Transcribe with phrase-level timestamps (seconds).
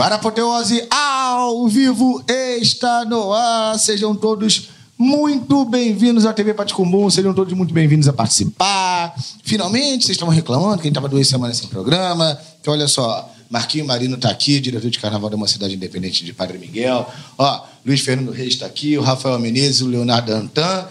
[0.00, 3.78] Barapoteose ao vivo está no ar.
[3.78, 7.10] Sejam todos muito bem-vindos à TV Paticumbu.
[7.10, 9.14] Sejam todos muito bem-vindos a participar.
[9.44, 12.40] Finalmente, vocês estavam reclamando que a gente estava duas semanas sem programa.
[12.58, 13.30] Então, olha só.
[13.50, 17.06] Marquinho Marino está aqui, diretor de carnaval de uma cidade independente de Padre Miguel.
[17.36, 20.88] Ó, Luiz Fernando Reis está aqui, o Rafael Menezes, o Leonardo Antan.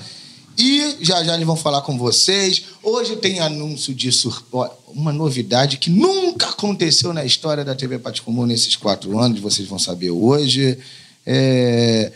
[0.59, 2.65] E já já eles vão falar com vocês.
[2.83, 4.43] Hoje tem anúncio de sur...
[4.93, 9.79] uma novidade que nunca aconteceu na história da TV Paticomum nesses quatro anos, vocês vão
[9.79, 10.77] saber hoje.
[11.25, 12.11] É...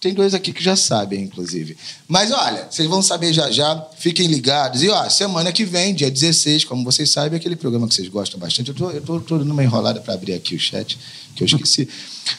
[0.00, 1.76] Tem dois aqui que já sabem, inclusive.
[2.06, 4.80] Mas olha, vocês vão saber já já, fiquem ligados.
[4.80, 8.38] E ó, semana que vem, dia 16, como vocês sabem, aquele programa que vocês gostam
[8.38, 8.68] bastante.
[8.68, 10.96] Eu tô, eu tô, tô numa enrolada para abrir aqui o chat,
[11.34, 11.88] que eu esqueci.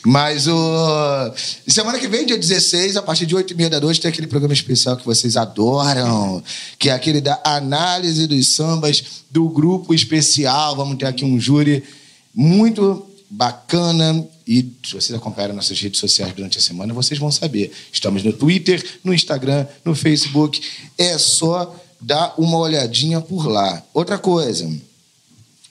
[0.06, 1.34] Mas o.
[1.68, 4.28] Semana que vem, dia 16, a partir de 8 e meia da noite, tem aquele
[4.28, 6.42] programa especial que vocês adoram,
[6.78, 10.78] que é aquele da análise dos sambas do grupo especial.
[10.78, 11.84] Vamos ter aqui um júri
[12.34, 14.26] muito bacana.
[14.50, 17.72] E se vocês acompanharem nossas redes sociais durante a semana, vocês vão saber.
[17.94, 20.60] Estamos no Twitter, no Instagram, no Facebook.
[20.98, 23.86] É só dar uma olhadinha por lá.
[23.94, 24.68] Outra coisa.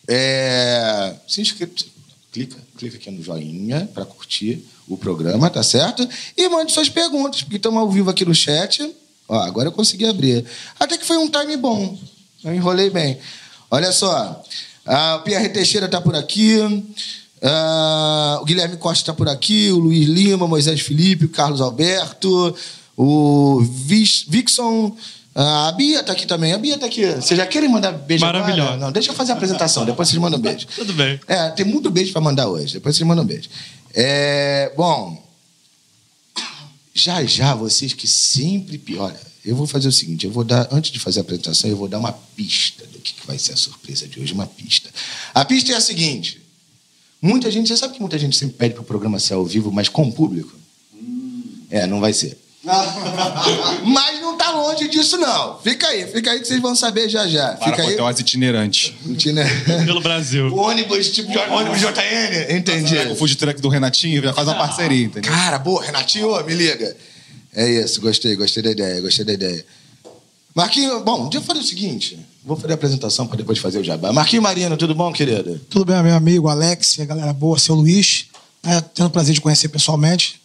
[0.06, 1.12] É...
[1.26, 1.72] Se inscreve,
[2.30, 6.08] clica, clica aqui no joinha para curtir o programa, tá certo?
[6.36, 8.94] E mande suas perguntas, porque estamos ao vivo aqui no chat.
[9.28, 10.44] Ó, agora eu consegui abrir.
[10.78, 11.98] Até que foi um time bom.
[12.44, 13.18] Eu enrolei bem.
[13.72, 14.40] Olha só.
[14.86, 16.60] A Pierre Teixeira está por aqui.
[17.42, 22.54] Uh, o Guilherme Costa está por aqui, o Luiz Lima, Moisés Felipe, o Carlos Alberto,
[22.96, 24.86] o Vixon.
[25.34, 26.52] Uh, a Bia está aqui também.
[26.52, 27.06] A Bia está aqui.
[27.06, 28.62] Vocês já querem mandar beijo Maravilhoso.
[28.62, 28.76] agora?
[28.76, 30.66] Não, deixa eu fazer a apresentação, depois vocês mandam beijo.
[30.74, 31.20] Tudo bem.
[31.28, 33.48] É, tem muito beijo para mandar hoje, depois vocês mandam beijo.
[33.94, 35.22] É, bom,
[36.92, 38.82] já já vocês que sempre.
[38.98, 41.76] Olha, eu vou fazer o seguinte: eu vou dar, antes de fazer a apresentação, eu
[41.76, 44.32] vou dar uma pista do que vai ser a surpresa de hoje.
[44.34, 44.90] Uma pista.
[45.32, 46.47] A pista é a seguinte.
[47.20, 49.72] Muita gente, você sabe que muita gente sempre pede para o programa ser ao vivo,
[49.72, 50.52] mas com o público?
[50.94, 51.42] Hum.
[51.70, 52.38] É, não vai ser.
[53.84, 55.58] mas não está longe disso, não.
[55.60, 57.52] Fica aí, fica aí que vocês vão saber já já.
[57.52, 57.94] Para fica aí.
[57.94, 58.94] hotéis itinerantes.
[59.06, 59.84] Itinerante.
[59.86, 60.48] Pelo Brasil.
[60.48, 62.56] O ônibus, tipo de ônibus JN.
[62.56, 62.96] Entendi.
[63.10, 65.30] O food truck do Renatinho já faz uma parceria, entendeu?
[65.30, 66.96] Cara, boa, Renatinho, me liga.
[67.54, 69.64] É isso, gostei, gostei da ideia, gostei da ideia.
[70.54, 72.18] Marquinho, bom, deixa eu fazer o seguinte.
[72.48, 74.10] Vou fazer a apresentação para depois fazer o jabá.
[74.10, 75.60] Marquinho Marino, tudo bom, querido?
[75.68, 78.24] Tudo bem, meu amigo Alex, a galera boa, seu Luiz.
[78.64, 80.40] É, tendo o prazer de conhecer pessoalmente.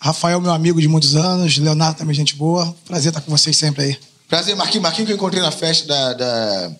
[0.00, 1.58] Rafael, meu amigo de muitos anos.
[1.58, 2.74] Leonardo também, gente boa.
[2.84, 3.98] Prazer estar com vocês sempre aí.
[4.28, 4.82] Prazer, Marquinho.
[4.82, 6.72] Marquinho que eu encontrei na festa da, da,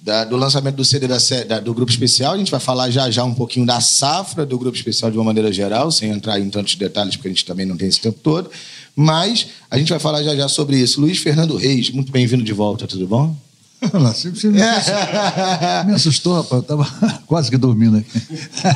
[0.00, 1.08] da, do lançamento do CD
[1.48, 2.34] da, do Grupo Especial.
[2.34, 5.24] A gente vai falar já já um pouquinho da safra do Grupo Especial de uma
[5.24, 8.20] maneira geral, sem entrar em tantos detalhes, porque a gente também não tem esse tempo
[8.22, 8.48] todo.
[8.94, 11.00] Mas a gente vai falar já já sobre isso.
[11.00, 13.47] Luiz Fernando Reis, muito bem-vindo de volta, tudo bom?
[13.92, 16.52] Olá, você, você me, assustou, me assustou, rapaz.
[16.52, 18.20] Eu estava quase que dormindo aqui.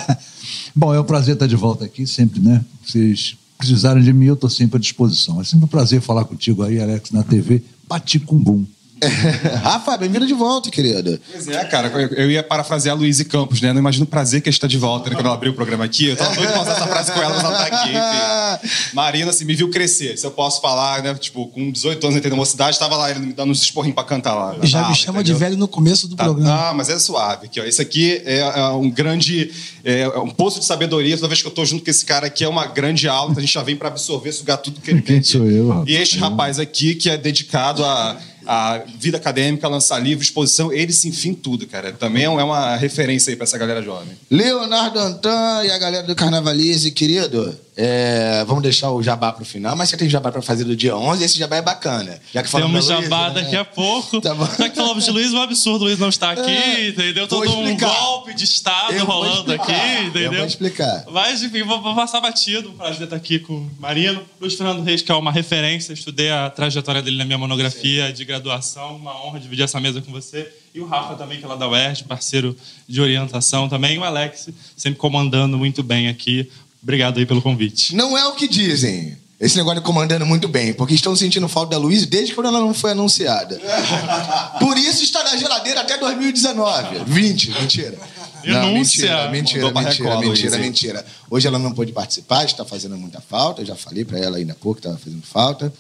[0.75, 2.65] Bom, é um prazer estar de volta aqui, sempre, né?
[2.85, 5.41] Vocês precisarem de mim, eu estou sempre à disposição.
[5.41, 7.63] É sempre um prazer falar contigo aí, Alex, na TV.
[7.89, 8.65] Bati com bum.
[9.63, 11.21] Rafa, bem-vindo de volta, querida.
[11.31, 13.73] Pois é, cara, eu ia parafrasear a Luiz Campos, né?
[13.73, 15.17] Não imagino o prazer que está de volta, né?
[15.17, 16.07] Quando ela abriu o programa aqui.
[16.07, 18.91] Eu tava doido pra usar essa frase com ela, mas ela tá aqui, enfim.
[18.95, 20.17] Marina, assim, me viu crescer.
[20.17, 21.15] Se eu posso falar, né?
[21.15, 24.05] Tipo, com 18 anos, entrei na mocidade, tava lá, ele me dando uns esporrinhos pra
[24.05, 24.57] cantar lá.
[24.63, 25.35] Já me chama entendeu?
[25.35, 26.69] de velho no começo do tá, programa.
[26.69, 27.47] Ah, mas é suave.
[27.47, 27.65] Aqui, ó.
[27.65, 29.51] Esse aqui é, é um grande...
[29.85, 31.17] É, é um poço de sabedoria.
[31.17, 33.31] Toda vez que eu tô junto com esse cara aqui, é uma grande aula.
[33.33, 35.89] Então a gente já vem pra absorver, sugar tudo que ele Quem sou eu, rapaz?
[35.89, 38.17] E este rapaz aqui, que é dedicado a
[38.47, 41.93] a vida acadêmica, lançar livro, exposição, ele se enfim tudo, cara.
[41.93, 44.17] Também é uma referência aí para essa galera jovem.
[44.31, 47.57] Leonardo Antan e a galera do Carnavalize, querido.
[47.75, 50.95] É, vamos deixar o jabá pro final, mas você tem jabá para fazer do dia
[50.95, 52.21] 11 esse jabá é bacana.
[52.33, 53.43] Já que Temos jabá né?
[53.43, 54.21] daqui a pouco.
[54.21, 56.89] Tá Já que falamos de Luiz, é um absurdo o Luiz não está aqui, é,
[56.89, 57.27] entendeu?
[57.27, 59.73] Todo um golpe de Estado eu rolando aqui,
[60.07, 60.33] entendeu?
[60.33, 61.05] Eu vou explicar.
[61.11, 62.71] Mas, enfim, vou, vou passar batido.
[62.71, 64.23] Um prazer estar aqui com o Marino.
[64.41, 65.93] Luiz Fernando Reis, que é uma referência.
[65.93, 68.13] Estudei a trajetória dele na minha monografia Sim.
[68.13, 68.97] de graduação.
[68.97, 70.53] Uma honra dividir essa mesa com você.
[70.75, 72.57] E o Rafa também, que é lá da UERJ, parceiro
[72.89, 73.97] de orientação também.
[73.97, 76.51] E o Alex, sempre comandando muito bem aqui
[76.83, 77.95] Obrigado aí pelo convite.
[77.95, 79.17] Não é o que dizem.
[79.43, 82.61] Esse negócio de comandando muito bem, porque estão sentindo falta da Luísa desde quando ela
[82.61, 83.61] não foi anunciada.
[84.61, 87.05] Por isso está na geladeira até 2019.
[87.05, 87.99] 20, mentira.
[88.45, 91.07] Não, mentira, mentira, mentira, mentira, mentira.
[91.29, 93.63] Hoje ela não pôde participar, está fazendo muita falta.
[93.63, 95.73] Eu já falei para ela ainda há pouco que estava fazendo falta.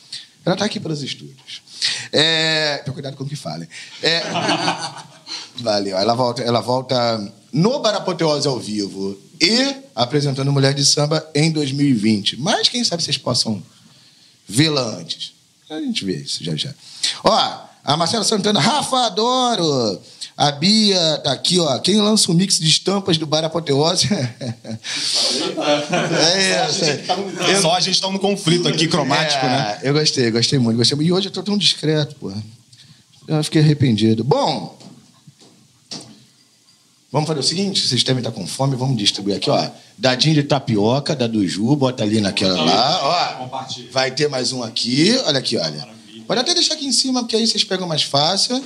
[0.44, 1.62] Ela está aqui pelos estúdios.
[2.10, 2.78] É...
[2.78, 3.69] Tenha cuidado com o que falem.
[4.02, 4.22] É...
[5.62, 5.96] Valeu.
[5.96, 12.41] Ela volta, ela volta no Barapoteose ao vivo e apresentando Mulher de Samba em 2020.
[12.41, 13.61] Mas quem sabe vocês possam
[14.49, 15.33] vê-la antes.
[15.69, 16.73] A gente vê isso já já.
[17.25, 20.00] Ó, a Marcela Santana, Rafa, adoro!
[20.37, 21.79] A Bia tá aqui, ó.
[21.79, 24.09] Quem lança um mix de estampas do Bar Apoteose?
[24.12, 24.29] é
[26.69, 26.85] isso.
[26.85, 27.61] é.
[27.61, 29.79] Só a gente tá num conflito aqui cromático, É, né?
[29.83, 31.09] Eu gostei, gostei muito, gostei muito.
[31.09, 32.33] E hoje eu tô tão discreto, pô.
[33.29, 34.25] Eu fiquei arrependido.
[34.25, 34.77] Bom,
[37.12, 39.70] vamos fazer o seguinte: vocês devem estar com fome, vamos distribuir aqui, ó.
[39.99, 43.47] Dadinho de tapioca, da do Ju, bota ali naquela lá, ó.
[43.93, 45.87] Vai ter mais um aqui, olha aqui, olha.
[46.26, 48.61] Pode até deixar aqui em cima, porque aí vocês pegam mais fácil.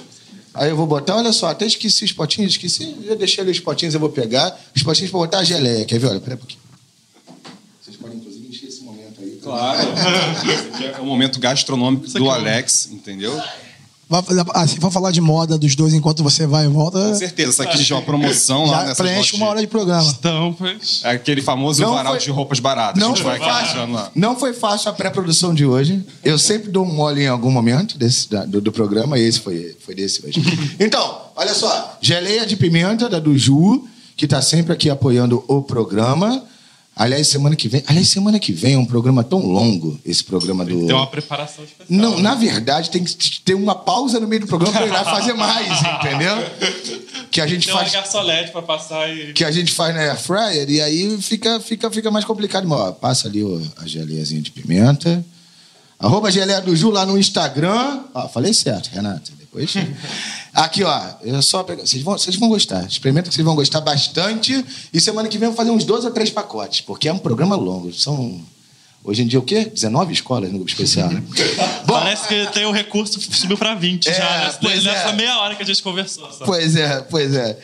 [0.54, 3.60] Aí eu vou botar, olha só, até esqueci os potinhos, esqueci, eu deixei ali os
[3.60, 4.58] potinhos, eu vou pegar.
[4.74, 6.06] Os potinhos pra botar a geleia, quer ver?
[6.06, 6.60] Olha, pera um pouquinho.
[7.82, 9.38] Vocês podem, inclusive, encher esse momento aí.
[9.42, 9.88] Claro.
[10.96, 13.38] É o momento gastronômico do Alex, entendeu?
[14.08, 14.22] Vai-
[14.54, 17.50] ah, Se for falar de moda dos dois enquanto você vai e volta, Com certeza.
[17.50, 20.02] Isso aqui já é uma promoção lá já nessa preenche uma hora de programa.
[20.08, 21.00] Estampas.
[21.02, 23.00] É aquele famoso Não varal foi- de roupas baratas.
[23.00, 26.04] Não a gente foi, vai fácil, não foi fácil a pré-produção de hoje.
[26.24, 29.40] Eu sempre dou um mole em algum momento desse, da- do, do programa, e esse
[29.40, 30.40] foi, foi desse hoje.
[30.78, 31.98] Então, olha só.
[32.00, 33.86] Geleia de pimenta da do Ju,
[34.16, 36.44] que está sempre aqui apoiando o programa.
[36.98, 37.84] Aliás, semana que vem.
[37.86, 40.86] Aliás, semana que vem é um programa tão longo, esse programa do.
[40.86, 41.86] Tem uma preparação especial.
[41.90, 45.34] Não, na verdade, tem que ter uma pausa no meio do programa para ele fazer
[45.34, 46.36] mais, entendeu?
[47.30, 49.34] Que a gente Tem uma faz garçolete pra passar e.
[49.34, 52.66] que a gente faz na air fryer e aí fica, fica, fica mais complicado.
[52.66, 53.42] Mas, ó, passa ali
[53.76, 55.22] a geleiazinha de pimenta.
[55.98, 58.00] Arroba geleia do Ju lá no Instagram.
[58.14, 59.32] Ó, falei certo, Renata.
[59.38, 59.74] Depois.
[60.52, 61.02] Aqui, ó.
[61.22, 61.86] Eu só pegar.
[61.86, 62.84] Vocês vão, vocês vão gostar.
[62.86, 64.64] Experimenta que vocês vão gostar bastante.
[64.92, 67.18] E semana que vem eu vou fazer uns 12 ou 3 pacotes, porque é um
[67.18, 67.92] programa longo.
[67.92, 68.40] São.
[69.02, 69.64] Hoje em dia o quê?
[69.64, 71.22] 19 escolas no grupo especial, né?
[71.86, 74.38] Bom, Parece que tem o recurso subiu pra 20 É, já.
[74.38, 75.12] Nessa, pois nessa é.
[75.12, 76.30] meia hora que a gente conversou.
[76.32, 76.44] Só.
[76.44, 77.56] Pois é, pois é.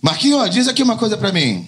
[0.00, 1.66] Marquinhos, diz aqui uma coisa pra mim.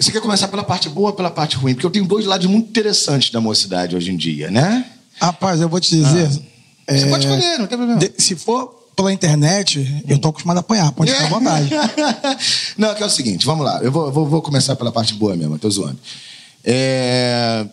[0.00, 1.74] Você quer começar pela parte boa ou pela parte ruim?
[1.74, 4.86] Porque eu tenho dois lados muito interessantes da mocidade hoje em dia, né?
[5.20, 6.26] Rapaz, eu vou te dizer.
[6.28, 8.00] Você é, pode escolher, não tem problema.
[8.00, 11.68] de- se for pela internet, eu tô acostumado a apanhar, pode ficar à vontade.
[12.78, 13.78] não, que é o seguinte, vamos lá.
[13.82, 15.98] Eu vou, vou, vou começar pela parte boa mesmo, eu tô zoando.
[16.64, 17.66] É...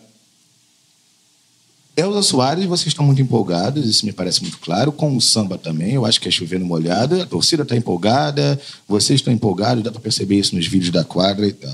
[1.96, 4.92] Elza Soares, vocês estão muito empolgados, isso me parece muito claro.
[4.92, 7.20] Com o samba também, eu acho que é chovendo molhado.
[7.20, 11.46] A torcida está empolgada, vocês estão empolgados, dá para perceber isso nos vídeos da quadra
[11.46, 11.72] e tal.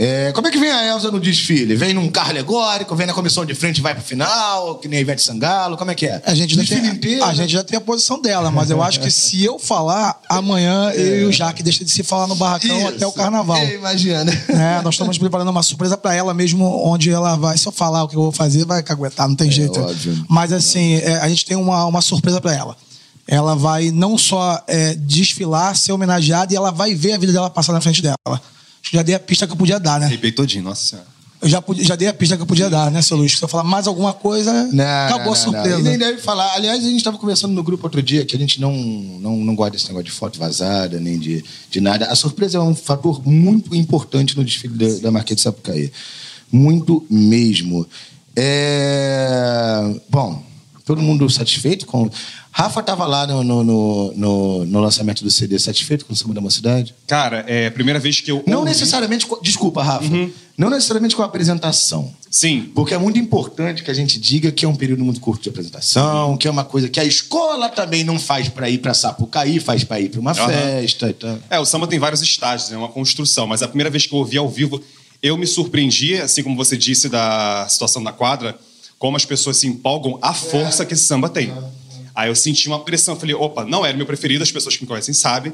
[0.00, 1.74] É, como é que vem a Elza no desfile?
[1.74, 5.00] Vem num carro alegórico, vem na comissão de frente e vai pro final, que nem
[5.00, 6.22] a Ivete Sangalo, como é que é?
[6.24, 7.24] A gente, já tem, inteiro.
[7.24, 10.90] a gente já tem a posição dela, mas eu acho que se eu falar, amanhã
[10.90, 12.88] eu e o Jaque deixa de se falar no barracão Isso.
[12.90, 13.56] até o carnaval.
[13.56, 14.32] É, imagina.
[14.48, 17.58] É, nós estamos preparando uma surpresa para ela mesmo, onde ela vai.
[17.58, 19.80] Se eu falar o que eu vou fazer, vai caguetar, não tem jeito.
[19.80, 20.24] É, óbvio.
[20.28, 22.76] Mas assim, é, a gente tem uma, uma surpresa para ela.
[23.26, 27.50] Ela vai não só é, desfilar, ser homenageada, e ela vai ver a vida dela
[27.50, 28.40] passar na frente dela.
[28.82, 30.06] Acho que já dei a pista que eu podia dar, né?
[30.06, 31.18] Arrepiei todinho, nossa senhora.
[31.40, 33.38] Eu já, podia- já dei a pista que eu podia dar, né, seu Luiz?
[33.38, 35.68] Se eu falar mais alguma coisa, Não, acabou não, a surpresa.
[35.70, 35.80] Não.
[35.80, 36.52] E nem deve falar.
[36.54, 39.54] Aliás, a gente estava conversando no grupo outro dia que a gente não, não, não
[39.54, 42.06] gosta desse negócio de foto vazada, nem de, de nada.
[42.06, 45.92] A surpresa é um fator muito importante no desfile da, da Marquês de Sapucaí.
[46.50, 47.86] Muito mesmo.
[48.34, 49.94] É...
[50.08, 50.42] Bom,
[50.84, 52.10] todo mundo satisfeito com.
[52.58, 56.40] Rafa estava lá no, no, no, no- lançamento do CD, satisfeito com o Samba da
[56.40, 56.92] Mocidade?
[57.06, 58.42] Cara, é a primeira vez que eu.
[58.48, 59.28] Não ouvi- necessariamente.
[59.40, 60.04] Desculpa, Rafa.
[60.12, 60.28] Uhum.
[60.56, 62.12] Não necessariamente com a apresentação.
[62.28, 62.72] Sim.
[62.74, 65.48] Porque é muito importante que a gente diga que é um período muito curto de
[65.50, 69.60] apresentação, que é uma coisa que a escola também não faz para ir para Sapucaí,
[69.60, 70.48] faz para ir para uma Aham.
[70.48, 71.38] festa e tal.
[71.48, 74.18] É, o samba tem vários estágios, é uma construção, mas a primeira vez que eu
[74.18, 74.80] ouvi ao vivo,
[75.22, 78.58] eu me surpreendi, assim como você disse da situação da quadra,
[78.98, 81.52] como as pessoas se empolgam à força que esse samba tem.
[82.18, 84.82] Aí eu senti uma pressão, eu falei, opa, não era meu preferido, as pessoas que
[84.82, 85.52] me conhecem sabem,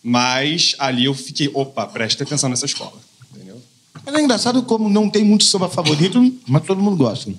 [0.00, 2.94] mas ali eu fiquei, opa, preste atenção nessa escola.
[3.34, 3.60] Entendeu?
[4.06, 7.34] Mas é engraçado como não tem muito samba favorito, mas todo mundo gosta.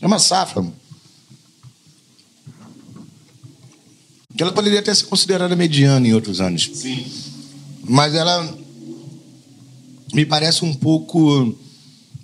[0.00, 0.66] É uma safra.
[4.36, 6.68] Que ela poderia até ser considerada mediana em outros anos.
[6.74, 7.06] Sim.
[7.84, 8.52] Mas ela
[10.12, 11.56] me parece um pouco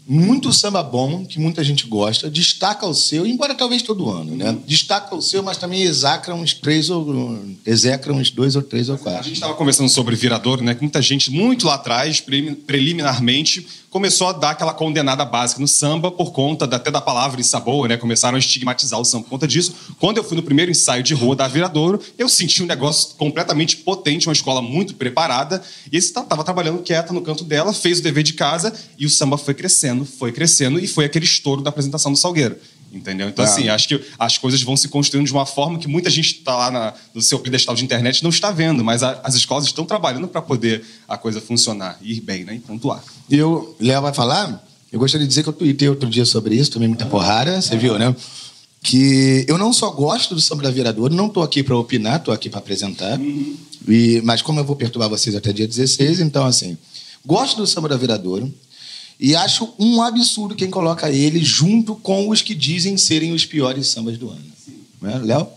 [0.06, 4.54] muito samba bom, que muita gente gosta, destaca o seu, embora talvez todo ano, né?
[4.66, 8.96] Destaca o seu, mas também execra uns três ou execra uns dois ou três ou
[8.96, 9.24] A quatro.
[9.24, 10.74] gente estava conversando sobre Viradouro, né?
[10.74, 15.68] Que muita gente, muito lá atrás, prelimi- preliminarmente, começou a dar aquela condenada básica no
[15.68, 17.96] samba por conta da- até da palavra e sabor, né?
[17.96, 19.72] Começaram a estigmatizar o samba por conta disso.
[20.00, 23.76] Quando eu fui no primeiro ensaio de rua da Viradouro, eu senti um negócio completamente
[23.76, 28.02] potente, uma escola muito preparada, e esse estava trabalhando quieta no canto dela, fez o
[28.02, 31.70] dever de casa, e o samba foi crescendo, foi crescendo, e foi aquele estouro da
[31.70, 32.56] apresentação do Salgueiro.
[32.94, 33.28] Entendeu?
[33.28, 33.48] Então, Ah.
[33.48, 36.54] assim, acho que as coisas vão se construindo de uma forma que muita gente está
[36.56, 39.84] lá na- no seu pedestal de internet não está vendo, mas a- as escolas estão
[39.84, 42.54] trabalhando para poder a coisa funcionar, ir bem, né?
[42.54, 43.02] E pontuar.
[43.28, 46.70] Eu, Léo vai falar, eu gostaria de dizer que eu tuitei outro dia sobre isso,
[46.70, 48.14] tomei muita porrada, você viu, né?
[48.86, 52.34] que eu não só gosto do samba da Viradouro, não estou aqui para opinar, estou
[52.34, 53.18] aqui para apresentar.
[53.88, 56.76] E, mas como eu vou perturbar vocês até dia 16, então assim,
[57.24, 58.52] gosto do samba da Viradouro
[59.18, 63.88] e acho um absurdo quem coloca ele junto com os que dizem serem os piores
[63.88, 64.44] sambas do ano.
[65.00, 65.20] Né?
[65.22, 65.48] Léo?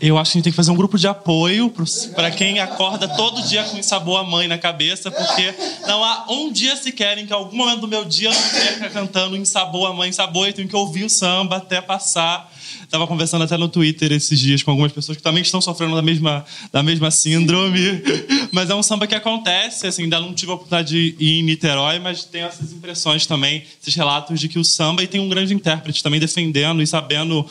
[0.00, 1.72] Eu acho que a gente tem que fazer um grupo de apoio
[2.14, 5.54] para quem acorda todo dia com sabor a mãe na cabeça, porque
[5.86, 8.90] não há um dia sequer em que algum momento do meu dia eu não esteja
[8.90, 12.50] cantando em sabor a mãe, sabor, e tenho que ouvir o samba até passar.
[12.82, 16.02] Estava conversando até no Twitter esses dias com algumas pessoas que também estão sofrendo da
[16.02, 18.02] mesma, da mesma síndrome.
[18.52, 21.42] Mas é um samba que acontece, assim, ainda não tive a oportunidade de ir em
[21.42, 25.28] Niterói, mas tenho essas impressões também, esses relatos de que o samba e tem um
[25.28, 27.46] grande intérprete também defendendo e sabendo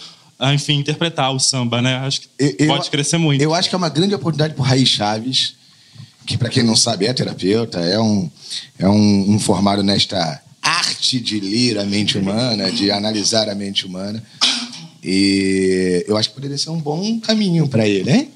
[0.53, 1.95] enfim, interpretar o samba, né?
[1.97, 3.41] Acho que eu, pode crescer muito.
[3.41, 5.55] Eu acho que é uma grande oportunidade para o Raí Chaves,
[6.25, 8.29] que, para quem não sabe, é terapeuta, é um,
[8.77, 13.86] é um, um formado nesta arte de ler a mente humana, de analisar a mente
[13.86, 14.24] humana.
[15.04, 18.32] E eu acho que poderia ser um bom caminho para ele, hein?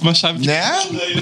[0.00, 0.72] Uma chave de né?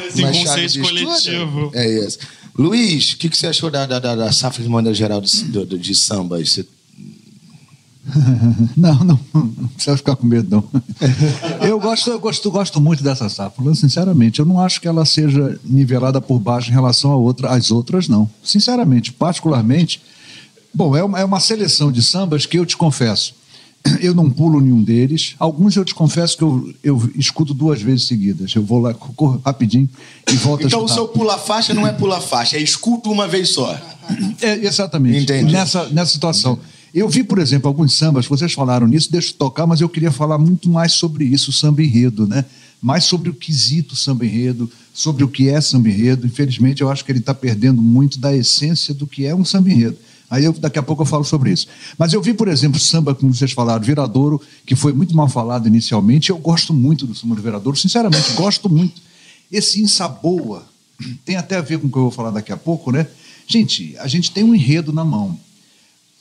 [0.06, 1.70] esse uma conceito coletivo.
[1.74, 2.18] É isso.
[2.56, 5.78] Luiz, o que, que você achou da, da, da, safra de maneira geral de, de,
[5.78, 6.38] de samba?
[6.38, 6.66] Você
[8.76, 10.82] não, não, não precisa ficar com medo, não.
[11.66, 14.38] Eu gosto, eu gosto, gosto muito dessa safra, sinceramente.
[14.38, 18.08] Eu não acho que ela seja nivelada por baixo em relação a outra, às outras,
[18.08, 18.30] não.
[18.42, 20.00] Sinceramente, particularmente.
[20.72, 23.34] Bom, é uma, é uma seleção de sambas que eu te confesso.
[24.00, 25.34] Eu não pulo nenhum deles.
[25.38, 28.54] Alguns eu te confesso que eu, eu escuto duas vezes seguidas.
[28.54, 29.88] Eu vou lá, corro rapidinho
[30.30, 30.84] e volto então, a escutar.
[30.84, 33.78] Então o seu pula-faixa não é pula-faixa, é escuto uma vez só.
[34.40, 35.24] É, exatamente.
[35.24, 35.52] Entendi.
[35.52, 36.54] Nessa, nessa situação.
[36.54, 36.76] Entendi.
[36.96, 40.10] Eu vi, por exemplo, alguns sambas, vocês falaram nisso, deixa eu tocar, mas eu queria
[40.10, 42.42] falar muito mais sobre isso, o samba enredo, né?
[42.80, 46.26] Mais sobre o quesito samba enredo, sobre o que é samba enredo.
[46.26, 49.70] Infelizmente, eu acho que ele está perdendo muito da essência do que é um samba
[49.70, 49.98] enredo.
[50.28, 51.68] Aí eu, daqui a pouco eu falo sobre isso.
[51.96, 55.68] Mas eu vi, por exemplo, samba, como vocês falaram, Viradouro, que foi muito mal falado
[55.68, 56.30] inicialmente.
[56.30, 59.00] Eu gosto muito do samba do Viradouro, sinceramente, gosto muito.
[59.50, 60.66] Esse insaboa
[61.24, 63.06] tem até a ver com o que eu vou falar daqui a pouco, né?
[63.46, 65.38] Gente, a gente tem um enredo na mão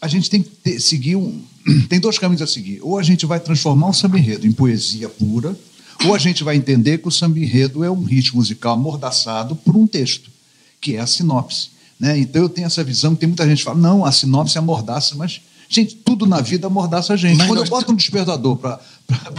[0.05, 1.41] a gente tem que ter, seguir um.
[1.89, 2.79] Tem dois caminhos a seguir.
[2.83, 5.57] Ou a gente vai transformar o samba enredo em poesia pura,
[6.05, 9.75] ou a gente vai entender que o samba enredo é um ritmo musical amordaçado por
[9.75, 10.29] um texto,
[10.79, 11.69] que é a sinopse.
[11.99, 12.19] Né?
[12.19, 15.15] Então eu tenho essa visão, tem muita gente que fala, não, a sinopse é amordaça,
[15.15, 17.37] mas, gente, tudo na vida amordaça a gente.
[17.37, 18.79] Mas Quando eu boto um despertador para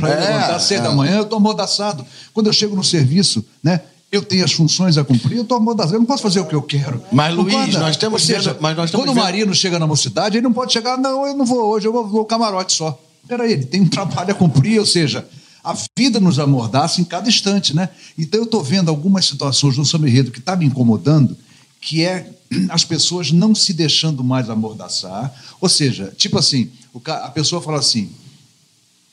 [0.03, 0.89] é, levantar cedo é.
[0.89, 2.05] da manhã, eu estou amordaçado.
[2.33, 3.81] Quando eu chego no serviço, né?
[4.11, 6.55] eu tenho as funções a cumprir, eu estou amordaçado, eu não posso fazer o que
[6.55, 7.03] eu quero.
[7.13, 10.45] Mas, Luiz, nós temos Ou seja, mas nós quando o Marino chega na mocidade, ele
[10.45, 12.99] não pode chegar, não, eu não vou hoje, eu vou, vou camarote só.
[13.27, 15.27] Peraí, ele tem um trabalho a cumprir, ou seja,
[15.63, 17.89] a vida nos amordaça em cada instante, né?
[18.17, 21.37] Então eu estou vendo algumas situações no samba enredo que está me incomodando,
[21.81, 22.31] que é
[22.71, 26.71] as pessoas não se deixando mais amordaçar, ou seja, tipo assim,
[27.05, 28.11] a pessoa fala assim,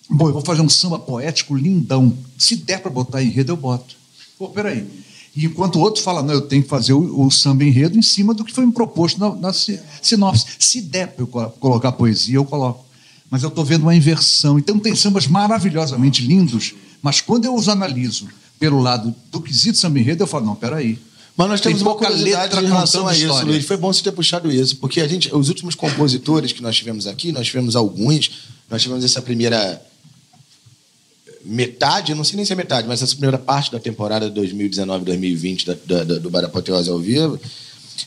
[0.10, 3.96] bom, eu vou fazer um samba poético lindão, se der para botar enredo, eu boto.
[4.38, 4.88] Pô, peraí.
[5.36, 8.02] E enquanto o outro fala, não, eu tenho que fazer o, o samba enredo em
[8.02, 10.46] cima do que foi me proposto na, na sinopse.
[10.60, 12.86] Se der para eu colocar poesia, eu coloco.
[13.32, 14.60] Mas eu estou vendo uma inversão.
[14.60, 18.28] Então tem sambas maravilhosamente lindos, mas quando eu os analiso
[18.60, 21.00] pelo lado do quesito samba enredo, eu falo, não, peraí.
[21.36, 23.66] Mas nós temos uma curiosidade em relação a isso, Luiz.
[23.66, 27.08] Foi bom você ter puxado isso, porque a gente, os últimos compositores que nós tivemos
[27.08, 28.30] aqui, nós tivemos alguns,
[28.70, 29.82] nós tivemos essa primeira
[31.44, 36.04] metade, não sei nem se é metade, mas essa primeira parte da temporada 2019-2020 da,
[36.04, 37.40] da, do Barapoteose ao vivo,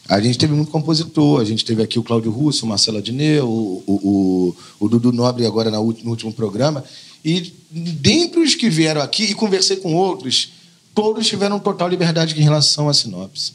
[0.08, 1.40] a gente teve muito compositor.
[1.40, 5.46] A gente teve aqui o Cláudio Russo, o Marcelo Adneu, o, o, o, Dudu Nobre
[5.46, 6.84] agora no último programa.
[7.24, 10.50] E dentre os que vieram aqui, e conversei com outros,
[10.96, 13.52] todos tiveram total liberdade em relação à sinopse.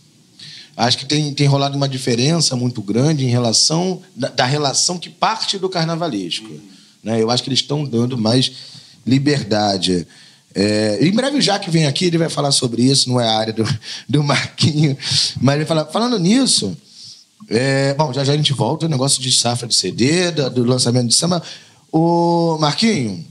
[0.78, 5.10] Acho que tem, tem rolado uma diferença muito grande em relação da, da relação que
[5.10, 6.48] parte do carnavalesco.
[7.04, 7.20] Né?
[7.22, 8.52] Eu acho que eles estão dando mais
[9.06, 10.08] liberdade.
[10.54, 13.36] É, em breve o Jaque vem aqui, ele vai falar sobre isso, não é a
[13.36, 13.64] área do,
[14.08, 14.96] do Marquinho,
[15.42, 16.78] mas ele fala, falando nisso,
[17.50, 20.64] é, bom, já já a gente volta, o negócio de safra de CD, do, do
[20.64, 21.42] lançamento de samba.
[21.92, 23.26] O Marquinho,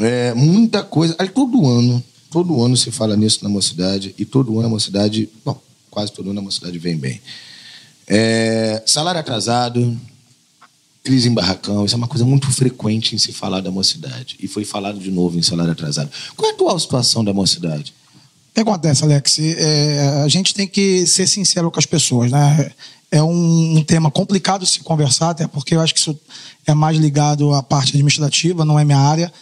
[0.00, 2.04] é, muita coisa, aí todo ano,
[2.36, 5.58] todo ano se fala nisso na mocidade, e todo ano a mocidade, bom,
[5.90, 7.18] quase todo ano a mocidade vem bem.
[8.06, 9.98] É, salário atrasado,
[11.02, 14.36] crise em barracão, isso é uma coisa muito frequente em se falar da mocidade.
[14.38, 16.10] E foi falado de novo em salário atrasado.
[16.36, 17.94] Qual é a atual situação da mocidade?
[18.50, 19.38] O que acontece, Alex?
[19.38, 22.70] É, a gente tem que ser sincero com as pessoas, né?
[23.10, 26.20] É um, um, tema complicado de se conversar, até porque eu acho que isso
[26.66, 29.32] é mais ligado à parte administrativa, não é minha área.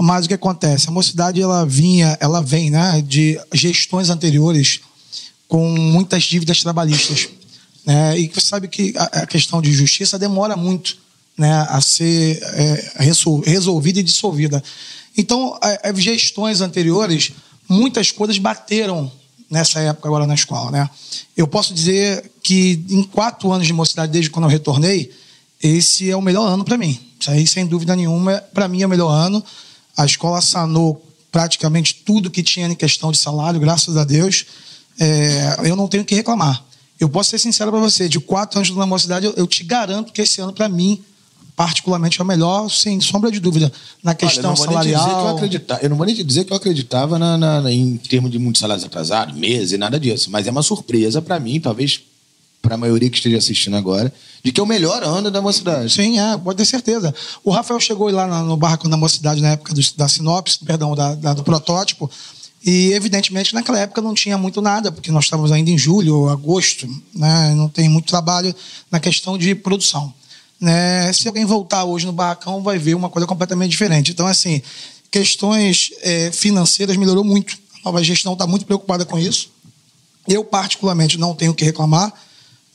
[0.00, 0.88] Mas o que acontece?
[0.88, 4.80] A mocidade ela vinha, ela vem, né, de gestões anteriores
[5.48, 7.28] com muitas dívidas trabalhistas.
[7.86, 10.96] É, e você sabe que a, questão de justiça demora muito.
[11.36, 12.92] né, a ser é,
[13.44, 14.62] resolvida e dissolvida.
[15.16, 17.32] Então, as gestões anteriores,
[17.68, 19.10] muitas coisas bateram
[19.50, 20.90] nessa época agora na escola, né?
[21.36, 25.10] Eu posso dizer que em quatro anos de mocidade, desde quando eu retornei,
[25.62, 26.98] esse é o melhor ano para mim.
[27.18, 29.42] Isso aí, sem dúvida nenhuma, para mim é o melhor ano.
[29.98, 34.46] A escola sanou praticamente tudo que tinha em questão de salário, graças a Deus.
[34.98, 36.64] É, eu não tenho que reclamar.
[37.00, 40.12] Eu posso ser sincero para você, de quatro anos na mocidade, eu, eu te garanto
[40.12, 41.02] que esse ano, para mim,
[41.56, 45.38] particularmente, é o melhor, sem sombra de dúvida, na questão Olha, salarial.
[45.40, 48.38] Eu, eu, não vou nem te dizer que eu acreditava na, na, em termos de
[48.38, 50.30] muitos salários atrasados, meses nada disso.
[50.30, 52.00] Mas é uma surpresa para mim, talvez
[52.60, 54.12] para a maioria que esteja assistindo agora,
[54.42, 55.92] de que é o melhor ano da mocidade.
[55.92, 57.14] Sim, é, pode ter certeza.
[57.44, 61.14] O Rafael chegou lá no barraco da mocidade na época do, da sinopse, perdão, da,
[61.14, 62.10] da, do protótipo,
[62.64, 66.88] e evidentemente naquela época não tinha muito nada, porque nós estávamos ainda em julho, agosto,
[67.14, 67.54] né?
[67.54, 68.54] não tem muito trabalho
[68.90, 70.12] na questão de produção.
[70.60, 71.12] Né?
[71.12, 74.10] Se alguém voltar hoje no barracão, vai ver uma coisa completamente diferente.
[74.10, 74.60] Então, assim,
[75.10, 77.56] questões é, financeiras melhorou muito.
[77.76, 79.50] A nova gestão está muito preocupada com isso.
[80.26, 82.12] Eu, particularmente, não tenho o que reclamar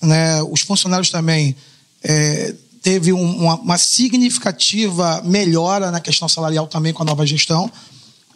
[0.03, 0.43] né?
[0.43, 1.55] Os funcionários também
[2.03, 7.71] é, teve um, uma, uma, significativa melhora na questão salarial também com a nova gestão.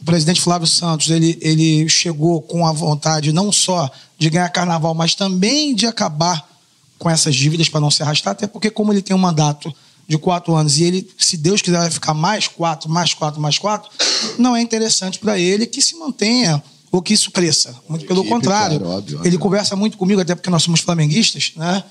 [0.01, 4.93] O presidente Flávio Santos ele, ele chegou com a vontade não só de ganhar carnaval,
[4.93, 6.47] mas também de acabar
[6.97, 9.73] com essas dívidas para não se arrastar, até porque como ele tem um mandato
[10.07, 13.59] de quatro anos e ele, se Deus quiser, vai ficar mais quatro, mais quatro, mais
[13.59, 13.91] quatro,
[14.39, 17.75] não é interessante para ele que se mantenha ou que isso cresça.
[17.87, 18.79] Muito pelo Equipe, contrário.
[18.79, 21.83] Claro, óbvio, ele conversa muito comigo, até porque nós somos flamenguistas, né?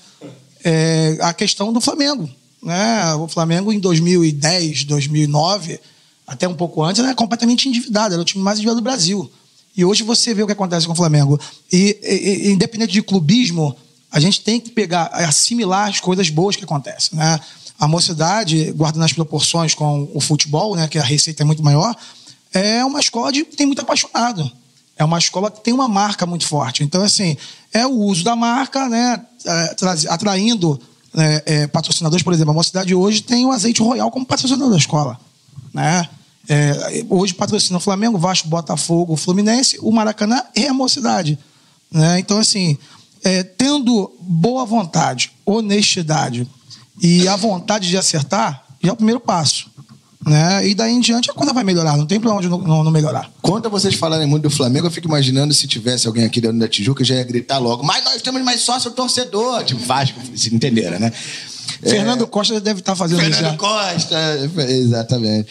[0.63, 2.29] É, a questão do Flamengo.
[2.61, 3.13] Né?
[3.15, 5.79] O Flamengo em 2010, 2009,
[6.25, 9.31] até um pouco antes, era completamente endividado, era o time mais endividado do Brasil.
[9.75, 11.39] E hoje você vê o que acontece com o Flamengo.
[11.71, 13.75] E, e, independente de clubismo,
[14.11, 17.17] a gente tem que pegar, assimilar as coisas boas que acontecem.
[17.17, 17.39] Né?
[17.79, 21.95] A mocidade, guardando as proporções com o futebol, né, que a receita é muito maior,
[22.51, 24.51] é uma escola de tem muito apaixonado.
[24.97, 26.83] É uma escola que tem uma marca muito forte.
[26.83, 27.37] Então, assim,
[27.73, 29.75] é o uso da marca, né, é,
[30.09, 30.79] atraindo
[31.15, 32.23] é, é, patrocinadores.
[32.23, 35.19] Por exemplo, a Mocidade hoje tem o Azeite Royal como patrocinador da escola.
[35.73, 36.07] Né?
[36.49, 41.37] É, hoje patrocina o Flamengo, Vasco, Botafogo, Fluminense, o Maracanã e a Mocidade.
[41.91, 42.19] Né?
[42.19, 42.77] Então, assim,
[43.23, 46.47] é, tendo boa vontade, honestidade
[47.01, 49.69] e a vontade de acertar, já é o primeiro passo.
[50.25, 50.67] Né?
[50.67, 52.91] E daí em diante a coisa vai melhorar, não tem pra onde não, não, não,
[52.91, 53.29] melhorar.
[53.41, 56.67] Quando vocês falarem muito do Flamengo, eu fico imaginando se tivesse alguém aqui dentro da
[56.67, 60.99] Tijuca, já ia gritar logo, mas nós temos mais sócio torcedor, tipo Vasco, se entenderam,
[60.99, 61.11] né?
[61.81, 62.27] Fernando é...
[62.27, 63.41] Costa deve estar fazendo Fernando isso.
[63.43, 65.49] Fernando Costa, exatamente.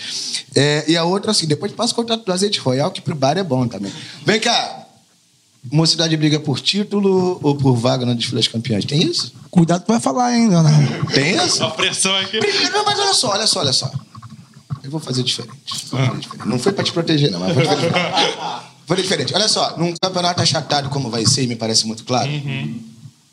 [0.55, 3.39] É, e a outra, assim, depois passa o contato do azeite royal, que pro bar
[3.39, 3.93] é bom também.
[4.25, 4.87] Vem cá,
[5.71, 8.85] Mocidade briga por título ou por vaga na desfile das campeãs?
[8.85, 9.33] Tem isso?
[9.51, 10.71] Cuidado pra falar ainda, né?
[11.13, 11.65] Tem isso?
[11.65, 12.39] A pressão aqui.
[12.73, 13.91] Não, mas olha só, olha só, olha só.
[14.87, 15.59] Eu vou fazer diferente.
[15.91, 16.49] Vou fazer diferente.
[16.49, 18.37] Não foi para te proteger, não, mas vou fazer diferente.
[18.87, 19.35] Vou diferente.
[19.35, 22.81] Olha só, num campeonato achatado como vai ser, me parece muito claro, uhum.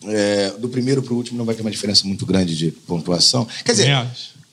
[0.05, 3.47] é, do primeiro para o último não vai ter uma diferença muito grande de pontuação.
[3.63, 4.07] Quer dizer,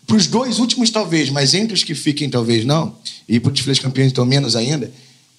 [0.07, 2.95] para os dois últimos talvez, mas entre os que fiquem talvez não,
[3.27, 4.93] e para os desfiles campeões então menos ainda,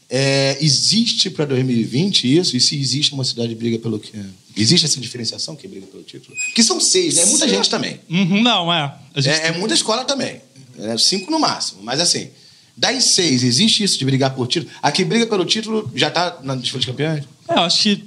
[0.09, 2.57] é, existe para 2020 isso?
[2.57, 4.17] E se existe uma cidade que briga pelo quê?
[4.57, 6.35] Existe essa diferenciação que briga pelo título?
[6.53, 7.21] Que são seis, né?
[7.21, 7.99] É muita gente também.
[8.09, 8.93] Uhum, não, é.
[9.15, 10.41] É, é muita escola também.
[10.81, 11.81] É cinco no máximo.
[11.83, 12.29] Mas assim,
[12.75, 14.71] das seis, existe isso de brigar por título?
[14.81, 17.23] A que briga pelo título já está na disputa de campeões?
[17.47, 18.05] É, eu acho que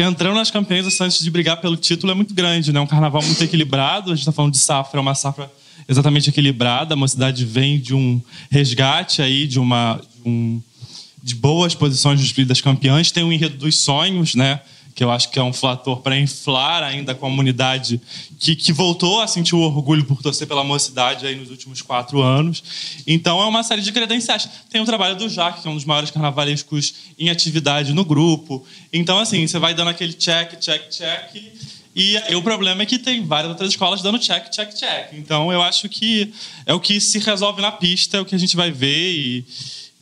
[0.00, 2.80] entrando nas campeãs antes de brigar pelo título é muito grande, né?
[2.80, 4.10] Um carnaval muito equilibrado.
[4.10, 5.50] A gente está falando de safra, é uma safra
[5.88, 6.94] exatamente equilibrada.
[6.94, 10.00] A mocidade vem de um resgate aí, de uma.
[10.14, 10.60] De, um,
[11.22, 13.10] de boas posições das campeãs.
[13.10, 14.60] Tem o enredo dos sonhos, né?
[14.96, 18.00] Que eu acho que é um fator para inflar ainda a comunidade
[18.38, 22.22] que, que voltou a sentir o orgulho por torcer pela mocidade aí nos últimos quatro
[22.22, 22.64] anos.
[23.06, 24.48] Então é uma série de credenciais.
[24.70, 28.64] Tem o trabalho do Jaque, que é um dos maiores carnavalescos em atividade no grupo.
[28.90, 31.52] Então, assim, você vai dando aquele check, check, check.
[31.94, 35.12] E o problema é que tem várias outras escolas dando check, check, check.
[35.12, 36.32] Então eu acho que
[36.64, 39.44] é o que se resolve na pista, é o que a gente vai ver e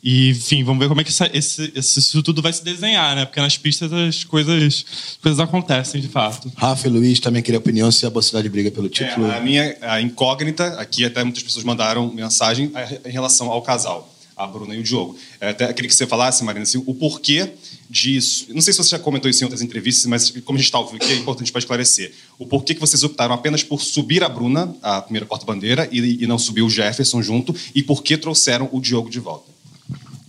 [0.07, 3.25] e, enfim, vamos ver como é que essa, esse, isso tudo vai se desenhar, né?
[3.25, 6.51] Porque nas pistas as coisas, as coisas acontecem, de fato.
[6.55, 9.25] Rafa e Luiz também queria opinião se a Bocidade briga pelo título.
[9.25, 12.71] É, a minha a incógnita, aqui até muitas pessoas mandaram mensagem
[13.03, 15.17] em relação ao casal, a Bruna e o Diogo.
[15.41, 17.53] É, até queria que você falasse, Marina, assim, o porquê
[17.89, 18.45] disso.
[18.49, 20.77] Não sei se você já comentou isso em outras entrevistas, mas como a gente está
[20.77, 22.13] ouvindo aqui, é importante para esclarecer.
[22.37, 26.27] O porquê que vocês optaram apenas por subir a Bruna, a primeira porta-bandeira, e, e
[26.27, 29.54] não subir o Jefferson junto, e por que trouxeram o Diogo de volta?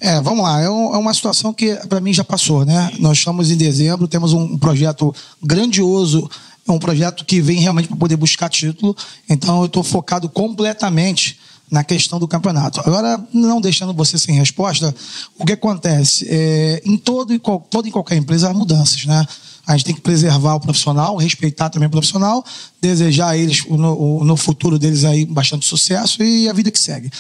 [0.00, 0.60] É, vamos lá.
[0.60, 2.90] É, é uma situação que para mim já passou, né?
[2.98, 6.28] Nós estamos em dezembro, temos um projeto grandioso
[6.68, 8.96] É um projeto que vem realmente para poder buscar título.
[9.28, 11.38] Então, eu estou focado completamente
[11.70, 12.80] na questão do campeonato.
[12.80, 14.94] Agora, não deixando você sem resposta,
[15.38, 16.26] o que acontece?
[16.28, 19.26] É, em todo e, qual, toda e qualquer empresa há mudanças, né?
[19.66, 22.44] A gente tem que preservar o profissional, respeitar também o profissional,
[22.80, 27.10] desejar a eles, no, no futuro deles aí, bastante sucesso e a vida que segue.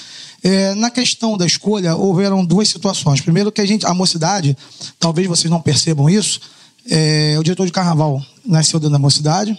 [0.44, 3.20] É, na questão da escolha, houveram duas situações.
[3.20, 4.56] Primeiro, que a gente, a mocidade,
[4.98, 6.40] talvez vocês não percebam isso,
[6.88, 9.58] é, o diretor de carnaval nasceu dentro da mocidade,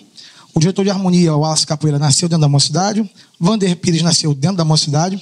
[0.54, 4.58] o diretor de harmonia, o Wallace Capoeira, nasceu dentro da mocidade, Vander Pires nasceu dentro
[4.58, 5.22] da mocidade,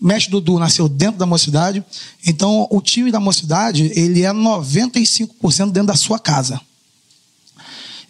[0.00, 1.84] Mestre Dudu nasceu dentro da mocidade.
[2.26, 6.60] Então, o time da mocidade, ele é 95% dentro da sua casa.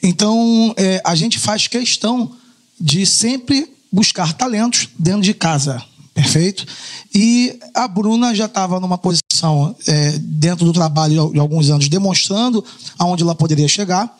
[0.02, 2.32] Então, é, a gente faz questão
[2.80, 5.82] de sempre buscar talentos dentro de casa.
[6.12, 6.66] Perfeito?
[7.14, 12.64] E a Bruna já estava numa posição é, dentro do trabalho de alguns anos, demonstrando
[12.98, 14.16] aonde ela poderia chegar.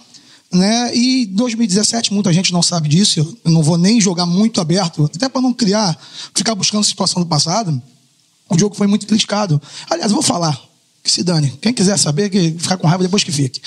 [0.53, 0.95] Né?
[0.95, 5.29] E 2017, muita gente não sabe disso, eu não vou nem jogar muito aberto, até
[5.29, 5.99] para não criar,
[6.35, 7.83] ficar buscando situação do passado.
[8.49, 9.61] O jogo foi muito criticado.
[9.91, 10.61] Aliás, vou falar,
[11.03, 11.53] que se dane.
[11.61, 13.61] Quem quiser saber, que ficar com raiva depois que fique.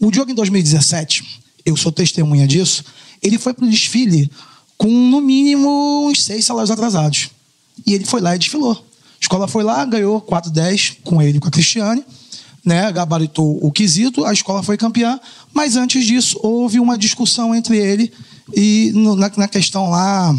[0.00, 2.84] O jogo em 2017, eu sou testemunha disso,
[3.22, 4.30] ele foi para o desfile
[4.76, 7.30] com no mínimo uns seis salários atrasados.
[7.86, 8.72] E ele foi lá e desfilou.
[8.72, 12.04] A escola foi lá, ganhou 4-10 com ele com a Cristiane,
[12.64, 15.20] né, gabaritou o quesito, a escola foi campeã,
[15.52, 18.12] mas antes disso houve uma discussão entre ele
[18.54, 20.34] e no, na, na, questão lá,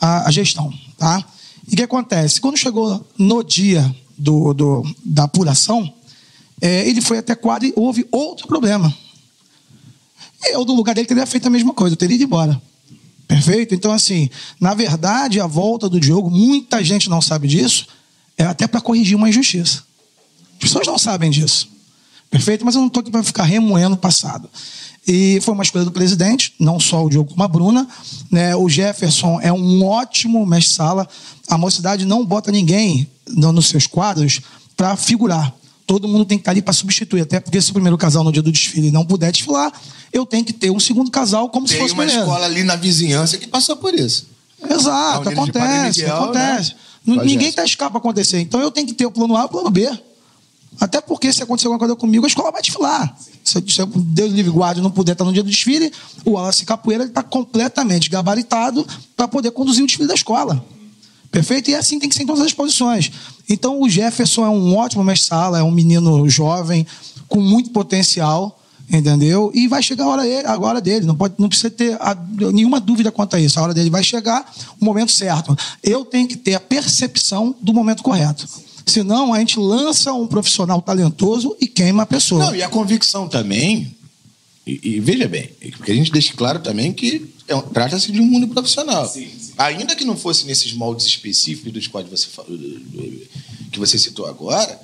[0.00, 0.72] a, a, gestão.
[0.96, 1.24] Tá?
[1.68, 2.40] E o que acontece?
[2.40, 5.92] Quando chegou no dia do, do da apuração,
[6.60, 8.94] é, ele foi até quadro e houve outro problema.
[10.44, 12.60] Eu, no lugar dele, teria feito a mesma coisa, eu teria ido embora.
[13.26, 13.74] Perfeito?
[13.74, 17.86] Então, assim, na verdade, a volta do Diogo, muita gente não sabe disso,
[18.38, 19.82] é até para corrigir uma injustiça.
[20.54, 21.68] As pessoas não sabem disso.
[22.30, 22.64] Perfeito?
[22.64, 24.48] Mas eu não estou aqui para ficar remoendo o passado.
[25.06, 27.86] E foi uma escolha do presidente, não só o Diogo como a Bruna.
[28.30, 28.54] Né?
[28.56, 31.08] O Jefferson é um ótimo mestre-sala.
[31.48, 34.40] A mocidade não bota ninguém nos seus quadros
[34.76, 35.54] para figurar
[35.86, 37.22] todo mundo tem que estar ali para substituir.
[37.22, 39.72] Até porque se o primeiro casal no dia do desfile não puder desfilar,
[40.12, 42.76] eu tenho que ter um segundo casal como tem se fosse uma escola ali na
[42.76, 44.26] vizinhança que passou por isso.
[44.68, 46.74] Exato, acontece, Miguel, acontece.
[47.04, 47.24] Né?
[47.24, 48.40] Ninguém está escapa para acontecer.
[48.40, 49.88] Então eu tenho que ter o plano A e o plano B.
[50.78, 53.16] Até porque se acontecer alguma coisa comigo, a escola vai desfilar.
[53.42, 55.90] Se, se Deus livre guarde não puder estar no dia do desfile,
[56.24, 60.62] o Wallace Capoeira está completamente gabaritado para poder conduzir o desfile da escola.
[61.36, 61.70] Perfeito?
[61.70, 63.12] E assim tem que ser em todas as posições.
[63.46, 66.86] Então o Jefferson é um ótimo mestre-sala, é um menino jovem,
[67.28, 68.58] com muito potencial,
[68.90, 69.50] entendeu?
[69.54, 72.16] E vai chegar a hora, a hora dele, não, pode, não precisa ter a,
[72.52, 73.60] nenhuma dúvida quanto a isso.
[73.60, 75.54] A hora dele vai chegar, o momento certo.
[75.82, 78.48] Eu tenho que ter a percepção do momento correto.
[78.86, 82.46] Senão a gente lança um profissional talentoso e queima a pessoa.
[82.46, 83.94] Não, e a convicção também,
[84.66, 88.26] e, e veja bem, porque a gente deixa claro também que é, trata-se de um
[88.26, 89.06] mundo profissional.
[89.06, 89.52] Sim, sim.
[89.56, 92.26] Ainda que não fosse nesses moldes específicos dos quais você
[93.70, 94.80] que você citou agora,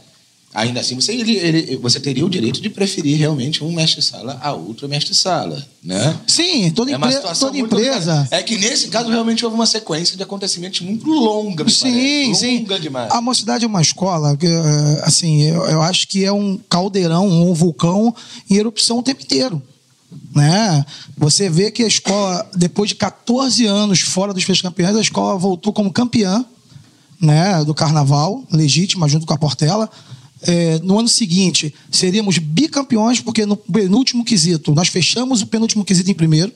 [0.55, 4.53] ainda assim você, ele, ele, você teria o direito de preferir realmente um mestre-sala a
[4.53, 6.17] outro mestre-sala, né?
[6.29, 8.29] Sim, toda, é empre toda empresa.
[8.31, 12.41] É que nesse caso realmente houve uma sequência de acontecimentos muito longa, sim, parece.
[12.41, 12.59] sim.
[12.61, 13.11] Longa demais.
[13.11, 17.53] A mocidade é uma escola eh, assim, eu, eu acho que é um caldeirão, um
[17.53, 18.15] vulcão
[18.49, 19.61] em erupção o tempo inteiro.
[20.35, 20.85] Né?
[21.17, 25.39] Você vê que a escola, depois de 14 anos fora dos feitos campeões, a escola
[25.39, 26.45] voltou como campeã
[27.21, 29.91] né, do carnaval, legítima, junto com a Portela.
[30.43, 36.11] É, no ano seguinte, seríamos bicampeões, porque no penúltimo quesito, nós fechamos o penúltimo quesito
[36.11, 36.53] em primeiro.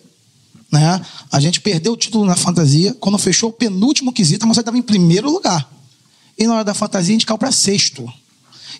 [0.73, 1.01] Né?
[1.31, 2.97] A gente perdeu o título na fantasia.
[2.99, 5.71] Quando fechou o penúltimo quesito, a moça estava em primeiro lugar.
[6.37, 8.11] E na hora da fantasia, a gente caiu para sexto.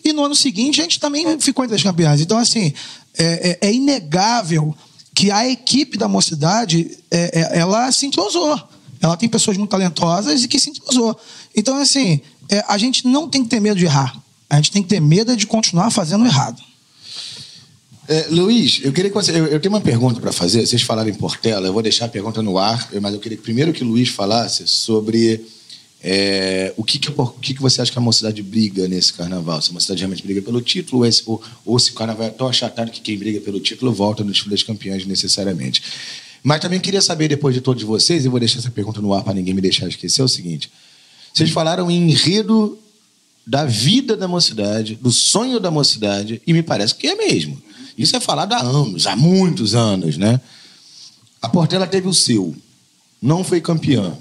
[0.03, 2.19] E no ano seguinte, a gente também ficou entre as campeãs.
[2.19, 2.73] Então, assim,
[3.17, 4.75] é, é, é inegável
[5.17, 8.55] que a equipe da mocidade é, é, ela se entrosou.
[9.01, 11.19] Ela tem pessoas muito talentosas e que se entrosou.
[11.55, 14.15] Então, assim, é, a gente não tem que ter medo de errar.
[14.47, 16.61] A gente tem que ter medo de continuar fazendo errado.
[18.07, 19.31] É, Luiz, eu queria que você.
[19.31, 20.63] Eu, eu tenho uma pergunta para fazer.
[20.67, 23.73] Vocês falaram em Portela, eu vou deixar a pergunta no ar, mas eu queria primeiro
[23.73, 25.43] que o Luiz falasse sobre
[26.09, 29.61] é, o, que, que, o que, que você acha que a mocidade briga nesse carnaval?
[29.61, 32.47] Se a mocidade realmente briga pelo título, ou, ou, ou se o carnaval é tão
[32.47, 35.83] achatado que quem briga pelo título volta no desfile das campeãs necessariamente.
[36.41, 39.21] Mas também queria saber, depois de todos vocês, e vou deixar essa pergunta no ar
[39.21, 40.71] para ninguém me deixar esquecer, é o seguinte.
[41.33, 42.79] Vocês falaram em enredo
[43.45, 47.61] da vida da mocidade, do sonho da mocidade, e me parece que é mesmo.
[47.97, 50.39] Isso é falado há anos, há muitos anos, né?
[51.41, 52.55] A Portela teve o seu,
[53.21, 54.17] não foi campeã.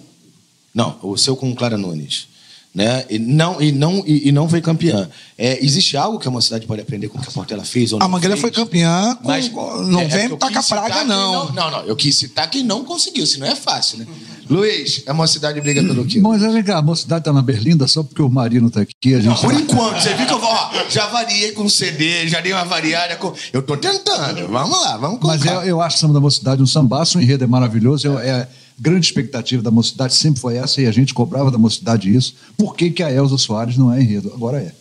[0.76, 2.28] Não, o seu com Clara Nunes.
[2.74, 3.06] né?
[3.08, 5.08] E não, e não, e, e não foi campeã.
[5.38, 7.98] É, existe algo que a mocidade pode aprender com o que a Portela fez ou
[7.98, 8.42] não A Mangueira fez?
[8.42, 11.50] foi campeã, com, Mas não é, é vem eu tacar praga, quem não.
[11.52, 14.06] Não, não, eu quis citar quem não conseguiu, senão é fácil, né?
[14.50, 16.20] Luiz, a mocidade briga pelo quê?
[16.20, 19.14] Mas vem cá, a mocidade tá na Berlinda só porque o Marino tá aqui.
[19.14, 22.40] A gente Por enquanto, você viu que eu vou, ó, já variei com CD, já
[22.42, 23.32] dei uma variada com.
[23.54, 24.46] Eu tô tentando.
[24.48, 25.64] Vamos lá, vamos Mas colocar.
[25.64, 28.06] eu, eu acho o Samba da Mocidade um sambaço, o enredo é maravilhoso.
[28.06, 28.46] eu- é,
[28.78, 32.34] grande expectativa da Mocidade sempre foi essa, e a gente cobrava da Mocidade isso.
[32.56, 34.32] Por que, que a Elza Soares não é enredo?
[34.34, 34.74] Agora é.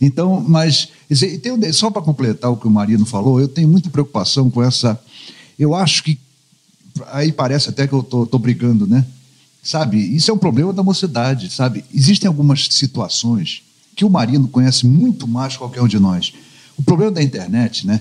[0.00, 0.88] então, mas,
[1.72, 5.00] só para completar o que o Marino falou, eu tenho muita preocupação com essa.
[5.58, 6.18] Eu acho que.
[7.12, 9.04] Aí parece até que eu tô, tô brigando, né?
[9.62, 11.84] Sabe, isso é um problema da mocidade, sabe?
[11.94, 13.62] Existem algumas situações
[13.94, 16.32] que o Marino conhece muito mais que qualquer um de nós.
[16.78, 18.00] O problema da internet, né?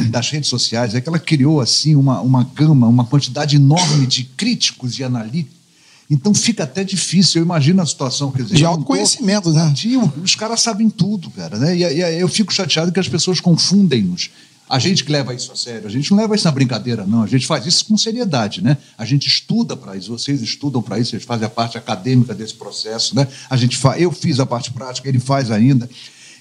[0.10, 4.24] das redes sociais, é que ela criou assim uma, uma gama, uma quantidade enorme de
[4.24, 5.54] críticos e analíticos.
[6.10, 7.40] Então fica até difícil.
[7.40, 8.30] Eu imagino a situação.
[8.30, 9.72] Quer dizer, De autoconhecimento, né?
[9.74, 11.58] Tio, os caras sabem tudo, cara.
[11.58, 11.76] Né?
[11.76, 14.30] E, e eu fico chateado que as pessoas confundem-nos.
[14.68, 17.22] A gente que leva isso a sério, a gente não leva isso na brincadeira, não.
[17.22, 18.78] A gente faz isso com seriedade, né?
[18.96, 22.54] A gente estuda para isso, vocês estudam para isso, vocês fazem a parte acadêmica desse
[22.54, 23.28] processo, né?
[23.50, 23.98] A gente fa...
[23.98, 25.88] Eu fiz a parte prática, ele faz ainda.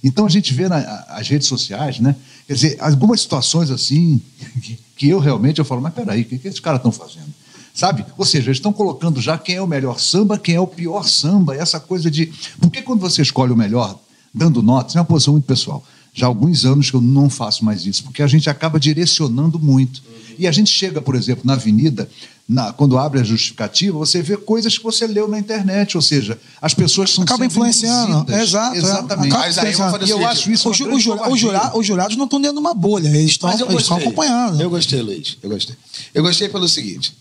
[0.03, 2.15] Então a gente vê nas as redes sociais, né?
[2.45, 4.21] Quer dizer, algumas situações assim
[4.61, 7.33] que, que eu realmente eu falo, mas peraí, o que, que esses caras estão fazendo?
[7.73, 8.05] Sabe?
[8.17, 11.07] Ou seja, eles estão colocando já quem é o melhor samba, quem é o pior
[11.07, 12.31] samba, essa coisa de.
[12.59, 13.97] Porque quando você escolhe o melhor,
[14.33, 15.83] dando notas, é uma posição muito pessoal.
[16.13, 19.57] Já há alguns anos que eu não faço mais isso, porque a gente acaba direcionando
[19.59, 20.01] muito.
[20.37, 22.09] E a gente chega, por exemplo, na avenida,
[22.47, 26.39] na- quando abre a justificativa, você vê coisas que você leu na internet, ou seja,
[26.61, 28.31] as pessoas são Acaba influenciando.
[28.31, 28.75] É, exato.
[28.75, 28.79] é.
[28.79, 29.31] Exatamente.
[29.31, 30.91] Mas aí eu vou fazer E eu acho isso Os, ju-
[31.39, 33.49] jura- os jurados não estão dentro de uma bolha, eles estão
[33.97, 34.61] acompanhando.
[34.61, 35.37] Eu gostei, Luiz.
[35.41, 35.75] Eu gostei.
[36.13, 37.15] Eu gostei pelo seguinte.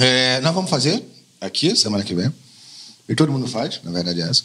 [0.00, 1.02] É, nós vamos fazer
[1.40, 2.32] aqui, semana que vem.
[3.08, 4.42] E todo mundo faz, na verdade é essa.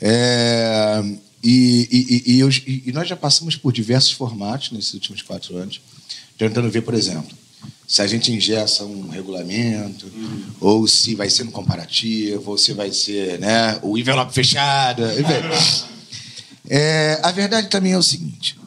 [0.00, 1.04] É,
[1.44, 5.80] e, e- e- eu- e- nós já passamos por diversos formatos nesses últimos quatro anos,
[6.38, 7.36] tentando ver, por exemplo,
[7.86, 10.10] se a gente ingessa um regulamento,
[10.58, 15.02] ou se vai ser no comparativo, ou se vai ser né, o envelope fechado.
[16.68, 18.58] É, a verdade também é o seguinte: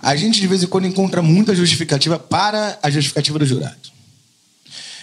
[0.00, 3.90] a gente de vez em quando encontra muita justificativa para a justificativa do jurado.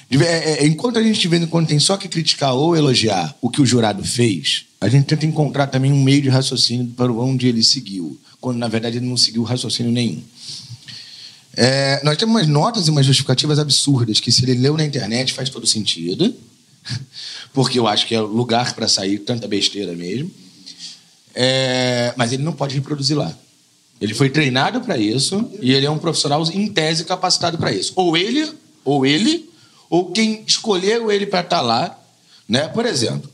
[0.09, 3.61] É, é, enquanto a gente em quando tem só que criticar ou elogiar o que
[3.61, 7.61] o jurado fez, a gente tenta encontrar também um meio de raciocínio para onde ele
[7.61, 10.21] seguiu, quando na verdade ele não seguiu raciocínio nenhum.
[11.53, 15.33] É, nós temos umas notas e umas justificativas absurdas que se ele leu na internet
[15.33, 16.33] faz todo sentido,
[17.51, 20.31] porque eu acho que é lugar para sair tanta besteira mesmo.
[21.33, 23.35] É, mas ele não pode reproduzir lá.
[23.99, 27.93] Ele foi treinado para isso e ele é um profissional em tese capacitado para isso.
[27.95, 28.51] Ou ele,
[28.85, 29.46] ou ele,
[29.89, 31.97] ou quem escolheu ele para estar lá,
[32.47, 32.67] né?
[32.67, 33.29] Por exemplo,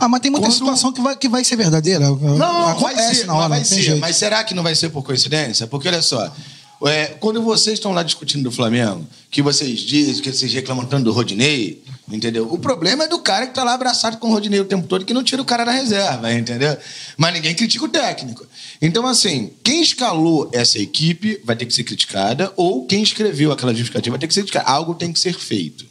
[0.00, 1.98] Ah, mas tem muita Quando- situação que vai, que vai ser verdadeira.
[2.08, 3.82] não, vai Acontece ser, na hora, vai ser.
[3.82, 4.00] jeito.
[4.00, 5.66] Mas será que não vai ser por coincidência?
[5.66, 6.32] Porque olha só,
[6.86, 11.02] é, quando vocês estão lá discutindo do Flamengo, que vocês dizem, que vocês reclamam tanto
[11.04, 12.52] do Rodinei, entendeu?
[12.52, 15.04] O problema é do cara que tá lá abraçado com o Rodinei o tempo todo,
[15.04, 16.76] que não tira o cara da reserva, entendeu?
[17.16, 18.46] Mas ninguém critica o técnico.
[18.80, 23.72] Então, assim, quem escalou essa equipe vai ter que ser criticada, ou quem escreveu aquela
[23.72, 24.68] justificativa vai ter que ser criticado.
[24.68, 25.86] Algo tem que ser feito.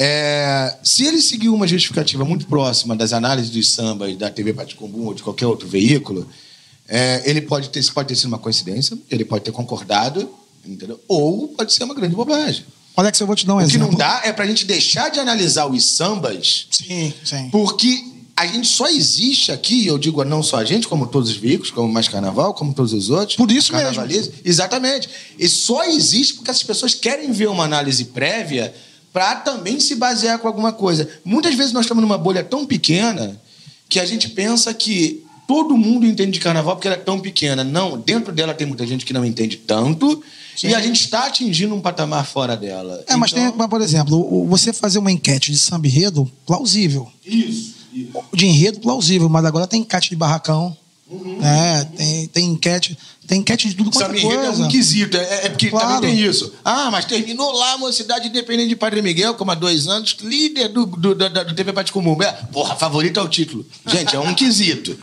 [0.00, 5.06] É, se ele seguiu uma justificativa muito próxima das análises dos sambas da TV Paticumbum
[5.06, 6.28] ou de qualquer outro veículo,
[6.86, 10.32] é, ele pode ter, pode ter sido uma coincidência, ele pode ter concordado,
[10.64, 11.00] entendeu?
[11.08, 12.64] ou pode ser uma grande bobagem.
[12.96, 13.88] Alex, eu vou te dar um o que exemplo.
[13.92, 17.48] não dá é pra gente deixar de analisar os sambas, Sim, sim.
[17.50, 18.04] porque
[18.36, 21.70] a gente só existe aqui, eu digo não só a gente, como todos os veículos,
[21.72, 23.36] como Mais Carnaval, como todos os outros.
[23.36, 24.32] Por isso mesmo.
[24.44, 25.08] Exatamente.
[25.38, 28.72] E só existe porque as pessoas querem ver uma análise prévia
[29.12, 31.08] para também se basear com alguma coisa.
[31.24, 33.40] Muitas vezes nós estamos numa bolha tão pequena
[33.88, 37.64] que a gente pensa que todo mundo entende de carnaval porque ela é tão pequena.
[37.64, 40.22] Não, dentro dela tem muita gente que não entende tanto
[40.64, 43.02] e a gente está atingindo um patamar fora dela.
[43.06, 47.08] É, mas Então- tem, mas, por exemplo, você fazer uma enquete de samba enredo, plausível.
[47.24, 47.74] Isso.
[48.32, 50.76] De enredo, plausível, mas agora tem enquete de barracão.
[51.10, 51.38] Uhum.
[51.38, 51.84] né?
[51.96, 52.98] tem, tem enquete.
[53.26, 54.64] Tem enquete de tudo quanto Samba é enredo é coisa.
[54.64, 55.16] um quesito.
[55.16, 55.94] É, é porque Claro.
[55.94, 56.52] também tem isso.
[56.62, 60.68] Ah, mas terminou lá a mocidade independente de Padre Miguel, como há dois anos, líder
[60.68, 62.22] do, do, da- do TV Paticumum.
[62.22, 63.64] É, porra, favorito é o título.
[63.86, 64.98] Gente, é um quesito.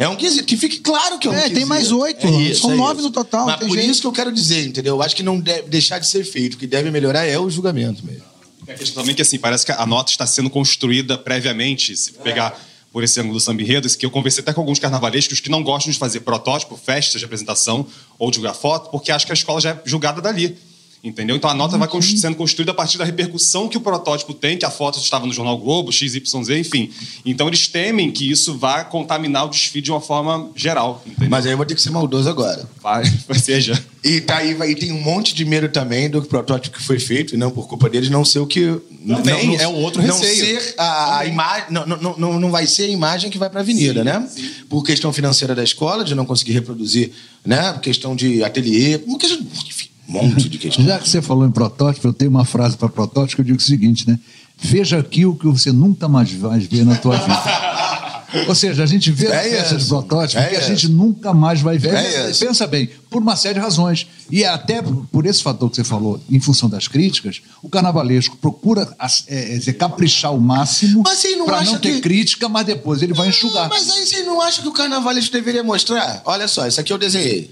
[0.00, 0.44] É um quesito.
[0.46, 1.66] Que fique claro que é um É, tem quesito.
[1.68, 2.26] mais oito.
[2.56, 3.90] São nove no total, Mas tem por jeito.
[3.90, 4.96] isso que eu quero dizer, entendeu?
[4.96, 6.54] Eu acho que não deve deixar de ser feito.
[6.54, 8.24] O que deve melhorar é o julgamento mesmo.
[8.66, 12.12] A questão também é que assim, parece que a nota está sendo construída previamente, se
[12.12, 12.58] pegar
[12.92, 15.62] por esse ângulo do samba enredo, que eu conversei até com alguns carnavalescos que não
[15.62, 17.86] gostam de fazer protótipo, festas de apresentação
[18.18, 20.56] ou divulgar foto, porque acham que a escola já é julgada dali.
[21.02, 21.34] Entendeu?
[21.34, 24.58] Então a nota vai constru sendo construída a partir da repercussão que o protótipo tem,
[24.58, 26.90] que a foto estava no Jornal Globo, XYZ, enfim.
[27.24, 31.02] Então eles temem que isso vá contaminar o desfile de uma forma geral.
[31.06, 31.30] Entendeu?
[31.30, 32.68] Mas aí eu vou ter que ser maldoso agora.
[32.82, 33.82] Vai, vai seja.
[34.04, 36.98] E tá aí, vai, e tem um monte de medo também do protótipo que foi
[36.98, 38.80] feito, e não por culpa deles não ser o que.
[39.06, 40.60] Também, é um outro não receio.
[40.60, 43.60] Ser a, a imagem, não, não, não, não vai ser a imagem que vai para
[43.60, 44.26] a avenida, né?
[44.68, 47.10] Por questão financeira da escola, de não conseguir reproduzir,
[47.44, 47.72] né?
[47.72, 50.84] Por questão de ateliê, por questão, enfim, monte de questão.
[50.84, 53.58] Já que você falou em protótipo, eu tenho uma frase para protótipo que eu digo
[53.58, 54.18] o seguinte, né?
[54.62, 57.40] Veja aqui o que você nunca mais vai ver na tua vida.
[58.46, 61.34] Ou seja, a gente vê É a peça de protótipo É que a gente nunca
[61.34, 61.94] mais vai ver.
[61.94, 62.32] É.
[62.32, 64.06] Pensa bem, por uma série de razões.
[64.30, 68.88] E até por esse fator que você falou, em função das críticas, o carnavalesco procura
[69.26, 71.02] é, é caprichar o máximo
[71.36, 73.68] não para acha não ter que- crítica, mas depois ele vai enxugar.
[73.68, 76.22] Mas aí você não acha que o carnavalesco deveria mostrar?
[76.24, 77.50] Olha só, isso aqui eu desenhei.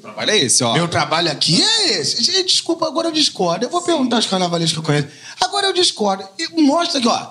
[0.00, 0.74] Trabalho é esse, ó.
[0.74, 2.22] Meu trabalho aqui é esse.
[2.22, 3.64] Gente, Desculpa, agora eu discordo.
[3.64, 5.08] Eu vou perguntar aos carnavalescos que eu conheço.
[5.40, 6.26] Agora eu discordo.
[6.38, 7.30] E mostra aqui, ó.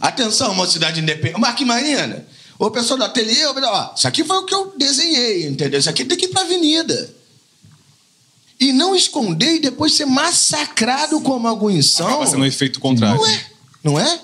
[0.00, 1.40] Atenção, mocidade independente.
[1.40, 2.26] Marquinhos Marina.
[2.58, 5.78] Ô, pessoal do ateliê, ó, isso aqui foi o que eu desenhei, entendeu?
[5.78, 7.14] Isso aqui tem que ir pra avenida.
[8.58, 12.06] E não esconder e depois ser massacrado como alguns são.
[12.06, 13.20] Acaba sendo um efeito contrário.
[13.20, 13.46] Não é?
[13.84, 14.20] Não é?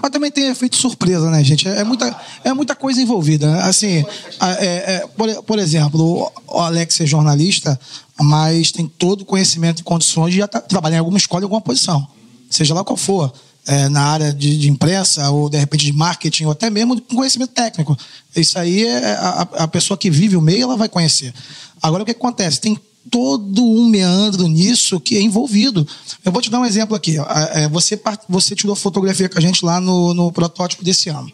[0.00, 1.68] Mas também tem efeito surpresa, né, gente?
[1.68, 3.50] É muita, é muita coisa envolvida.
[3.50, 3.62] né?
[3.62, 4.04] Assim,
[4.40, 7.78] é- é, por, por exemplo, o, o Alex é jornalista,
[8.20, 11.44] mas tem todo o conhecimento e condições de já tá- trabalhar em alguma escola, em
[11.44, 12.06] alguma posição.
[12.50, 13.32] Seja lá qual for.
[13.64, 17.14] é, na área de, de imprensa, ou de repente de marketing, ou até mesmo com
[17.14, 17.96] conhecimento técnico.
[18.34, 21.32] Isso aí é a, a pessoa que vive o meio, ela vai conhecer.
[21.80, 22.60] Agora, o que acontece?
[22.60, 22.76] Tem
[23.10, 25.86] todo um meandro nisso que é envolvido.
[26.24, 27.18] Eu vou te dar um exemplo aqui.
[27.18, 27.26] ó.
[27.28, 31.30] É, Você, você tirou fotografia com a gente lá no, no protótipo desse ano.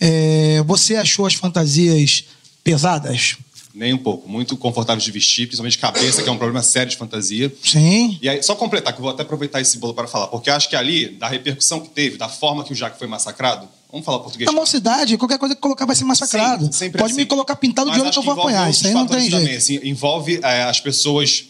[0.00, 2.24] É, você achou as fantasias
[2.64, 3.36] pesadas?
[3.74, 4.28] Nem um pouco.
[4.28, 7.52] Muito confortável de vestir, principalmente cabeça, que é um problema sério de fantasia.
[7.64, 8.18] Sim.
[8.20, 10.68] E aí, só completar, que eu vou até aproveitar esse bolo para falar, porque acho
[10.68, 14.20] que ali, da repercussão que teve, da forma que o Jaque foi massacrado, vamos falar
[14.20, 14.50] português.
[14.50, 16.72] Na mocidade, qualquer coisa que colocar vai ser massacrado.
[16.72, 17.20] Sempre Pode assim.
[17.20, 18.70] me colocar pintado de olho que eu vou apanhar.
[18.70, 19.58] Isso aí não tem também, jeito.
[19.58, 21.44] assim, envolve é, as pessoas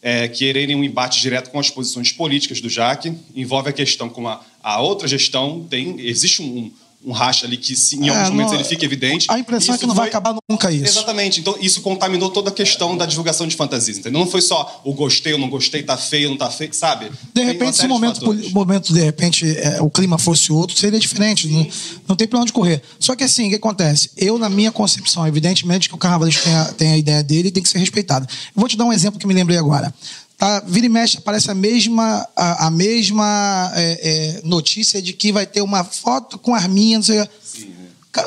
[0.00, 4.28] é, quererem um embate direto com as posições políticas do Jaque, envolve a questão com
[4.28, 6.70] a, a outra gestão, tem, existe um,
[7.04, 9.26] um racha ali que se, em É, alguns momentos não- ele fica evidente.
[9.30, 10.84] A impressão é Isso que não vai foi- acabar nunca isso.
[10.84, 11.40] Exatamente.
[11.40, 14.18] Então, isso contaminou toda a questão da divulgação de fantasias, entendeu?
[14.20, 17.10] Não foi só o gostei ou não gostei, tá feio, não tá feio, sabe?
[17.32, 20.76] De repente, se o de momento, o momento, de repente, é, o clima fosse outro,
[20.76, 21.46] seria diferente.
[21.48, 21.66] Não,
[22.08, 22.82] não tem pra onde correr.
[22.98, 24.10] Só que assim, o que acontece?
[24.16, 27.50] Eu, na minha concepção, evidentemente que o carnavalesco tem a, tem a ideia dele e
[27.52, 28.26] tem que ser respeitado.
[28.28, 29.94] Eu vou te dar um exemplo que me lembrei agora.
[30.38, 35.32] Tá, vira e mexe, aparece a mesma, a, a mesma é, é, notícia de que
[35.32, 37.28] vai ter uma foto com arminha, não sei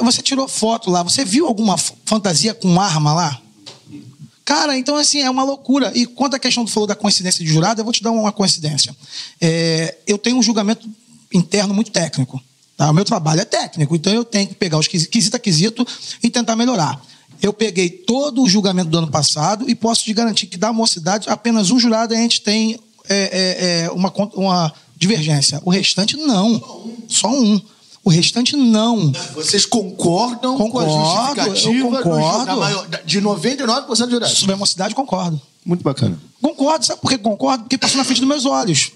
[0.02, 3.41] Você tirou foto lá, você viu alguma fantasia com arma lá?
[4.43, 5.93] Cara, então assim, é uma loucura.
[5.95, 8.12] E quanto à questão que tu falou da coincidência de jurado, eu vou te dar
[8.12, 8.93] uma coincidência.
[9.39, 10.89] É, eu tenho um julgamento
[11.34, 12.43] interno muito técnico.
[12.76, 12.89] Tá?
[12.89, 15.88] O meu trabalho é técnico, então eu tenho que pegar os quesito a quesito
[16.21, 17.02] e tentar melhorar.
[17.41, 21.30] Eu peguei todo o julgamento do ano passado e posso te garantir que da mocidade,
[21.30, 25.60] apenas um jurado a gente tem é, é, é, uma, uma divergência.
[25.65, 26.62] O restante, não.
[27.08, 27.60] Só um.
[28.04, 29.12] O restante, não.
[29.36, 32.45] Vocês concordam com a Concordo, justificativa concordo.
[32.45, 34.38] da maior- de 99% de jurados?
[34.38, 35.39] Sobre a mocidade, concordo.
[35.63, 36.19] Muito bacana.
[36.41, 37.63] Concordo, sabe por que concordo?
[37.63, 38.91] Porque passou na frente dos meus olhos.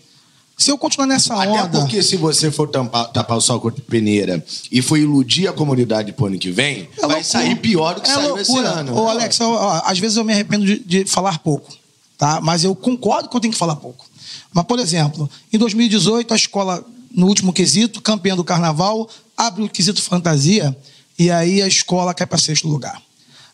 [0.58, 1.80] Se eu continuar nessa Até onda.
[1.80, 5.54] porque se você for tampar, tapar o sol com a peneira e for iludir a
[5.54, 7.24] comunidade pro ano que vem, É vai loucura.
[7.24, 8.70] sair pior do que é saiu esse loucura.
[8.80, 8.96] ano.
[8.98, 11.74] Ô, Alex, ó, ó, às vezes eu me arrependo de, de falar pouco,
[12.18, 12.40] tá?
[12.42, 14.06] Mas eu concordo que eu tenho que falar pouco.
[14.54, 19.70] Mas, por exemplo, em 2018, a escola, no último quesito, campeã do carnaval, abre o
[19.70, 20.76] quesito fantasia
[21.20, 23.02] e aí a escola cai para sexto lugar.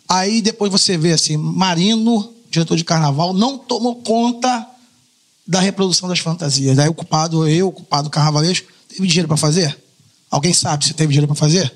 [0.08, 4.68] Aí depois você vê assim, Marino, diretor de carnaval, não tomou conta
[5.52, 6.80] da reprodução das fantasias.
[6.80, 9.78] Aí o culpado, eu, o culpado carnavalesco, teve dinheiro para fazer?
[10.30, 11.70] Alguém sabe se teve dinheiro para fazer?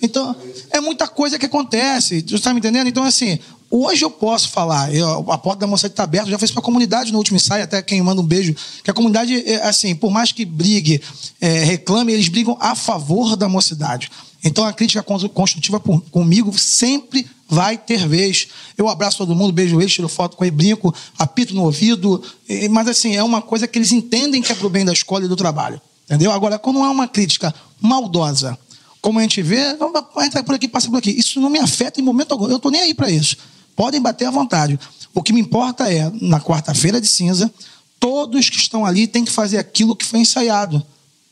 [0.00, 0.34] Então,
[0.70, 2.22] é muita coisa que acontece.
[2.26, 2.86] Você está me entendendo?
[2.88, 3.38] Então, assim,
[3.70, 6.64] hoje eu posso falar, eu- a porta da mocidade está aberta, já fiz para a
[6.64, 10.10] comunidade no último ensaio, até quem manda um beijo, que a comunidade, é, assim, por
[10.10, 11.02] mais que brigue,
[11.38, 14.10] é, reclame, eles brigam a favor da mocidade.
[14.42, 18.48] Então, a crítica con- construtiva por- comigo sempre vai ter vez.
[18.78, 22.22] Eu abraço todo mundo, beijo eles, tiro foto com ele, brinco, apito no ouvido,
[22.70, 25.28] mas, assim, é uma coisa que eles entendem que é pro bem da escola e
[25.28, 25.80] do trabalho.
[26.04, 26.32] Entendeu?
[26.32, 28.58] Agora, quando é uma crítica maldosa,
[29.00, 29.76] como a gente vê,
[30.24, 31.10] entra por aqui, passa por aqui.
[31.10, 32.48] Isso não me afeta em momento algum.
[32.48, 33.36] Eu estou nem aí para isso.
[33.76, 34.78] Podem bater à vontade.
[35.14, 37.50] O que me importa é, na quarta-feira de cinza,
[37.98, 40.84] todos que estão ali têm que fazer aquilo que foi ensaiado.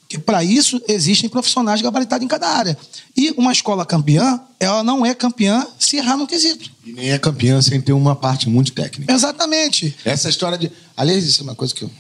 [0.09, 2.79] Porque para isso existem profissionais gabaritados em cada área.
[3.15, 6.71] E uma escola campeã, ela não é campeã se errar no quesito.
[6.87, 9.13] E nem é campeã sem ter uma parte muito técnica.
[9.13, 9.95] Exatamente.
[10.07, 10.73] Essa história de.
[10.97, 11.91] Aliás, isso é uma coisa que, eu,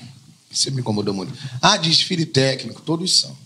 [0.50, 1.34] que sempre me incomodou muito.
[1.60, 3.36] Ah, desfile técnico, todos são.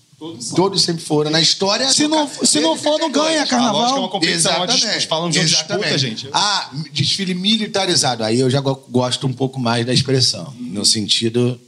[0.55, 1.33] Todos, sempre foram.
[1.33, 1.91] Na história.
[1.93, 3.13] Se não, se não for, não 82.
[3.13, 4.09] ganha A lógica é uma carnaval.
[4.11, 5.07] competição, Exatamente.
[5.09, 5.99] falam de uma disputa, Exatamente.
[5.99, 6.29] gente.
[6.33, 8.23] Ah, desfile militarizado.
[8.23, 10.55] Aí eu já go- gosto um pouco mais da expressão.
[10.61, 11.61] No sentido,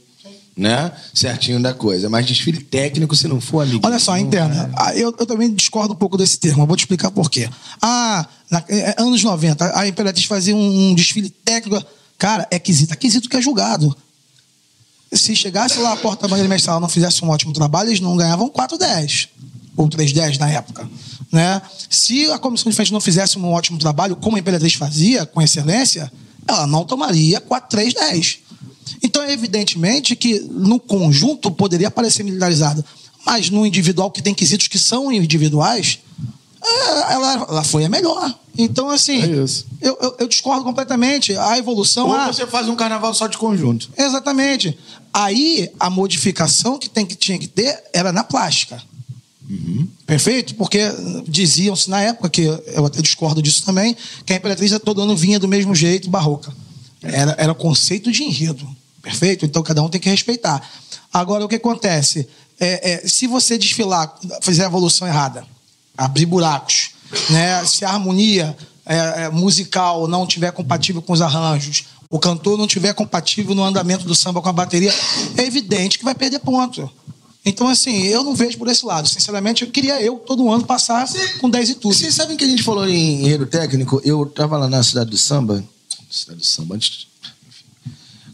[0.55, 0.91] né?
[1.13, 2.09] Certinho da coisa.
[2.09, 3.85] Mas desfile técnico, se não for amigo.
[3.85, 4.71] Olha só, interna.
[4.75, 6.63] ah, Eu, eu também discordo um pouco desse termo.
[6.63, 7.49] Eu vou te explicar por quê.
[7.81, 11.83] Ah, na, eh, anos 90, a Imperatriz fazia um, um desfile técnico.
[12.17, 12.93] Cara, é quesito.
[12.93, 13.95] É quesito que é julgado.
[15.11, 19.29] Se chegasse lá a porta-bandeira mestral não fizesse um ótimo trabalho, eles não ganhavam 4,10.
[19.77, 20.89] Ou 3,10 na época.
[21.31, 21.61] Né?
[21.89, 25.41] Se a comissão de frente não fizesse um ótimo trabalho, como a Imperatriz fazia, com
[25.41, 26.11] excelência,
[26.47, 28.37] ela não tomaria 4,3,10.
[29.01, 32.83] Então, é evidentemente que no conjunto poderia parecer militarizado,
[33.25, 35.99] mas no individual, que tem quesitos que são individuais,
[36.63, 38.33] é, ela, ela foi a melhor.
[38.57, 39.87] Então, assim, É.
[39.89, 41.35] Eu, eu- eu discordo completamente.
[41.37, 42.07] A evolução.
[42.07, 43.89] Ou ah, você faz um carnaval só de conjunto.
[43.97, 44.77] Exatamente.
[45.13, 48.81] Aí, a modificação que, tem, que tinha que ter era na plástica.
[50.07, 50.55] Perfeito?
[50.55, 50.79] Porque
[51.27, 55.15] diziam-se na época, que eu até discordo disso também, que a Imperatriz a todo ano
[55.15, 56.51] vinha do mesmo jeito, barroca.
[57.13, 58.67] Era, era conceito de enredo.
[59.01, 59.45] Perfeito?
[59.45, 60.61] Então cada um tem que respeitar.
[61.13, 62.27] Agora, o que acontece?
[62.59, 65.45] É, é, se você desfilar, fizer a evolução errada,
[65.97, 66.91] abrir buracos,
[67.29, 67.63] né?
[67.65, 72.67] se a harmonia é, é, musical não tiver compatível com os arranjos, o cantor não
[72.67, 74.93] tiver compatível no andamento do samba com a bateria,
[75.37, 76.89] é evidente que vai perder ponto.
[77.45, 79.07] Então, assim, eu não vejo por esse lado.
[79.07, 81.07] Sinceramente, eu queria eu, todo ano, passar
[81.39, 81.93] com 10 e tudo.
[81.93, 84.01] Vocês sabem que a gente falou em enredo técnico?
[84.03, 85.63] Eu tava lá na cidade do samba.
[86.15, 87.07] Cidade do samba, antes.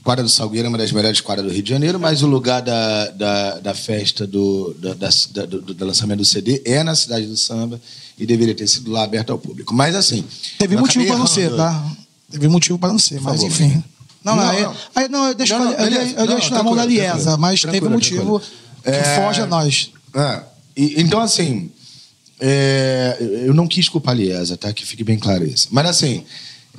[0.04, 2.62] Quadra do Salgueiro é uma das melhores quadras do Rio de Janeiro, mas o lugar
[2.62, 7.28] da, da, da festa do, da, da- do, do lançamento do CD é na cidade
[7.28, 7.80] do samba
[8.18, 9.74] e deveria ter sido lá aberto ao público.
[9.76, 10.26] Mas assim.
[10.58, 11.86] Teve motivo para não ser, tá?
[12.32, 13.84] Teve motivo para não ser, Por mas favor, enfim.
[14.24, 15.26] Não, não, Não, aí, não.
[15.28, 16.26] eu deixo, Não, eu, beleza.
[16.28, 19.92] deixo- eu na mão da Liesa, mas teve motivo que É, foge a nós.
[20.16, 20.44] É.
[20.78, 21.70] E- então, assim,
[22.40, 24.74] é, eu não quis culpar a Liesa, tá?
[24.74, 25.68] Que fique bem claro isso.
[25.72, 26.24] Mas, assim,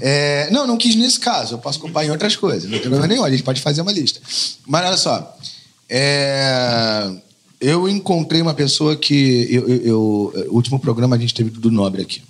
[0.05, 1.55] é, não, não quis nesse caso.
[1.55, 2.65] Eu posso culpar em outras coisas.
[2.65, 3.25] Não tem problema nenhum.
[3.25, 4.21] A gente pode fazer uma lista.
[4.67, 5.37] Mas, olha só.
[5.89, 7.11] é,
[7.61, 9.47] eu encontrei uma pessoa que...
[9.51, 12.23] Eu, eu- eu- o último programa a gente teve do Nobre aqui.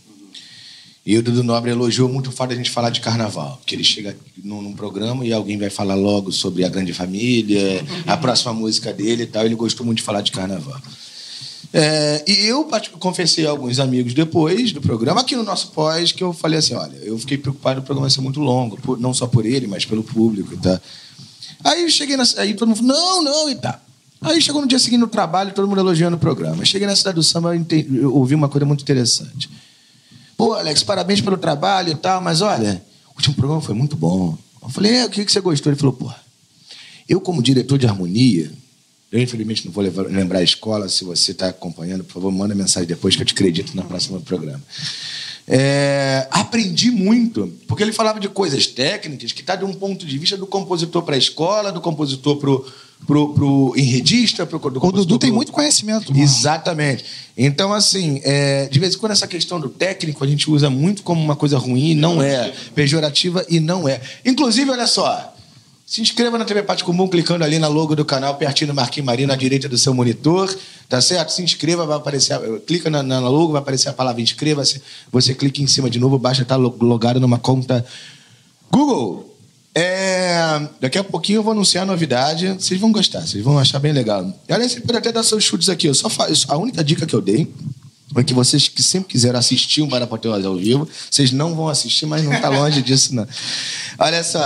[1.04, 3.60] E o Dudu Nobre elogiou muito o fato de a gente falar de carnaval.
[3.66, 7.84] Que ele chega num, num programa e alguém vai falar logo sobre a grande família,
[8.06, 9.44] a próxima música dele e tal.
[9.44, 10.80] Ele gostou muito de falar de carnaval.
[11.74, 12.68] É, e eu
[12.98, 16.74] confessei a alguns amigos depois do programa, aqui no nosso pós, que eu falei assim:
[16.74, 19.84] olha, eu fiquei preocupado o programa ser muito longo, por- não só por ele, mas
[19.86, 20.78] pelo público e tal.
[21.64, 23.80] Aí eu cheguei na, aí todo mundo falou, não, não, e tá.
[24.20, 26.64] Aí chegou no dia seguinte no trabalho, todo mundo elogiando o programa.
[26.64, 29.48] Cheguei na cidade do samba, eu, entendi- eu ouvi uma coisa muito interessante.
[30.36, 32.82] Pô, Alex, parabéns pelo trabalho e tal, mas olha,
[33.14, 34.36] o último programa foi muito bom.
[34.62, 35.72] Eu falei, é, o que, que você gostou?
[35.72, 36.10] Ele falou, pô,
[37.08, 38.52] eu como diretor de harmonia,
[39.12, 42.54] eu infelizmente não vou levar- lembrar a escola, se você está acompanhando, por favor, manda
[42.54, 44.62] mensagem depois que eu te acredito no próximo programa.
[45.46, 50.16] É, aprendi muito, porque ele falava de coisas técnicas que está de um ponto de
[50.18, 52.64] vista do compositor para a escola, do compositor para o
[53.04, 56.12] pro, pro enredista, pro, do O Dudu tem pro- muito conhecimento.
[56.12, 56.22] mano.
[56.22, 57.04] Exatamente.
[57.36, 61.02] Então, assim, é, de vez em quando essa questão do técnico a gente usa muito
[61.02, 62.52] como uma coisa ruim, não é.
[62.76, 64.00] Pejorativa e não é.
[64.24, 65.31] Inclusive, olha só.
[65.92, 69.04] Se inscreva na TV Pátio Comum clicando ali na logo do canal, pertinho do Marquinhos
[69.04, 70.48] Marinho, à direita do seu monitor,
[70.88, 71.28] tá certo?
[71.34, 74.80] Se inscreva, vai aparecer, clica na, na logo, vai aparecer a palavra inscreva-se,
[75.12, 77.84] você clica em cima de novo, estar lo- logado numa conta
[78.70, 79.36] Google.
[79.74, 82.48] É, daqui a pouquinho eu vou anunciar a novidade.
[82.58, 84.32] Vocês vão gostar, vocês vão achar bem legal.
[84.50, 85.88] Olha, você pode até dar seus chutes aqui.
[85.88, 87.52] Eu só fa- a única dica que eu dei
[88.16, 92.06] é que vocês que sempre quiseram assistir um Barapoteus ao vivo, vocês não vão assistir,
[92.06, 93.28] mas não está longe disso, não.
[93.98, 94.40] Olha só.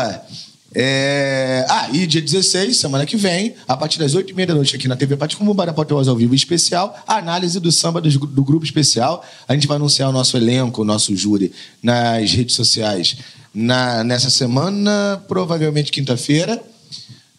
[0.79, 1.65] É...
[1.71, 4.95] Ah, e dia 16, semana que vem, a partir das 8h30 da noite aqui na
[4.95, 9.25] TV Pátio, como Barapoteus ao vivo especial, a análise do samba dos- do, grupo especial.
[9.49, 11.51] A gente vai anunciar o nosso elenco, o nosso júri,
[11.83, 13.17] nas redes sociais
[13.55, 16.63] na, nessa semana, provavelmente quinta-feira.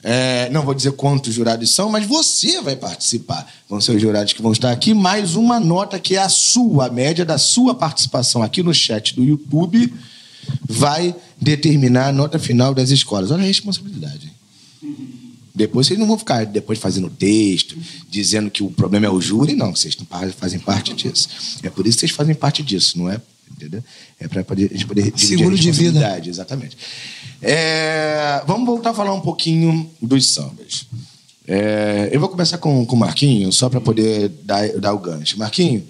[0.03, 3.47] É, não vou dizer quantos jurados são, mas você vai participar.
[3.69, 6.87] Vão ser os jurados que vão estar aqui, mais uma nota que é a sua,
[6.87, 9.93] a média da sua participação aqui no chat do YouTube
[10.67, 13.31] vai determinar a nota final das escolas.
[13.31, 14.31] Olha a responsabilidade.
[15.53, 17.75] Depois vocês não vão ficar depois fazendo texto,
[18.09, 21.27] dizendo que o problema é o júri, não, vocês não fazem parte disso.
[21.63, 23.19] É por isso que vocês fazem parte disso, não é?
[23.51, 23.83] Entendeu?
[24.19, 25.71] É para a gente poder dividir Seguro a de vida.
[25.71, 26.77] responsabilidade, Exatamente.
[27.41, 30.85] É, vamos voltar a falar um pouquinho dos sambas.
[31.47, 35.39] É, eu vou começar com, com o Marquinho, só para poder dar, dar o gancho.
[35.39, 35.83] Marquinho,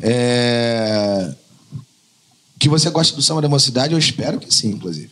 [0.00, 1.34] é,
[2.64, 5.10] que você gosta do samba da mocidade, eu espero que sim, inclusive.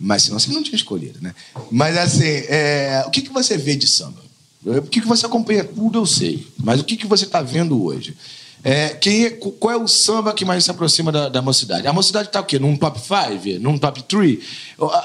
[0.00, 1.34] Mas senão você não tinha escolhido, né?
[1.70, 4.22] Mas assim, é, o que, que você vê de samba?
[4.64, 5.62] O que, que você acompanha?
[5.62, 6.46] Tudo eu sei.
[6.58, 8.16] Mas o que, que você está vendo hoje?
[8.66, 11.86] É, quem é- qual é o samba que mais se aproxima da, da mocidade?
[11.86, 12.58] A mocidade está o quê?
[12.58, 13.60] Num top 5?
[13.60, 14.38] Num top 3?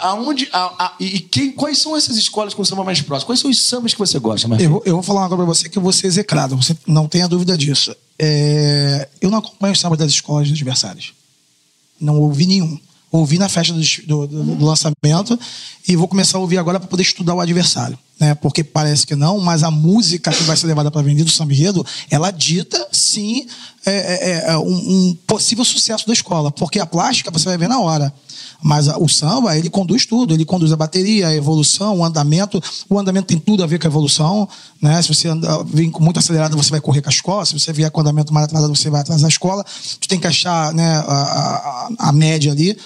[0.01, 3.27] Aonde, a, a, e quem, quais são essas escolas com samba mais próximo?
[3.27, 4.71] Quais são os sambas que você gosta, Eu, Marquinhos?
[4.71, 7.27] vou- eu vou falar coisa pra você que eu vou ser execrado, você não tenha
[7.27, 7.93] dúvida disso.
[8.17, 11.13] É, eu não acompanho os sambas das escolas dos adversários.
[11.99, 12.77] Não ouvi nenhum.
[13.11, 15.37] Ouvi na festa do, do- do- lançamento
[15.87, 17.97] e vou começar a ouvir agora para poder estudar o adversário.
[18.19, 18.35] Né?
[18.35, 21.31] Porque parece que não, mas a música que vai ser levada para a Avenida do
[21.31, 21.53] Samba
[22.11, 23.47] ela dita, sim,
[23.85, 23.91] é,
[24.47, 26.51] é, é, um, um possível sucesso da escola.
[26.51, 28.13] Porque a plástica você vai ver na hora.
[28.61, 30.33] Mas o samba, ele conduz tudo.
[30.33, 32.61] Ele conduz a bateria, a evolução, o andamento.
[32.89, 34.47] O andamento tem tudo a ver com a evolução.
[34.81, 35.01] Né?
[35.01, 35.29] Se você
[35.67, 37.45] vem com muito acelerado, você vai correr com a escola.
[37.45, 39.65] Se você vier com o andamento mais atrasado, você vai atrasar a escola.
[40.01, 42.77] Tu tem que achar né, a, a- a média ali.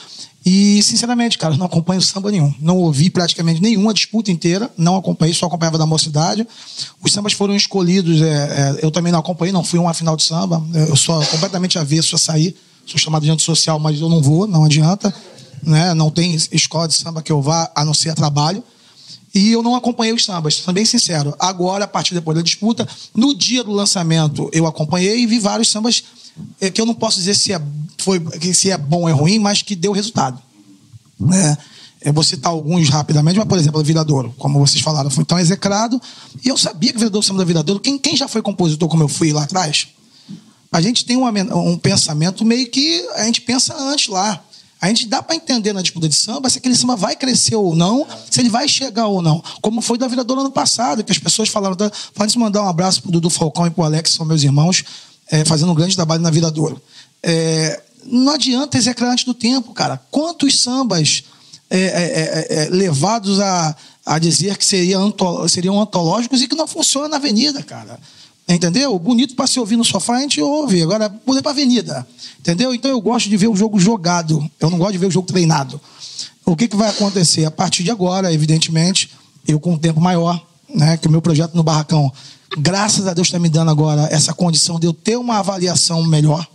[0.45, 2.53] E, sinceramente, cara, não acompanho samba nenhum.
[2.59, 4.69] Não ouvi praticamente nenhuma disputa inteira.
[4.78, 6.45] Não acompanhei, só acompanhava da mocidade.
[7.01, 8.21] Os sambas foram escolhidos.
[8.21, 10.61] é, é, eu também não acompanhei, não fui uma final de samba.
[10.89, 12.55] Eu sou completamente avesso a sair.
[12.86, 15.13] Sou chamado de antissocial, mas eu não vou, não adianta.
[15.66, 15.93] Né?
[15.93, 18.64] Não tem escola de samba que eu vá, a não ser a trabalho.
[19.34, 21.34] E eu não acompanhei os sambas, sendo bem sincero.
[21.39, 25.72] Agora, a partir depois da disputa, no dia do lançamento, eu acompanhei e vi vários
[25.72, 26.03] sambas
[26.61, 27.61] eh, que eu não posso dizer se é,
[27.97, 28.22] foi,
[28.53, 30.39] se é bom ou é ruim, mas que deu resultado.
[31.20, 31.57] Né?
[31.99, 35.39] Eu vou citar alguns rapidamente, mas, por exemplo, o Viradouro, como vocês falaram, foi tão
[35.39, 35.99] execrado.
[36.45, 39.01] E eu sabia que o Viradouro, samba da Viradouro, quem, quem já foi compositor como
[39.01, 39.88] eu fui lá atrás,
[40.72, 44.43] a gente tem um pensamento meio que a gente pensa antes lá.
[44.84, 47.74] A gente dá para entender na disputa de samba se aquele samba vai crescer ou
[47.74, 49.42] não, se ele vai chegar ou não.
[49.62, 51.78] Como foi da Viradouro ano passado, que as pessoas falaram.
[51.78, 54.84] De mandar um abraço pro Dudu Falcão e pro Alex, que são meus irmãos,
[55.32, 56.82] é, fazendo um grande trabalho na Viradouro.
[57.24, 59.98] É, não adianta execrar antes do tempo, cara.
[60.12, 61.24] Quantos sambas
[61.70, 63.74] é, levados a,
[64.06, 65.02] a dizer que seriam
[65.82, 67.98] antológicos e que não funciona na avenida, cara.
[68.48, 68.98] Entendeu?
[69.00, 70.82] Bonito para se ouvir no sofá, a gente ouve.
[70.84, 72.06] Agora, poder para avenida.
[72.39, 72.74] Entendeu?
[72.74, 74.50] Então eu gosto de ver o jogo jogado.
[74.60, 75.80] Eu não gosto de ver o jogo treinado.
[76.46, 77.46] O que, que vai acontecer?
[77.46, 79.12] A partir de agora, evidentemente,
[79.48, 82.12] eu com um tempo maior, né, que o meu projeto no Barracão,
[82.58, 86.46] graças a Deus está me dando agora essa condição de eu ter uma avaliação melhor,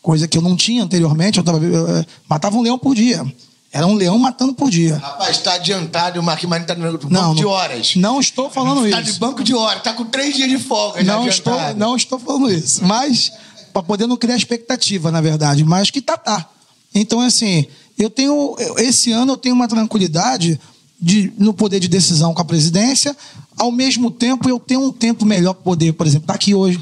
[0.00, 1.38] coisa que eu não tinha anteriormente.
[1.38, 3.24] Eu, tava, eu, eu matava um leão por dia.
[3.72, 4.96] Era um leão matando por dia.
[4.96, 7.96] Rapaz, tá adiantado, o Marquinhos Marinho tá no banco Não, de horas.
[7.96, 9.18] Não estou falando Tá de isso.
[9.18, 11.02] banco de horas, tá com três dias de folga.
[11.02, 12.84] Não estou, não estou falando isso.
[12.84, 13.32] Mas,
[13.72, 15.64] para poder não criar expectativa, na verdade.
[15.64, 16.46] Mas que tá, tá.
[16.94, 17.66] Então, assim,
[17.98, 18.54] eu tenho.
[18.76, 20.60] Esse ano eu tenho uma tranquilidade
[21.00, 23.16] de, no poder de decisão com a presidência.
[23.56, 26.78] Ao mesmo tempo, eu tenho um tempo melhor para poder, por exemplo, estar aqui hoje.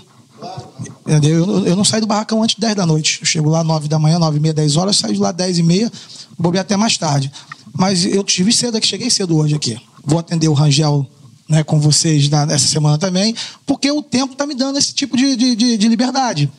[1.06, 1.44] Entendeu?
[1.46, 3.18] Eu, eu não saio do barracão antes de 10 da noite.
[3.20, 5.58] Eu chego lá 9 da manhã, 9 e meia, 10 horas, saio de lá 10
[5.58, 5.92] e meia,
[6.40, 7.30] vou até mais tarde.
[7.72, 9.78] Mas eu tive cedo aqui, cheguei cedo hoje aqui.
[10.04, 11.06] Vou atender o Rangel
[11.48, 13.34] né, com vocês na, essa semana também,
[13.66, 16.50] porque o tempo está me dando esse tipo de, de, de- de liberdade.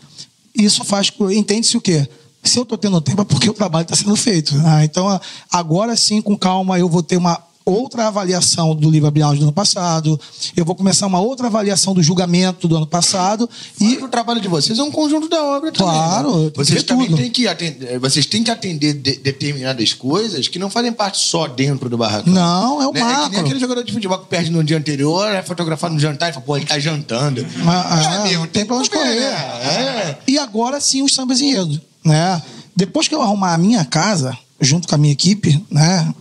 [0.55, 2.07] Isso faz, entende-se o quê?
[2.43, 4.55] Se eu estou tendo tempo é porque o trabalho está sendo feito.
[4.57, 4.83] né?
[4.83, 5.19] Então,
[5.51, 9.51] agora sim, com calma, eu vou ter uma outra avaliação do livro Abrial do ano
[9.51, 10.19] passado,
[10.55, 13.49] eu vou começar uma outra avaliação do julgamento do ano passado
[13.79, 15.93] E e o trabalho de vocês é um conjunto da obra também.
[15.93, 16.41] Claro, né?
[16.43, 17.17] tem que Vocês também tudo.
[17.17, 21.47] têm que atender, vocês têm que atender de- determinadas coisas que não fazem parte só
[21.47, 22.33] dentro do barracão.
[22.33, 22.99] Não, é o Né?
[22.99, 23.39] É que nem macro.
[23.41, 26.45] aquele jogador de futebol que perde no dia anterior, é fotografado no jantar e fala,
[26.45, 27.45] pô, ele tá jantando.
[27.65, 29.19] Ah, É, ah, amigo, tem pra onde correr.
[29.19, 29.27] né?
[29.29, 30.17] É.
[30.27, 32.41] E agora sim os sambas enredo, né?
[32.75, 36.13] Depois que eu arrumar a minha casa, junto com a minha equipe, né?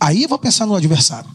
[0.00, 1.28] Aí eu vou pensar no adversário.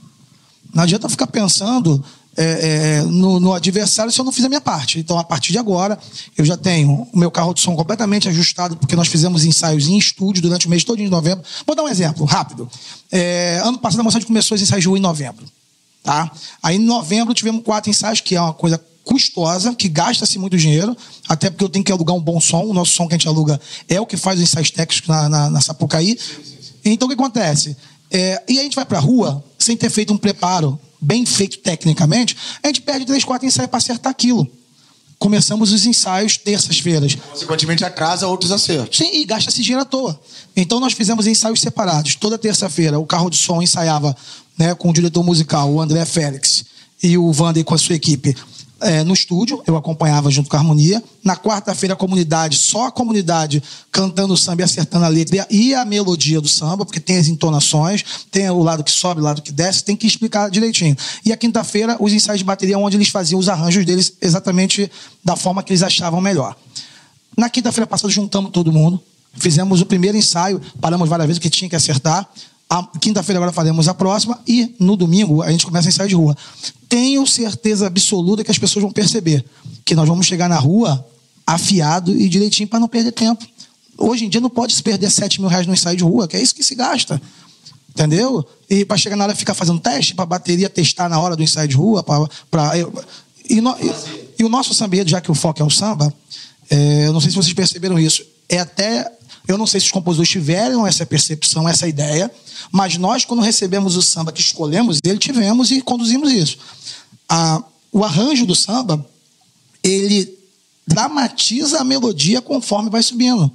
[0.74, 2.03] Não adianta ficar pensando
[2.36, 4.99] é, é, no, no adversário se eu não fizer a minha parte.
[4.99, 5.97] Então, a partir de agora,
[6.36, 9.97] eu já tenho o meu carro de som completamente ajustado, porque nós fizemos ensaios em
[9.97, 11.43] estúdio durante o mês todo de novembro.
[11.66, 12.68] Vou dar um exemplo, rápido.
[13.11, 15.45] É, ano passado, a moçada começou os ensaios em novembro.
[16.03, 16.32] Tá?
[16.61, 20.95] Aí, em novembro, tivemos quatro ensaios, que é uma coisa custosa, que gasta-se muito dinheiro,
[21.28, 22.64] até porque eu tenho que alugar um bom som.
[22.64, 25.30] O nosso som que a gente aluga é o que faz os ensaios técnicos na,
[25.30, 26.18] na, na Sapucaí.
[26.84, 27.78] Então, o que acontece?
[28.14, 32.38] É, e a gente vai pra rua sem ter feito um preparo bem feito tecnicamente,
[32.61, 34.47] a gente perde três, quatro ensaios para acertar aquilo.
[35.20, 37.16] Começamos os ensaios terças-feiras.
[37.16, 38.97] Consequentemente, atrasa outros acertos.
[38.97, 40.20] Sim, e gasta-se dinheiro à toa.
[40.55, 42.16] Então nós fizemos ensaios separados.
[42.16, 44.16] Toda terça-feira o carro de som ensaiava
[44.57, 46.66] né, com o diretor musical, o André Félix,
[47.01, 48.36] e o Vander com a sua equipe.
[48.82, 51.01] É, no estúdio, eu acompanhava junto com a harmonia.
[51.24, 55.74] Na quarta-feira, a comunidade, só a comunidade cantando o samba e acertando a letra e
[55.74, 59.41] a melodia do samba, porque tem as entonações, tem o lado que sobe, o lado
[59.41, 60.95] que desce, tem que explicar direitinho.
[61.26, 64.91] E a quinta-feira, os ensaios de bateria, onde eles faziam os arranjos deles exatamente
[65.24, 66.55] da forma que eles achavam melhor.
[67.38, 69.01] Na quinta-feira passada, juntamos todo mundo,
[69.34, 72.30] fizemos o primeiro ensaio, paramos várias vezes, que tinha que acertar.
[72.99, 76.36] Quinta-feira agora faremos a próxima e no domingo a gente começa a ensaio de rua.
[76.89, 79.45] Tenho certeza absoluta que as pessoas vão perceber
[79.86, 81.05] que nós vamos chegar na rua
[81.45, 83.45] afiado e direitinho para não perder tempo.
[83.97, 86.36] Hoje em dia não pode se perder 7 mil reais no ensaio de rua, que
[86.36, 87.21] é isso que se gasta.
[87.89, 88.43] Entendeu?
[88.67, 91.67] E para chegar na hora ficar fazendo teste, para bateria testar na hora do ensaio
[91.67, 92.28] de rua, para.
[92.76, 93.61] E, e,
[94.39, 96.11] e, o nosso samba, já que o foco é o samba,
[96.69, 99.11] é, eu não sei se vocês perceberam isso, é até.
[99.47, 102.31] Eu não sei se os compositores tiveram essa percepção, essa ideia,
[102.71, 106.57] mas nós, quando recebemos o samba que escolhemos ele, tivemos e conduzimos isso.
[107.91, 109.05] O arranjo do samba,
[109.83, 110.37] ele
[110.87, 113.51] dramatiza a melodia conforme vai subindo.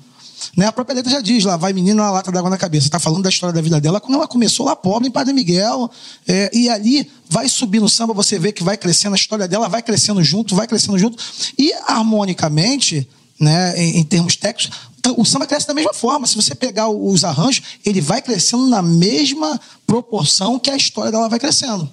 [0.56, 0.66] Né?
[0.66, 2.86] A própria letra já diz lá, vai menina na lata d'água na cabeça.
[2.86, 5.90] Está falando da história da vida dela quando ela começou lá pobre em Padre Miguel.
[6.26, 9.68] É, e ali vai subindo o samba, você vê que vai crescendo, a história dela
[9.68, 11.22] vai crescendo junto, vai crescendo junto.
[11.58, 13.08] E harmonicamente,
[13.38, 14.70] né, em, em termos técnicos,
[15.16, 16.26] o samba cresce da mesma forma.
[16.26, 21.28] Se você pegar os arranjos, ele vai crescendo na mesma proporção que a história dela
[21.28, 21.90] vai crescendo.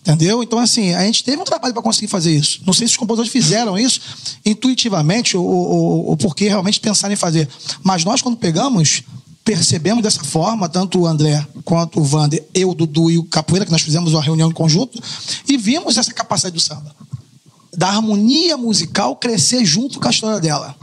[0.00, 0.42] Entendeu?
[0.42, 2.62] Então, assim, a gente teve um trabalho para conseguir fazer isso.
[2.66, 4.00] Não sei se os compositores fizeram isso
[4.46, 7.48] intuitivamente ou, ou, ou porque realmente pensaram em fazer.
[7.82, 9.02] Mas nós, quando pegamos,
[9.44, 13.66] percebemos dessa forma, tanto o André quanto o Vander, eu, o Dudu e o Capoeira,
[13.66, 14.98] que nós fizemos uma reunião em conjunto,
[15.46, 16.94] e vimos essa capacidade do samba.
[17.76, 20.76] Da harmonia musical crescer junto com a história dela.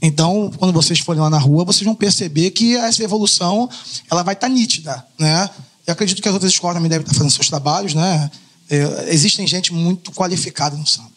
[0.00, 3.68] Então, quando vocês forem lá na rua, vocês vão perceber que essa evolução
[4.10, 5.48] ela vai estar tá nítida, né?
[5.86, 8.30] Eu acredito que as outras escolas também devem estar fazendo seus trabalhos, né?
[8.68, 11.10] É, existem gente muito qualificada no samba.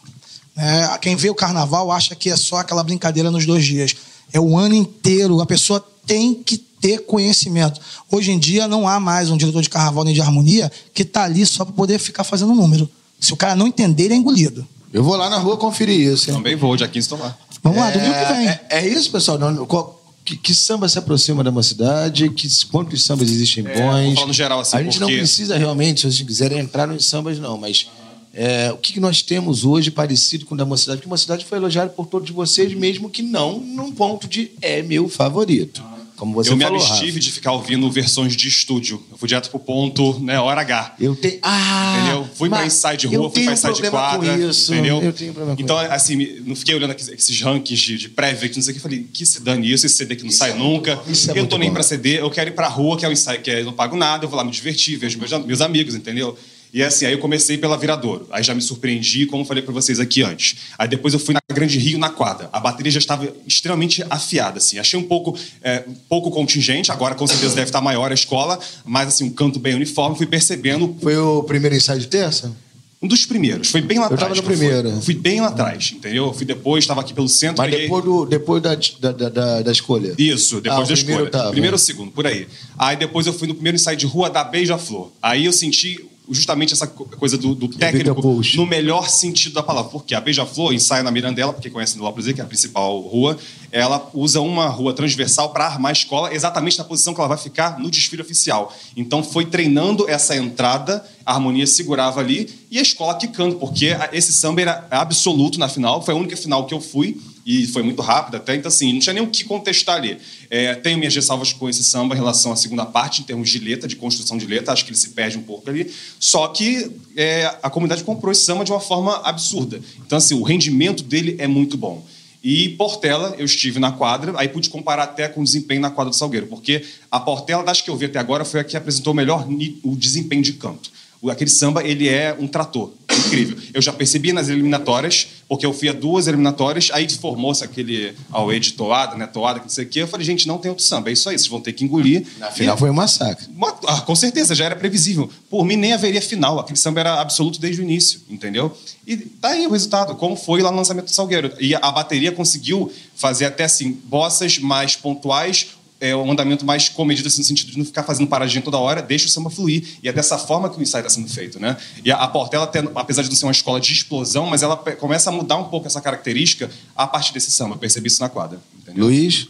[0.55, 3.95] É, quem vê o carnaval acha que é só aquela brincadeira nos dois dias.
[4.31, 5.41] É o ano inteiro.
[5.41, 7.79] A pessoa tem que ter conhecimento.
[8.11, 11.23] Hoje em dia não há mais um diretor de carnaval nem de harmonia que está
[11.23, 12.89] ali só para poder ficar fazendo número.
[13.19, 14.67] Se o cara não entender, ele é engolido.
[14.91, 16.29] Eu vou lá na rua conferir isso.
[16.29, 16.37] Hein?
[16.37, 17.17] Também vou, dia 15 estou
[17.63, 18.47] Vamos lá, domingo que vem.
[18.47, 19.37] É, é isso, pessoal.
[19.37, 22.29] Não, qual, que, que, samba se aproxima da mocidade?
[22.29, 24.15] Que, quantos sambas existem É, bons?
[24.15, 27.05] falar no geral, assim, a gente não porque- precisa realmente, se vocês quiserem, entrar nos
[27.05, 27.57] sambas, não.
[27.57, 27.87] Mas
[28.33, 30.97] é, o que, que nós temos hoje parecido com o da mocidade?
[30.99, 34.81] Porque a mocidade foi elogiada por todos vocês, mesmo que não num ponto de é
[34.81, 35.83] meu favorito.
[36.19, 37.19] Como você eu me falou, abstive Rafa.
[37.21, 39.01] de ficar ouvindo versões de estúdio.
[39.09, 40.95] Eu fui direto pro ponto, né, hora H.
[40.99, 41.39] Eu tenho.
[41.41, 41.95] Ah!
[41.97, 42.29] Entendeu?
[42.35, 44.37] Fui pra mas ensaio de eu rua, fui pra ensaio de problema quadra.
[44.37, 44.73] Com isso.
[44.73, 45.01] Entendeu?
[45.01, 45.91] Eu tenho problema com Então, isso.
[45.93, 48.81] assim, me- não fiquei olhando esses rankings de, de pré-view, não sei o que.
[48.81, 50.99] Falei, que se dane isso, esse CD que não sai nunca.
[51.07, 51.75] Isso é eu não tô nem bom.
[51.75, 53.73] pra CD, eu quero ir pra rua, que é o ensaio, que é, eu não
[53.73, 56.37] pago nada, eu vou lá me divertir, vejo meus, meus amigos, entendeu?
[56.73, 58.27] E assim, aí eu comecei pela Viradouro.
[58.31, 60.55] Aí já me surpreendi, como eu falei pra vocês aqui antes.
[60.77, 62.47] Aí depois eu fui na Grande Rio, na quadra.
[62.53, 64.77] A bateria já estava extremamente afiada, assim.
[64.77, 68.59] Achei um pouco, é, um pouco contingente, agora com certeza deve estar maior a escola,
[68.85, 72.55] mas assim, um canto bem uniforme, fui percebendo Foi o primeiro ensaio de terça?
[73.01, 74.21] um dos primeiros, foi bem lá Eu atrás.
[74.23, 74.57] tava no eu fui.
[74.57, 74.89] primeiro.
[74.89, 76.25] Eu Fui bem lá atrás, entendeu?
[76.25, 77.57] Eu fui depois, estava aqui pelo centro.
[77.59, 80.13] Mas peguei- depois, do, depois da, da, da- da, escolha.
[80.17, 81.49] Isso, depois Ah, da escolha.
[81.49, 82.45] Primeiro ou segundo, por aí.
[82.77, 85.11] Aí depois eu fui no primeiro ensaio de rua da Beija-Flor.
[85.21, 88.21] Aí eu senti justamente essa co- coisa do, do técnico
[88.57, 89.91] no melhor sentido da palavra.
[89.91, 93.37] Porque a Beija-Flor ensaia na Mirandela, porque conhece no Lopes, que é a principal rua,
[93.71, 97.37] ela usa uma rua transversal para armar a escola exatamente na posição que ela vai
[97.37, 98.73] ficar no desfile oficial.
[98.95, 104.33] Então foi treinando essa entrada, a harmonia segurava ali e a escola quicando, porque esse
[104.33, 107.19] samba era absoluto na final, foi a única final que eu fui
[107.51, 110.19] e foi muito rápido até, então assim, não tinha nem o que contestar ali.
[110.51, 113.57] É, tenho minhas ressalvas com esse samba em relação à segunda parte, em termos de
[113.57, 116.91] letra, de construção de letra, acho que ele se perde um pouco ali, só que
[117.17, 119.81] é, a comunidade comprou esse samba de uma forma absurda.
[120.05, 122.05] Então assim, o rendimento dele é muito bom.
[122.43, 126.11] E Portela, eu estive na quadra, aí pude comparar até com o desempenho na quadra
[126.11, 129.11] do Salgueiro, porque a Portela, das que eu vi até agora, foi a que apresentou
[129.11, 129.47] melhor
[129.83, 130.91] o desempenho de canto.
[131.27, 132.91] Aquele samba, ele é um trator.
[133.27, 133.57] Incrível.
[133.73, 138.59] Eu já percebi nas eliminatórias, porque eu fui a duas eliminatórias, aí formou-se aquele away
[138.59, 139.27] de toada, né?
[139.27, 140.01] Toada, que não sei o quê.
[140.03, 141.09] Eu falei, gente, não tem outro samba.
[141.09, 142.25] É isso aí, vocês vão ter que engolir.
[142.37, 143.47] Na final foi um massacre.
[143.53, 145.29] Uma- ah, com certeza, já era previsível.
[145.49, 146.59] Por mim, nem haveria final.
[146.59, 148.75] Aquele samba era absoluto desde o início, entendeu?
[149.05, 151.51] E tá aí o resultado, como foi lá no lançamento do Salgueiro.
[151.59, 155.67] E a bateria conseguiu fazer até assim, bossas mais pontuais,
[155.99, 159.01] é, um andamento mais comedido, assim, no sentido de não ficar fazendo paradinha toda hora,
[159.01, 159.83] deixa o samba fluir.
[160.01, 161.75] E é dessa forma que o ensaio está sendo feito, né?
[162.03, 164.77] E a, a Portela, até, apesar de não ser uma escola de explosão, mas ela
[164.77, 167.75] começa a mudar um pouco essa característica a partir desse samba.
[167.75, 168.59] Eu percebi isso na quadra.
[168.81, 169.05] Entendeu?
[169.05, 169.47] Luiz?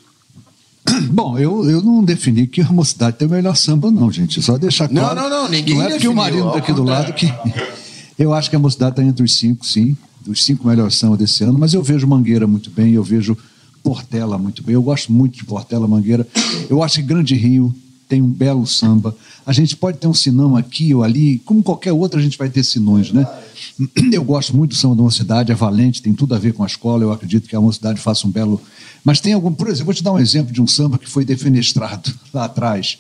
[1.12, 4.42] Bom, eu, eu não defini que a mocidade tem o melhor samba, não, gente.
[4.42, 5.22] Só deixar Não, claro.
[5.22, 7.28] não, não, ninguém Não é porque o marido ao está aqui do lado que.
[8.18, 9.96] Eu acho que a mocidade está entre os cinco, sim,
[10.28, 13.38] os cinco melhores samba desse ano, mas eu vejo Mangueira muito bem, eu vejo
[13.84, 14.74] Portela muito bem.
[14.74, 16.28] Eu gosto muito de Portela Mangueira.
[16.70, 17.74] Eu acho que Grande Rio
[18.08, 19.16] tem um belo samba.
[19.46, 22.50] A gente pode ter um sinão aqui ou ali, como qualquer outro, a gente vai
[22.50, 23.28] ter sinões, né?
[24.12, 26.68] Eu gosto muito do samba da mocidade, é valente, tem tudo a ver com a
[26.68, 27.04] escola.
[27.04, 28.60] Eu acredito que a mocidade faça um belo.
[29.04, 29.54] Mas tem algum.
[29.54, 32.98] Por exemplo, vou te dar um exemplo de um samba que foi defenestrado lá atrás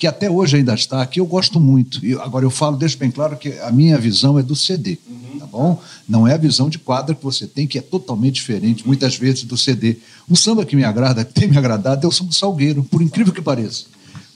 [0.00, 2.04] que até hoje ainda está aqui, eu gosto muito.
[2.04, 5.38] E agora eu falo, deixo bem claro que a minha visão é do CD, uhum.
[5.38, 5.78] tá bom?
[6.08, 9.44] Não é a visão de quadra que você tem, que é totalmente diferente, muitas vezes,
[9.44, 9.98] do CD.
[10.26, 13.30] Um samba que me agrada, que tem me agradado, é o samba Salgueiro, por incrível
[13.30, 13.84] que pareça.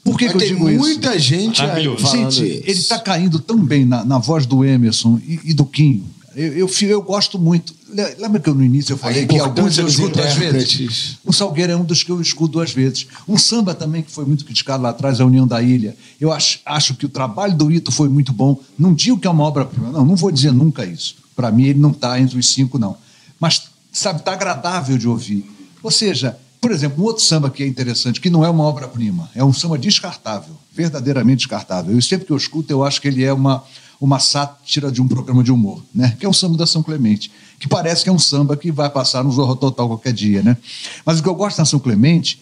[0.05, 0.79] Por que, que eu digo isso?
[0.79, 2.63] muita gente falando Gente, isso.
[2.67, 6.05] ele está caindo tão bem na, na voz do Emerson e, e do Kim.
[6.37, 7.75] Eu, eu, eu, gosto muito.
[8.19, 11.19] Lembra que eu, no início eu falei que alguns eu escuto duas vezes?
[11.25, 13.07] O Salgueiro é um dos que eu escuto duas vezes.
[13.27, 15.97] Um samba também que foi muito criticado lá atrás, a União da Ilha.
[16.21, 18.61] Eu acho, acho que o trabalho do Ito foi muito bom.
[18.79, 21.17] Não digo que é uma obra-prima, não, não vou dizer nunca isso.
[21.37, 22.97] Para mim, ele não está entre os cinco, não.
[23.39, 23.63] Mas,
[23.93, 25.45] sabe, está agradável de ouvir.
[25.83, 29.31] Ou seja, por exemplo, um outro samba que é interessante, que não é uma obra-prima,
[29.35, 31.97] é um samba descartável, verdadeiramente descartável.
[31.99, 33.63] E sempre que eu escuto, eu acho que ele é uma
[34.05, 36.15] uma sátira de um programa de humor, né?
[36.21, 38.91] que é o samba da São Clemente, que parece que é um samba que vai
[38.91, 40.43] passar no Zorro Total qualquer dia.
[40.43, 40.59] Né?
[41.07, 42.39] Mas o que eu gosto da São Clemente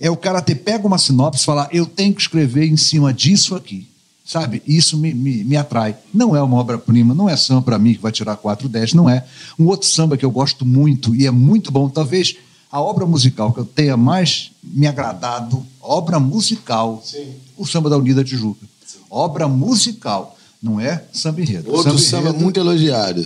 [0.00, 3.14] é o cara ter pega uma sinopse e falar, eu tenho que escrever em cima
[3.14, 3.86] disso aqui.
[4.24, 4.60] Sabe?
[4.66, 5.94] Isso me, me, me atrai.
[6.12, 9.08] Não é uma obra-prima, não é samba para mim que vai tirar 4, 10, não
[9.08, 9.24] é.
[9.56, 12.34] Um outro samba que eu gosto muito e é muito bom, talvez
[12.72, 17.34] a obra musical que eu tenha mais me agradado, obra musical, Sim.
[17.56, 18.66] o samba da Unida Tijuca.
[18.84, 18.98] Sim.
[19.08, 21.70] Obra musical não é samba enredo.
[21.70, 23.24] Outro samba, samba muito elogiado.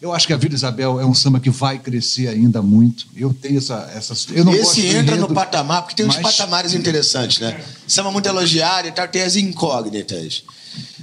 [0.00, 3.06] Eu acho que a Vila Isabel é um samba que vai crescer ainda muito.
[3.14, 3.90] Eu tenho essa.
[3.94, 6.16] essa eu não Esse entra enredo, no patamar, porque tem mas...
[6.16, 7.60] uns patamares interessantes, né?
[7.86, 10.44] Samba muito elogiado e tal, tem as incógnitas.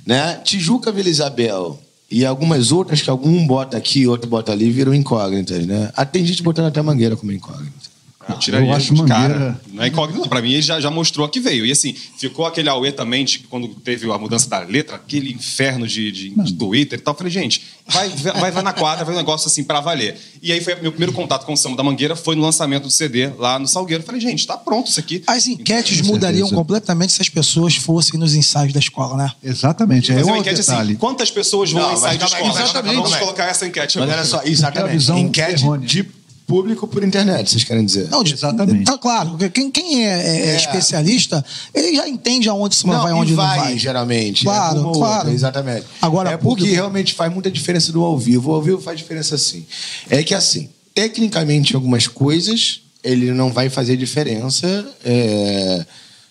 [0.03, 0.39] Né?
[0.43, 1.79] Tijuca, Vila Isabel
[2.09, 5.91] e algumas outras que algum bota aqui, outro bota ali, viram incógnitas, né?
[5.95, 7.94] Ah, tem gente botando até mangueira como incógnita.
[8.27, 9.59] Eu tiraria eu acho de cara.
[9.71, 11.65] Não é incógnito, Pra mim, ele já, já mostrou que veio.
[11.65, 15.87] E assim, ficou aquele auê também, de, quando teve a mudança da letra, aquele inferno
[15.87, 17.13] de, de, de Twitter e tal.
[17.13, 20.17] Eu falei, gente, vai, vai, vai na quadra, vai um negócio assim pra valer.
[20.41, 22.91] E aí foi meu primeiro contato com o Samba da Mangueira, foi no lançamento do
[22.91, 24.01] CD lá no Salgueiro.
[24.01, 25.23] Eu falei, gente, tá pronto isso aqui.
[25.27, 29.31] As enquetes então, mudariam completamente se as pessoas fossem nos ensaios da escola, né?
[29.43, 30.11] Exatamente.
[30.11, 30.91] É uma enquete assim, detalhe.
[30.91, 32.61] assim, quantas pessoas vão ao ensaio da escola?
[32.61, 32.95] Exatamente.
[32.95, 33.99] Vamos colocar essa enquete.
[33.99, 35.11] Mas olha só, exatamente.
[35.11, 35.87] É enquete errônea.
[35.87, 36.03] de
[36.45, 38.09] público por internet, vocês querem dizer?
[38.09, 38.85] Não, exatamente.
[38.85, 41.43] Tá claro, quem, quem é, é, é, especialista,
[41.73, 43.77] ele já entende aonde se vai, onde vai, não vai.
[43.77, 44.41] geralmente.
[44.41, 45.17] É claro, é claro.
[45.17, 45.85] Outra, exatamente.
[46.01, 46.73] Agora, é porque público...
[46.73, 48.51] realmente faz muita diferença do ao vivo.
[48.51, 49.65] O ao vivo faz diferença sim.
[50.09, 55.85] É que assim, tecnicamente, algumas coisas ele não vai fazer diferença é,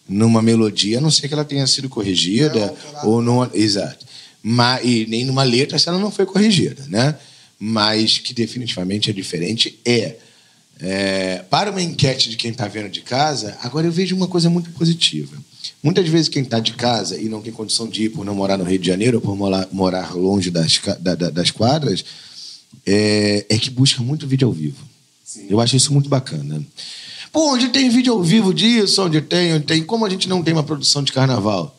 [0.08, 3.48] numa melodia, a não ser que ela tenha sido corrigida não, ou não.
[3.52, 4.04] Exato.
[4.42, 7.14] Mas, e nem numa letra se ela não foi corrigida, né?
[7.66, 10.16] Mas que definitivamente é diferente, é,
[10.78, 14.50] é para uma enquete de quem está vendo de casa, agora eu vejo uma coisa
[14.50, 15.34] muito positiva.
[15.82, 18.58] Muitas vezes quem está de casa e não tem condição de ir por não morar
[18.58, 22.04] no Rio de Janeiro ou por morar, morar longe das, da, das quadras,
[22.84, 24.84] é, é, que busca muito vídeo ao vivo.
[25.24, 25.46] Sim.
[25.48, 26.62] Eu acho isso muito bacana.
[27.32, 29.82] Pô, onde tem vídeo ao vivo disso, onde tem, onde tem.
[29.82, 31.74] Como a gente não tem uma produção de carnaval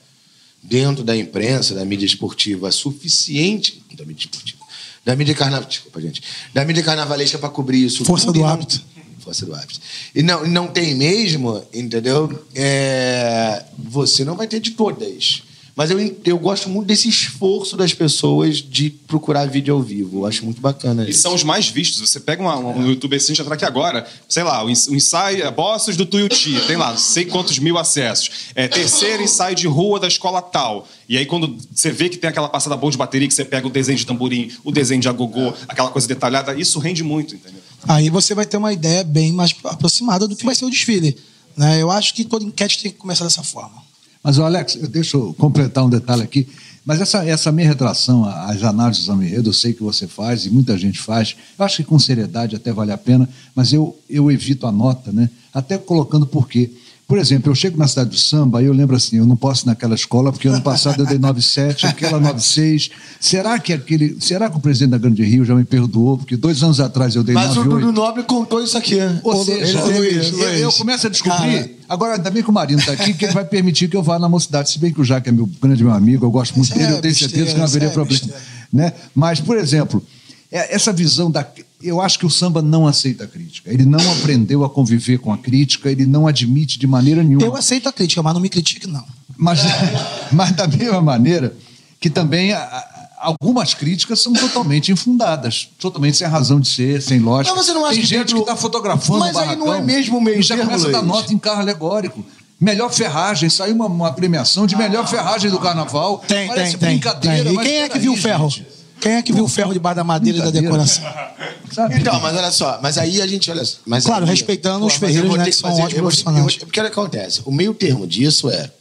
[0.64, 4.65] dentro da imprensa, da mídia esportiva suficiente, da mídia esportiva,
[5.06, 8.04] da mídia carnaval, desculpa, gente, da mídia carnavalesca para cobrir isso.
[8.04, 8.82] Força do hábito.
[9.20, 9.80] Força do hábito.
[10.16, 12.46] E não, não tem mesmo, entendeu?
[12.56, 15.44] É, você não vai ter de todas.
[15.76, 20.20] Mas eu, eu gosto muito desse esforço das pessoas de procurar vídeo ao vivo.
[20.20, 21.12] Eu acho muito bacana isso.
[21.12, 22.00] E são os mais vistos.
[22.00, 25.44] Você pega uma, um, um YouTube assim, já tá aqui agora, sei lá, o ensaio
[25.44, 28.30] é Bosses do Tuiuti, tem lá, não sei quantos mil acessos.
[28.56, 30.88] É terceiro ensaio de rua da escola tal.
[31.10, 33.68] E aí, quando você vê que tem aquela passada boa de bateria, que você pega
[33.68, 37.60] o desenho de tamborim, o desenho de agogô, aquela coisa detalhada, isso rende muito, entendeu?
[37.86, 41.18] Aí você vai ter uma ideia bem mais aproximada do que vai ser o desfile.
[41.56, 41.82] Né?
[41.82, 43.84] Eu acho que toda enquete tem que começar dessa forma.
[44.26, 46.48] Mas, Alex, deixa eu completar um detalhe aqui.
[46.84, 50.50] Mas essa, essa minha retração às análises do enredo, eu sei que você faz e
[50.50, 51.36] muita gente faz.
[51.60, 55.12] Eu acho que com seriedade até vale a pena, mas eu, eu evito a nota,
[55.12, 55.30] né?
[55.54, 56.72] Até colocando por quê.
[57.08, 59.66] Por exemplo, eu chego na cidade do samba e eu lembro assim, eu não posso
[59.66, 62.90] ir naquela escola porque ano passado eu dei 9,7, aquela 9,6.
[63.20, 66.18] Será que aquele, será que o presidente da Grande Rio já me perdoou?
[66.18, 67.46] Porque dois anos atrás eu dei 9,8.
[67.46, 68.98] Mas 9, o Dudu Nobre contou isso aqui.
[69.22, 71.60] Ou seja, Luiz, eu, eu, começo a descobrir.
[71.60, 71.75] Cara.
[71.88, 74.18] Agora, ainda bem que o Marino está aqui, que ele vai permitir que eu vá
[74.18, 74.70] na mocidade.
[74.70, 77.02] Se bem que o Jaque é meu grande meu amigo, eu gosto muito dele, eu
[77.02, 78.34] tenho certeza que não haveria é problema.
[78.74, 78.94] Né?
[79.14, 80.04] Mas, por exemplo,
[80.52, 81.46] é, essa visão da.
[81.82, 83.72] Eu acho que o samba não aceita a crítica.
[83.72, 87.46] Ele não aprendeu a conviver com a crítica, ele não admite de maneira nenhuma.
[87.46, 89.04] Eu aceito a crítica, mas não me critique, não.
[89.38, 89.60] Mas,
[90.32, 91.56] mas da mesma maneira
[92.00, 92.86] que também a,
[93.26, 97.56] algumas críticas são totalmente infundadas, totalmente sem razão de ser, sem lógica.
[97.56, 99.74] Mas você não acha Tem que gente dentro- que está fotografando Mas o aí não
[99.74, 102.24] é mesmo meio e já termo, começa a dar nota em carro alegórico.
[102.60, 106.24] Melhor ferragem, saiu uma, uma premiação de melhor ferragem do carnaval.
[106.28, 106.90] Tem, Parece tem, tem.
[107.00, 107.44] brincadeira.
[107.44, 107.52] tem.
[107.52, 108.50] E mas quem é que viu o ferro?
[108.50, 108.68] gente.
[109.02, 111.04] Quem é que viu o ferro debaixo da madeira e da decoração?
[111.72, 111.96] Sabe?
[112.00, 113.62] Então, mas olha só, mas aí a gente olha.
[113.86, 116.56] Mas Claro, aí- respeitando os mas eu ferreiros, né, que são fazer- ótimos profissionais.
[116.56, 117.42] Porque olha o que acontece.
[117.46, 118.72] O meio termo disso é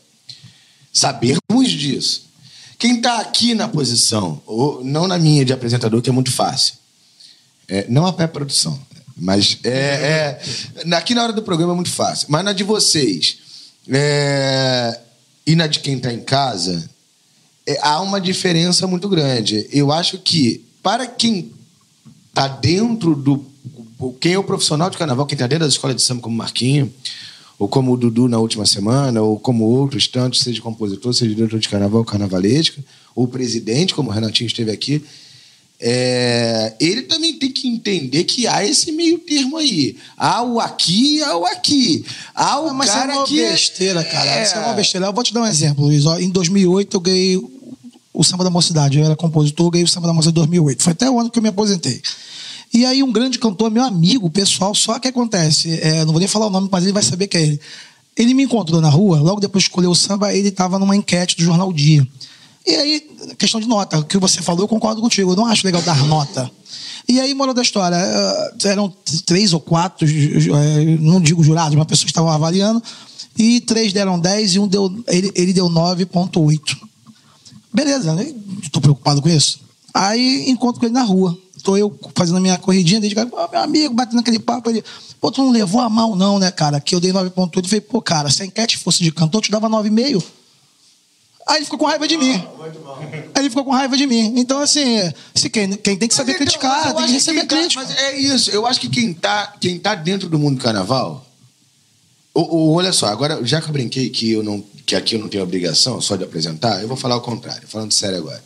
[0.93, 2.25] sabermos disso.
[2.85, 6.75] Quem está aqui na posição, ou não na minha de apresentador, que é muito fácil.
[7.67, 8.79] É, não a pré-produção.
[9.17, 10.39] Mas é,
[10.85, 12.27] é- aqui na hora do programa é muito fácil.
[12.29, 13.39] Mas na de vocês
[13.89, 15.01] é,
[15.47, 16.91] e na de quem está em casa,
[17.67, 19.67] é, há uma diferença muito grande.
[19.73, 21.51] Eu acho que, para quem
[22.29, 23.47] está dentro do.
[24.21, 26.93] Quem é o profissional de carnaval, quem está dentro da escola de samba, como Marquinho,
[27.59, 31.59] ou como o Dudu na última semana, ou como outros tantos, seja compositor, seja diretor
[31.59, 32.83] de carnaval, carnavalesco,
[33.15, 35.03] ou presidente, como o Renatinho esteve aqui,
[35.81, 39.97] é, ele também tem que entender que há esse meio termo aí.
[40.17, 42.05] Há o aqui, há o aqui.
[42.35, 43.37] Há o Ah, mas é cara uma que...
[43.37, 44.39] besteira, cara.
[44.39, 44.43] É.
[44.43, 45.07] Isso é uma besteira.
[45.07, 46.05] Eu vou te dar um exemplo, Luiz.
[46.21, 47.43] Em 2008, eu ganhei
[48.15, 48.99] o Samba da Mocidade.
[48.99, 50.83] Eu era compositor, eu ganhei o Samba da Mocidade em 2008.
[50.83, 52.01] Foi até o ano que eu me aposentei.
[52.75, 56.27] E aí, um grande cantor, meu amigo, pessoal, só que acontece, é, não vou nem
[56.27, 57.61] falar o nome, mas ele vai saber que é ele.
[58.17, 61.37] Ele me encontrou na rua, logo depois de escolher o samba, ele estava numa enquete
[61.37, 62.05] do jornal Dia.
[62.67, 65.65] E aí, questão de nota, o que você falou, eu concordo contigo, eu não acho
[65.65, 66.51] legal dar nota.
[67.07, 68.93] E aí, moral da história, eh, eram
[69.25, 72.83] três ou quatro, eh, não digo jurados, mas pessoas que estavam avaliando,
[73.39, 76.77] e três deram 10 e um deu, ele, ele deu 9,8.
[77.73, 78.35] Beleza, né?
[78.73, 79.61] Tô preocupado com isso.
[79.93, 81.39] Aí encontro com ele na rua.
[81.65, 84.85] Tô eu fazendo a minha corridinha, desde que meu amigo, batendo aquele papo, ele,
[85.19, 86.79] pô, tu não levou a mal, não, né, cara?
[86.79, 87.57] Que eu dei 9,8.
[87.57, 90.23] Eu falei, pô, cara, se a enquete fosse de cantor, eu te dava 9,5.
[91.47, 92.35] Aí ele ficou com raiva de mim.
[93.35, 94.35] Aí ele ficou com raiva de mim.
[94.37, 97.57] Então, assim, se quem, quem tem que saber então, criticar, tem que receber quem tá-
[97.57, 97.83] crítica.
[97.83, 98.51] mas é isso.
[98.51, 101.27] Eu acho que quem tá, quem tá dentro do mundo do carnaval.
[102.35, 105.21] Ou, ou, olha só, agora, já que eu brinquei que, eu não, que aqui eu
[105.21, 108.43] não tenho obrigação só de apresentar, eu vou falar o contrário, falando sério agora.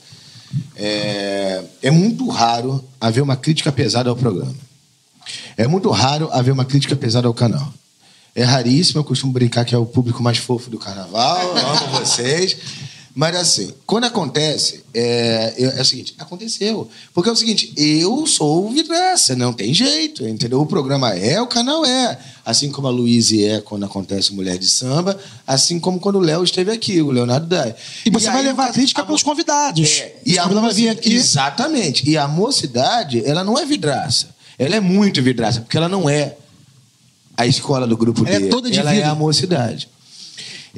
[0.77, 4.55] É, é muito raro haver uma crítica pesada ao programa.
[5.57, 7.73] É muito raro haver uma crítica pesada ao canal.
[8.35, 12.57] É raríssimo, eu costumo brincar que é o público mais fofo do carnaval, amo vocês.
[13.21, 16.89] Mas assim, quando acontece, é, é- é o seguinte, aconteceu.
[17.13, 20.61] Porque é o seguinte, eu sou vidraça, não tem jeito, entendeu?
[20.61, 22.17] O programa é, o canal é.
[22.47, 26.45] Assim como a Luíse é quando acontece Mulher de Samba, assim como quando o Léo
[26.45, 27.75] esteve aqui, o Leonardo Dai.
[28.07, 29.99] E você vai aí, levar a- crítica a- pelos convidados.
[30.01, 31.13] é, e Os a convidados vir aqui.
[31.15, 32.09] Exatamente.
[32.09, 34.29] E a mocidade, ela não é vidraça.
[34.57, 36.37] Ela é muito vidraça, porque ela não é
[37.37, 38.49] a escola do grupo Ela é D.
[38.49, 39.11] toda de ela é vidro.
[39.11, 39.89] a mocidade.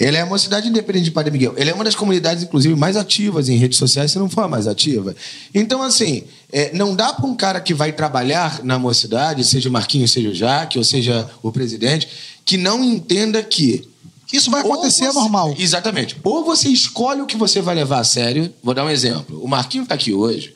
[0.01, 1.53] Ela é a mocidade independente de Padre Miguel.
[1.59, 4.49] Ela é uma das comunidades, inclusive, mais ativas em redes sociais, se não for a
[4.49, 5.15] mais ativa.
[5.55, 9.73] Então, assim, é, não dá para um cara que vai trabalhar na mocidade, seja o
[9.73, 12.09] Marquinhos, seja o Jaque, ou seja o presidente,
[12.47, 13.87] que não entenda que
[14.33, 15.55] Isso vai acontecer, ou é você- normal.
[15.59, 16.17] Exatamente.
[16.25, 18.51] Ou você escolhe o que você vai levar a sério.
[18.63, 19.39] Vou dar um exemplo.
[19.45, 20.55] O Marquinho está aqui hoje,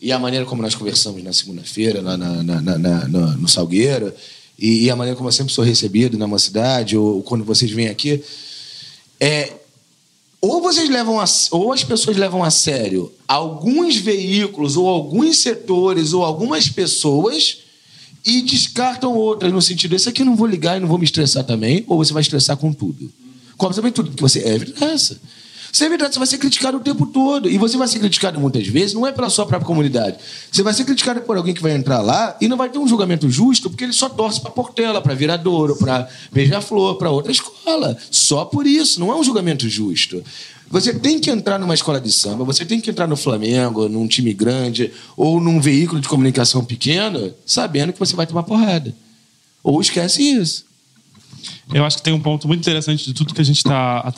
[0.00, 4.12] e a maneira como nós conversamos na segunda-feira, na, na- na- na- no, Salgueiro,
[4.58, 7.86] e, e a maneira como eu sempre sou recebido na mocidade, ou quando vocês vêm
[7.88, 8.22] aqui,
[9.22, 9.52] é.
[10.40, 16.12] Ou vocês levam a, ou as pessoas levam a sério alguns veículos, ou alguns setores,
[16.12, 17.58] ou algumas pessoas,
[18.26, 21.04] e descartam outras, no sentido, esse aqui eu não vou ligar e não vou me
[21.04, 23.12] estressar também, ou você vai estressar com tudo.
[23.56, 25.20] Com absolutamente tudo, porque você é vidraça.
[25.72, 27.48] Você é vidraça, você vai ser criticado o tempo todo.
[27.48, 30.18] E você vai ser criticado muitas vezes, não é pela sua própria comunidade.
[30.50, 32.86] Você vai ser criticado por alguém que vai entrar lá e não vai ter um
[32.86, 37.96] julgamento justo, porque ele só torce para Portela, para Viradouro, para Beija-Flor, para outra escola.
[38.10, 40.22] Só por isso, não é um julgamento justo.
[40.68, 44.06] Você tem que entrar numa escola de samba, você tem que entrar no Flamengo, num
[44.06, 48.94] time grande, ou num veículo de comunicação pequeno, sabendo que você vai tomar porrada.
[49.62, 50.66] Ou esquece isso.
[51.72, 54.12] Eu acho que tem um ponto muito interessante de tudo que a gente está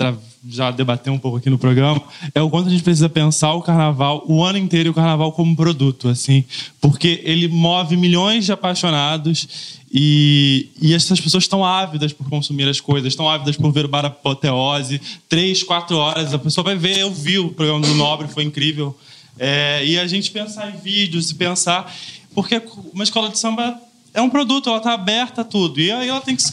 [0.47, 2.03] já debatendo um pouco aqui no programa,
[2.35, 5.57] é o quanto a gente precisa pensar o carnaval, o ano inteiro, o carnaval como
[5.57, 6.45] produto, assim,
[6.81, 12.81] porque ele move milhões de apaixonados e, e essas pessoas estão ávidas por consumir as
[12.81, 16.99] coisas, estão ávidas por ver o bar apoteose, três, quatro horas, a pessoa vai ver,
[16.99, 18.95] eu vi o programa do Nobre, foi incrível,
[19.37, 21.93] É, e a gente pensar em vídeos e pensar,
[22.35, 22.63] porque
[22.93, 23.77] uma escola de samba
[24.15, 25.81] é um produto, ela está aberta a tudo.
[25.81, 26.45] E aí ela tem que.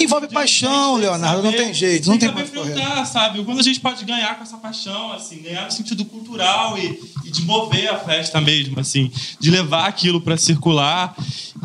[0.00, 3.44] Envolve tem paixão, saber, Leonardo, não tem jeito, não tem que como sabe?
[3.44, 6.98] Quando a gente pode ganhar com essa paixão, assim, ganhar no sentido cultural e
[7.34, 11.14] de mover a festa mesmo, assim, de levar aquilo para circular.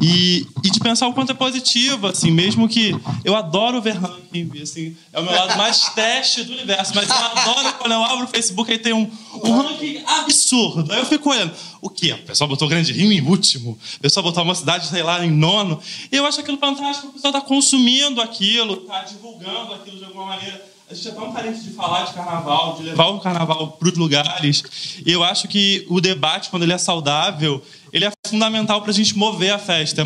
[0.01, 2.95] E, e de pensar o quanto é positivo, assim, mesmo que
[3.25, 7.15] eu adoro ver ranking, assim, é o meu lado mais teste do universo, mas eu
[7.15, 9.09] adoro quando eu abro o Facebook e tem um,
[9.43, 10.93] um ranking absurdo.
[10.93, 12.13] Aí eu fico olhando, o quê?
[12.13, 15.31] O pessoal botou Grande Rio em último, o pessoal botou uma cidade, sei lá, em
[15.31, 15.81] nono.
[16.09, 20.27] E eu acho aquilo fantástico, o pessoal está consumindo aquilo, está divulgando aquilo de alguma
[20.27, 20.68] maneira.
[20.89, 23.95] A gente é tão carente de falar de carnaval, de levar o carnaval para os
[23.95, 24.63] lugares.
[25.05, 27.63] E eu acho que o debate, quando ele é saudável,
[27.93, 30.03] ele é fundamental para a gente mover a festa.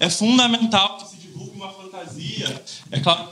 [0.00, 2.64] É fundamental que se divulgue uma fantasia.
[2.90, 3.28] É claro,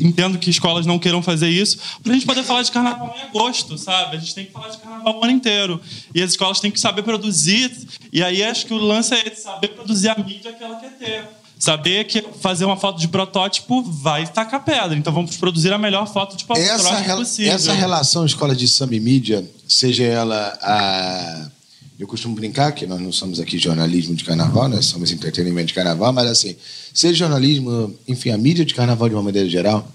[0.00, 3.22] entendo que escolas não queiram fazer isso, para a gente poder falar de carnaval em
[3.28, 4.16] agosto, sabe?
[4.16, 5.80] A gente tem que falar de carnaval o ano inteiro.
[6.12, 7.70] E as escolas têm que saber produzir.
[8.12, 11.39] E aí acho que o lance é saber produzir a mídia que ela quer ter.
[11.60, 14.96] Saber que fazer uma foto de protótipo vai tacar pedra.
[14.96, 17.52] Então vamos produzir a melhor foto de protótipo possível.
[17.52, 21.50] Essa relação escola de samba e mídia, seja ela a
[21.98, 25.74] eu costumo brincar que nós não somos aqui jornalismo de carnaval, nós somos entretenimento de
[25.74, 26.56] carnaval, mas assim,
[26.94, 29.86] seja jornalismo, enfim, a mídia de carnaval de uma maneira geral,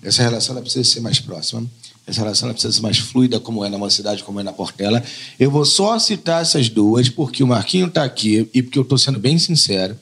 [0.00, 1.66] essa relação ela precisa ser mais próxima.
[2.06, 5.02] Essa relação ela precisa ser mais fluida, como é na Mocidade, como é na Portela.
[5.40, 8.96] Eu vou só citar essas duas, porque o Marquinho está aqui e porque eu estou
[8.96, 9.98] sendo bem sincero.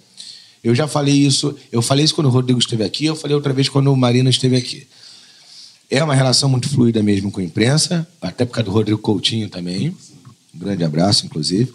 [0.68, 3.54] Eu já falei isso, eu falei isso quando o Rodrigo esteve aqui, eu falei outra
[3.54, 4.86] vez quando o Marina esteve aqui.
[5.90, 9.48] É uma relação muito fluida mesmo com a imprensa, até por causa do Rodrigo Coutinho
[9.48, 9.96] também.
[10.54, 11.72] Um grande abraço, inclusive.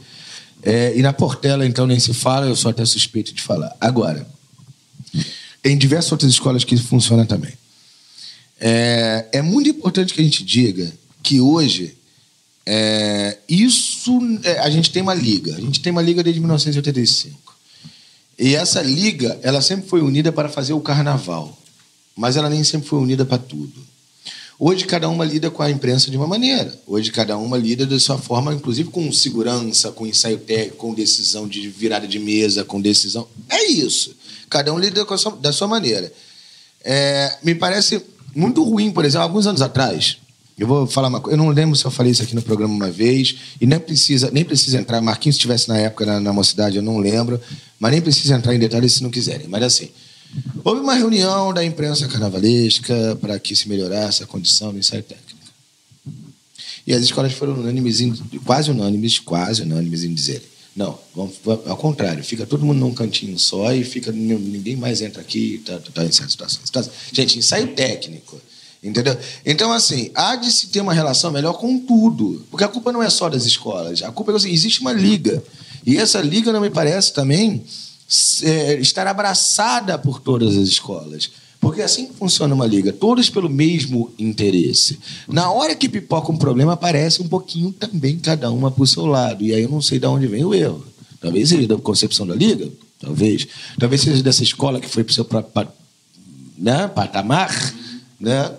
[0.61, 3.75] É, e na Portela, então, nem se fala, eu sou até suspeito de falar.
[3.81, 4.27] Agora,
[5.63, 7.53] tem diversas outras escolas que funcionam também.
[8.59, 11.97] É, é muito importante que a gente diga que hoje
[12.63, 15.55] é, isso é, a gente tem uma liga.
[15.55, 17.42] A gente tem uma liga desde 1985.
[18.37, 21.57] E essa liga, ela sempre foi unida para fazer o carnaval,
[22.15, 23.93] mas ela nem sempre foi unida para tudo.
[24.59, 26.73] Hoje cada uma lida com a imprensa de uma maneira.
[26.87, 31.47] Hoje cada uma lida da sua forma, inclusive com segurança, com ensaio técnico, com decisão
[31.47, 33.27] de virada de mesa, com decisão.
[33.49, 34.15] É isso.
[34.49, 36.11] Cada um lida sua, da sua maneira.
[36.83, 38.01] É, me parece
[38.35, 40.17] muito ruim, por exemplo, alguns anos atrás.
[40.57, 41.35] Eu vou falar uma coisa.
[41.35, 44.29] Eu não lembro se eu falei isso aqui no programa uma vez, e nem precisa,
[44.31, 45.01] nem precisa entrar.
[45.01, 47.39] Marquinhos, se estivesse na época na, na mocidade, eu não lembro,
[47.79, 49.47] mas nem precisa entrar em detalhes se não quiserem.
[49.47, 49.89] Mas assim,
[50.63, 55.37] Houve uma reunião da imprensa carnavalesca para que se melhorasse a condição do ensaio técnico.
[56.87, 58.01] E as escolas foram unânimes,
[58.43, 60.41] quase unânimes, quase unânimes em dizer
[60.75, 61.35] não, vamos,
[61.67, 65.79] ao contrário, fica todo mundo num cantinho só e fica ninguém mais entra aqui, tá,
[65.93, 66.69] tá em certas situações.
[66.71, 68.41] Tá, gente, ensaio técnico,
[68.83, 69.17] entendeu?
[69.45, 73.01] Então, assim, há de se ter uma relação melhor com tudo, porque a culpa não
[73.01, 75.41] é só das escolas, a culpa é assim, existe uma liga.
[75.85, 77.63] E essa liga, não me parece também,
[78.43, 81.29] é, estar abraçada por todas as escolas.
[81.59, 84.99] Porque é assim funciona uma liga, todos pelo mesmo interesse.
[85.29, 89.45] Na hora que pipoca um problema, aparece um pouquinho também cada uma o seu lado.
[89.45, 90.85] E aí eu não sei de onde vem o erro.
[91.21, 92.69] Talvez seja da concepção da liga,
[92.99, 93.47] talvez.
[93.79, 95.69] Talvez seja dessa escola que foi para o seu próprio
[96.57, 97.73] né, patamar,
[98.19, 98.51] né?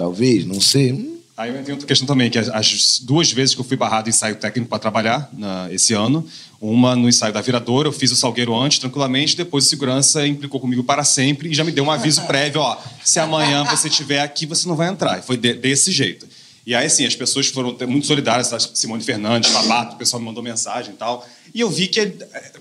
[0.00, 1.20] Talvez, não sei.
[1.36, 4.34] Aí tenho outra questão também, que as duas vezes que eu fui barrado em ensaio
[4.34, 6.26] técnico para trabalhar na, esse ano,
[6.58, 10.58] uma no ensaio da viradora, eu fiz o salgueiro antes, tranquilamente, depois o segurança implicou
[10.58, 14.20] comigo para sempre e já me deu um aviso prévio, ó, se amanhã você estiver
[14.20, 15.18] aqui, você não vai entrar.
[15.18, 16.26] E foi de, desse jeito.
[16.66, 20.42] E aí, assim, as pessoas foram muito solidárias, Simone Fernandes, Fabato, o pessoal me mandou
[20.42, 21.28] mensagem e tal.
[21.54, 22.10] E eu vi que a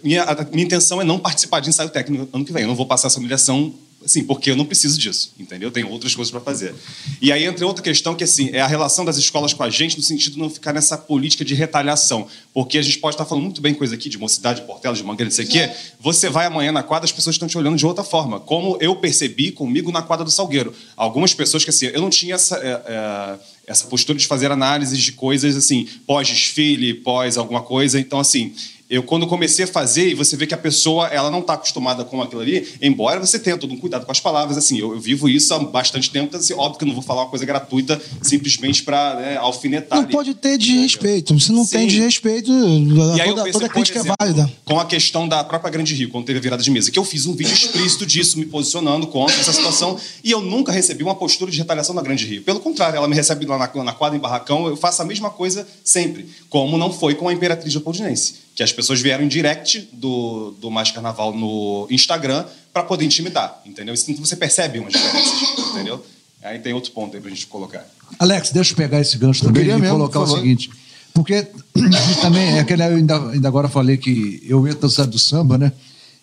[0.03, 2.63] minha, a minha intenção é não participar de ensaio técnico ano que vem.
[2.63, 3.73] Eu não vou passar essa humilhação
[4.03, 5.69] Assim, porque eu não preciso disso, entendeu?
[5.69, 6.73] Tenho outras coisas para fazer.
[7.21, 9.97] E aí entra outra questão que assim, é a relação das escolas com a gente
[9.97, 12.27] no sentido de não ficar nessa política de retaliação.
[12.53, 15.03] Porque a gente pode estar falando muito bem coisa aqui de mocidade, de Portela, de
[15.03, 15.69] Mangueira, não sei o quê.
[15.99, 18.39] Você vai amanhã na quadra, as pessoas estão te olhando de outra forma.
[18.39, 20.73] Como eu percebi comigo na quadra do Salgueiro.
[20.95, 22.57] Algumas pessoas que assim, eu não tinha essa...
[22.57, 27.99] É, é, essa postura de fazer análises de coisas assim, pós-desfile, pós alguma coisa.
[27.99, 28.51] Então, assim,
[28.89, 32.03] eu, quando comecei a fazer, e você vê que a pessoa ela não está acostumada
[32.03, 34.99] com aquilo ali, embora você tenha todo um cuidado com as palavras, assim, eu, eu
[34.99, 37.45] vivo isso há bastante tempo, então, assim, óbvio que eu não vou falar uma coisa
[37.45, 39.95] gratuita simplesmente para né, alfinetar.
[39.95, 40.11] Não ali.
[40.11, 41.39] pode ter desrespeito.
[41.39, 41.77] Se não Sim.
[41.77, 44.53] tem desrespeito, e toda, pensei, toda crítica é exemplo, é válida.
[44.65, 47.05] Com a questão da própria Grande Rio, quando teve a virada de mesa, que eu
[47.05, 51.13] fiz um vídeo explícito disso, me posicionando contra essa situação, e eu nunca recebi uma
[51.13, 52.41] postura de retaliação da Grande Rio.
[52.41, 55.29] Pelo contrário, ela me recebe lá na, na quadra, em Barracão, eu faço a mesma
[55.29, 59.87] coisa sempre, como não foi com a Imperatriz Leopoldinense que as pessoas vieram em direct
[59.93, 62.43] do, do Mais Carnaval no Instagram
[62.73, 63.95] para poder intimidar, entendeu?
[63.95, 66.05] Então você percebe umas diferenças, entendeu?
[66.43, 67.87] Aí tem outro ponto aí para a gente colocar.
[68.19, 70.69] Alex, deixa eu pegar esse gancho também e mesmo, colocar o seguinte.
[71.13, 71.47] Porque
[72.21, 75.71] também, é aquele, eu ainda, ainda agora falei que eu ia dançar do samba, né?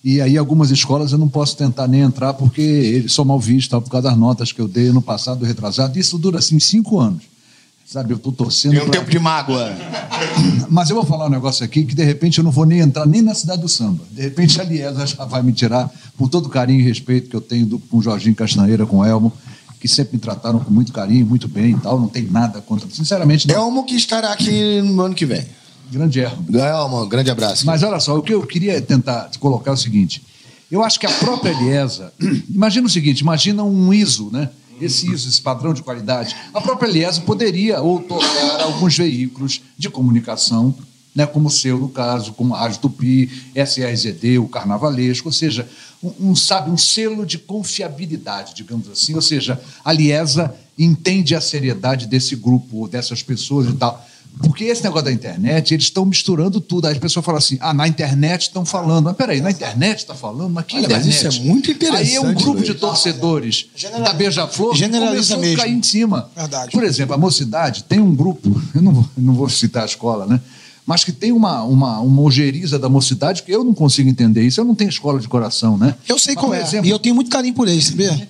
[0.05, 3.83] E aí algumas escolas eu não posso tentar nem entrar porque eles são mal vistos,
[3.83, 5.99] por causa das notas que eu dei no passado, retrasado.
[5.99, 7.23] Isso dura assim cinco anos.
[7.87, 8.73] Sabe, eu tô torcendo.
[8.73, 9.73] Tem um pra- tempo de mágoa.
[10.69, 13.07] Mas eu vou falar um negócio aqui que de repente eu não vou nem entrar
[13.07, 14.03] nem na cidade do samba.
[14.11, 17.37] De repente a Liesa já vai me tirar, por todo o carinho e respeito que
[17.37, 19.33] eu tenho do, com o Jorginho Castanheira, com o Elmo,
[19.81, 22.01] que sempre me trataram com muito carinho, muito bem e tal.
[22.01, 22.89] Não tem nada contra.
[22.91, 23.55] Sinceramente, não.
[23.55, 25.45] Elmo que estará aqui no ano que vem.
[25.93, 26.45] Grande erro.
[26.53, 27.65] Elmo, grande abraço.
[27.65, 30.21] Mas olha só, o que eu queria tentar colocar é o seguinte:
[30.73, 32.13] eu acho que a própria Eliesa,
[32.53, 34.51] imagina o seguinte, imagina um ISO, né?
[34.81, 36.37] Esse ISO, esse padrão de qualidade.
[36.53, 40.75] A própria Eliesa poderia outorgar alguns veículos de comunicação,
[41.15, 45.67] né, como o seu, no caso, como a Rádio Tupi, SRZD, o Carnavalesco, ou seja,
[46.03, 49.15] um, um, sabe, um selo de confiabilidade, digamos assim.
[49.15, 54.07] Ou seja, a Liesa entende a seriedade desse grupo, dessas pessoas e tal.
[54.41, 56.87] Porque esse negócio da internet, eles estão misturando tudo.
[56.87, 59.05] Aí as pessoas falam assim: ah, na internet estão falando.
[59.07, 60.51] Mas peraí, na internet está falando?
[60.53, 61.29] Mas que Olha, mas internet?
[61.29, 65.41] isso é muito interessante, Aí é um grupo de torcedores General- da Beija-Flor começou a
[65.41, 65.57] mesmo.
[65.57, 66.31] cair em cima.
[66.37, 66.71] Verdade.
[66.71, 70.27] Por exemplo, a mocidade tem um grupo, eu não vou, não vou citar a escola,
[70.27, 70.41] né?
[70.85, 74.61] Mas que tem uma, uma, uma ojeriza da mocidade que eu não consigo entender isso.
[74.61, 75.97] Eu não tenho escola de coração, né?
[76.09, 76.63] Eu sei Mas, qual é.
[76.63, 78.29] exemplo, E eu tenho muito carinho por eles, sabia?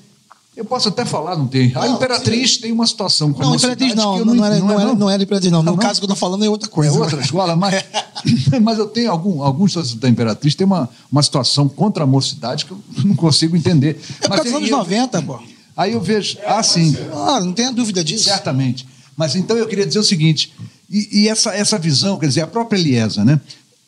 [0.57, 1.71] Eu posso até falar, não tem.
[1.75, 4.25] A Não, Imperatriz tem uma situação com a Não, mocidade Imperatriz não.
[4.25, 5.63] Não, não, era, não, é, era, não era Imperatriz, não.
[5.63, 5.87] Não, No não?
[5.87, 6.99] caso que eu tô falando é outra É coisa.
[6.99, 7.85] outra escola, mas,
[8.63, 12.71] mas eu tenho algum, alguns da Imperatriz tem uma, uma situação contra a mocidade que
[12.73, 14.01] eu não consigo entender.
[14.21, 15.39] É por causa dos anos eu- 90, pô.
[15.77, 18.25] Aí eu vejo, ah, sim, Ah, não tenha dúvida disso.
[18.25, 18.87] certamente.
[19.15, 20.53] Mas então eu queria dizer o seguinte,
[20.89, 23.39] e, e essa, essa visão, quer dizer, a própria Eliesa, né?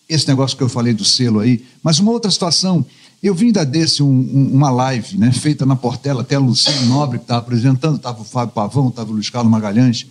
[0.06, 2.84] Esse negócio que eu falei do selo aí, mas uma outra situação,
[3.22, 6.82] eu vim da desse um- um- uma live, né, feita na Portela, até a Lucinha
[6.82, 10.06] Nobre que estava apresentando, estava o Fábio Pavão, estava o Luiz Carlos Magalhães.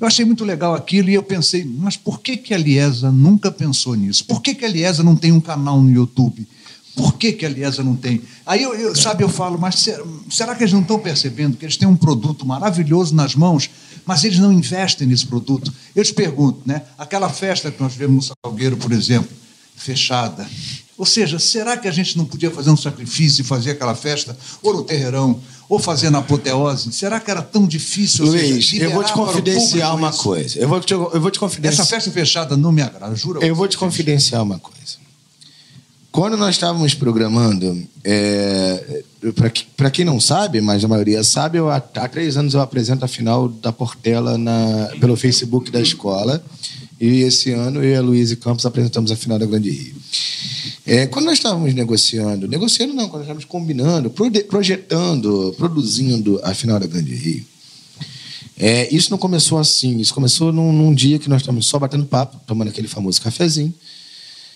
[0.00, 3.50] Eu achei muito legal aquilo e eu pensei, mas por que, que a Liesa nunca
[3.52, 4.24] pensou nisso?
[4.24, 6.46] Por que, que a Liesa não tem um canal no YouTube?
[6.94, 8.20] Por que, que a Liesa não tem?
[8.44, 11.64] Aí, eu, eu- sabe, eu falo, mas será, será que eles não estão percebendo que
[11.64, 13.70] eles têm um produto maravilhoso nas mãos,
[14.04, 15.72] mas eles não investem nesse produto?
[15.96, 16.82] Eu te pergunto, né?
[16.98, 19.30] Aquela festa que nós vemos no Salgueiro, por exemplo,
[19.76, 20.46] fechada.
[20.98, 24.36] Ou seja, será que a gente não podia fazer um sacrifício e fazer aquela festa,
[24.62, 26.92] ou no terreirão, ou fazer na apoteose?
[26.92, 28.26] Será que era tão difícil?
[28.26, 30.22] ou seja, Luiz, eu vou te confidenciar uma isso?
[30.22, 30.58] coisa.
[30.58, 31.86] Eu vou te, eu vou te Essa confidenciar.
[31.86, 33.42] festa fechada não me agrada, juro.
[33.42, 33.78] a Eu vou te você.
[33.78, 35.02] confidenciar uma coisa.
[36.12, 39.02] Quando nós estávamos programando, é,
[39.74, 43.02] para quem não sabe, mas a maioria sabe, eu, há, há três anos eu apresento
[43.02, 46.44] a final da Portela na, pelo Facebook da escola.
[47.00, 49.94] E esse ano eu e a Luísa Campos apresentamos a final da Grande Rio.
[50.84, 54.10] É, quando nós estávamos negociando, negociando não, quando nós estávamos combinando,
[54.48, 57.44] projetando, produzindo a final da Grande Rio,
[58.58, 59.98] é, isso não começou assim.
[59.98, 63.72] Isso começou num, num dia que nós estávamos só batendo papo, tomando aquele famoso cafezinho.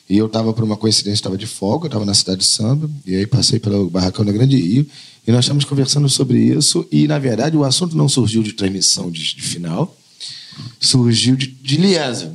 [0.09, 3.16] E eu estava, por uma coincidência, estava de folga, estava na cidade de samba, e
[3.16, 4.87] aí passei pelo barracão da Grande Rio,
[5.27, 9.11] e nós estávamos conversando sobre isso, e na verdade o assunto não surgiu de transmissão
[9.11, 9.97] de, de final,
[10.79, 12.33] surgiu de, de Liesa.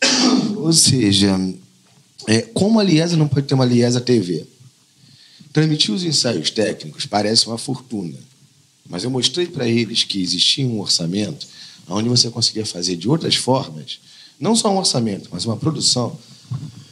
[0.56, 1.36] Ou seja,
[2.26, 4.46] é, como a Liesa não pode ter uma Liesa TV?
[5.52, 8.18] Transmitir os ensaios técnicos parece uma fortuna,
[8.88, 11.46] mas eu mostrei para eles que existia um orçamento
[11.88, 14.00] onde você conseguia fazer de outras formas,
[14.40, 16.18] não só um orçamento, mas uma produção,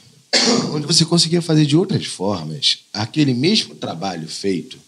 [0.73, 4.79] onde você conseguia fazer de outras formas aquele mesmo trabalho feito,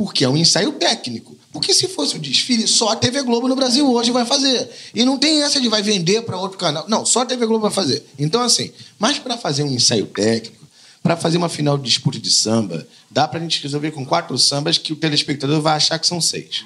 [0.00, 1.36] porque é um ensaio técnico.
[1.52, 4.66] Porque se fosse o desfile, só a TV Globo no Brasil hoje vai fazer.
[4.94, 6.86] E não tem essa de vai vender para outro canal.
[6.88, 8.02] Não, só a TV Globo vai fazer.
[8.18, 10.66] Então, assim, mas para fazer um ensaio técnico,
[11.02, 14.38] para fazer uma final de disputa de samba, dá para a gente resolver com quatro
[14.38, 16.64] sambas que o telespectador vai achar que são seis.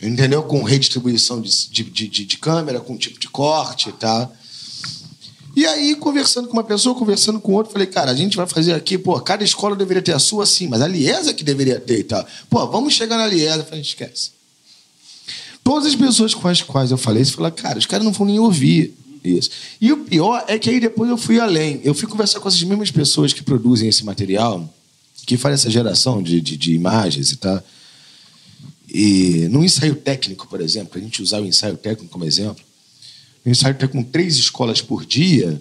[0.00, 0.42] Entendeu?
[0.44, 4.34] Com redistribuição de, de, de, de câmera, com tipo de corte e tal.
[5.58, 8.74] E aí, conversando com uma pessoa, conversando com outra, falei, cara, a gente vai fazer
[8.74, 11.98] aqui, pô, cada escola deveria ter a sua, sim, mas a Liesa que deveria ter
[11.98, 12.24] e tal.
[12.48, 13.56] Pô, vamos chegar na Liesa.
[13.56, 14.30] Eu falei, esquece.
[15.64, 18.24] Todas as pessoas com as quais eu falei isso, falaram, cara, os caras não vão
[18.24, 18.94] nem ouvir
[19.24, 19.50] isso.
[19.80, 21.80] E o pior é que aí depois eu fui além.
[21.82, 24.72] Eu fui conversar com essas mesmas pessoas que produzem esse material,
[25.26, 27.60] que fazem essa geração de, de, de imagens e tal.
[28.88, 32.62] E no ensaio técnico, por exemplo, a gente usar o ensaio técnico como exemplo,
[33.48, 35.60] o ensaio técnico com três escolas por dia,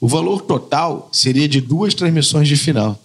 [0.00, 3.00] o valor total seria de duas transmissões de final.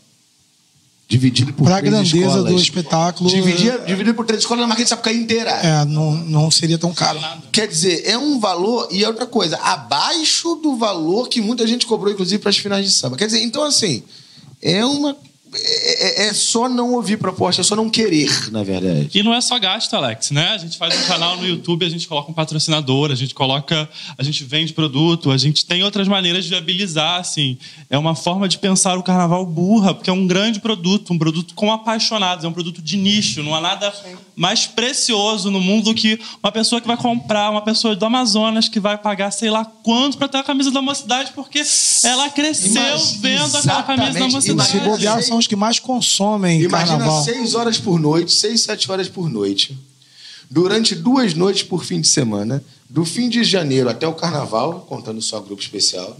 [1.07, 2.51] Dividido por Para a três grandeza escolas.
[2.51, 3.29] do espetáculo.
[3.29, 5.51] Dividir, dividido por três escolas na Marquês de Sapucaí inteira.
[5.51, 7.19] É, não, não seria tão caro.
[7.51, 11.85] Quer dizer, é um valor e é outra coisa, abaixo do valor que muita gente
[11.85, 13.15] cobrou, inclusive, para as finais de samba.
[13.15, 14.03] Quer dizer, então, assim,
[14.61, 15.15] é uma,
[15.53, 19.09] é, é- é só não ouvir proposta, é só não querer, na verdade.
[19.13, 20.49] E não é só gasto, Alex, né?
[20.49, 23.89] A gente faz um canal no YouTube, a gente coloca um patrocinador, a gente coloca,
[24.17, 27.57] a gente vende produto, a gente tem outras maneiras de viabilizar, assim.
[27.89, 31.53] É uma forma de pensar o carnaval burra, porque é um grande produto, um produto
[31.55, 33.93] com apaixonados, é um produto de nicho, não há nada
[34.35, 38.67] mais precioso no mundo do que uma pessoa que vai comprar, uma pessoa do Amazonas
[38.67, 41.61] que vai pagar sei lá quanto para ter a camisa da mocidade, porque
[42.03, 44.69] ela cresceu Mas, vendo aquela camisa da mocidade.
[44.69, 47.23] Se bobear, são os que mais consomem Imagina carnaval.
[47.23, 49.77] seis horas por noite, seis, sete horas por noite,
[50.49, 55.21] durante duas noites por fim de semana, do fim de janeiro até o carnaval, contando
[55.21, 56.17] só grupo especial,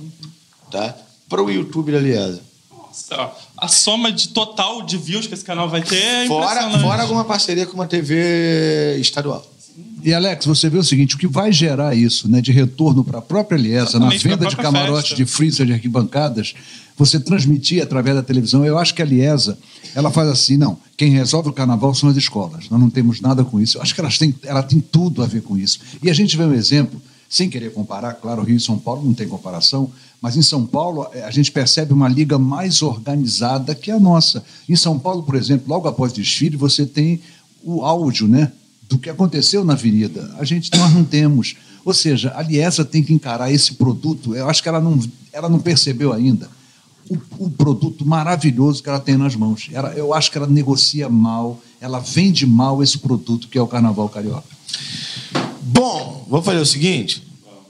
[0.71, 0.95] tá?
[1.29, 2.41] Para o YouTube da Aliança.
[2.71, 7.01] Nossa, a soma de total de views que esse canal vai ter é Fora, fora
[7.03, 9.45] alguma parceria com uma TV estadual.
[10.03, 13.19] E Alex, você vê o seguinte, o que vai gerar isso, né, de retorno para
[13.19, 15.15] a própria Liesa, na venda de camarotes, festa.
[15.15, 16.53] de freezer, de arquibancadas,
[16.97, 18.65] você transmitir através da televisão.
[18.65, 19.57] Eu acho que a Liesa,
[19.93, 22.69] ela faz assim, não, quem resolve o carnaval são as escolas.
[22.69, 23.77] Nós não temos nada com isso.
[23.77, 25.79] Eu acho que elas têm, ela tem tudo a ver com isso.
[26.01, 26.99] E a gente vê um exemplo,
[27.29, 31.07] sem querer comparar, claro, Rio e São Paulo não tem comparação, mas em São Paulo
[31.13, 34.43] eh, a gente percebe uma liga mais organizada que a nossa.
[34.67, 37.21] Em São Paulo, por exemplo, logo após o desfile, você tem
[37.63, 38.51] o áudio, né?
[38.89, 40.33] do que aconteceu na avenida.
[40.39, 41.57] A gente nós não temos.
[41.83, 44.33] Ou seja, a Liesa tem que encarar esse produto.
[44.33, 44.97] Eu acho que ela não,
[45.33, 46.49] ela não percebeu ainda
[47.09, 49.69] o, o produto maravilhoso que ela tem nas mãos.
[49.71, 53.67] Ela, eu acho que ela negocia mal, ela vende mal esse produto que é o
[53.67, 54.47] Carnaval Carioca.
[55.61, 57.23] Bom, vou fazer o seguinte.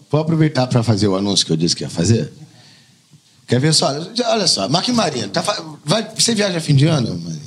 [0.09, 2.31] Vou aproveitar para fazer o anúncio que eu disse que ia fazer.
[3.47, 3.87] Quer ver só?
[4.29, 5.41] Olha só, Marquinhos Marinho, tá,
[5.85, 7.17] vai, você viaja fim de ano?
[7.17, 7.46] Marinho?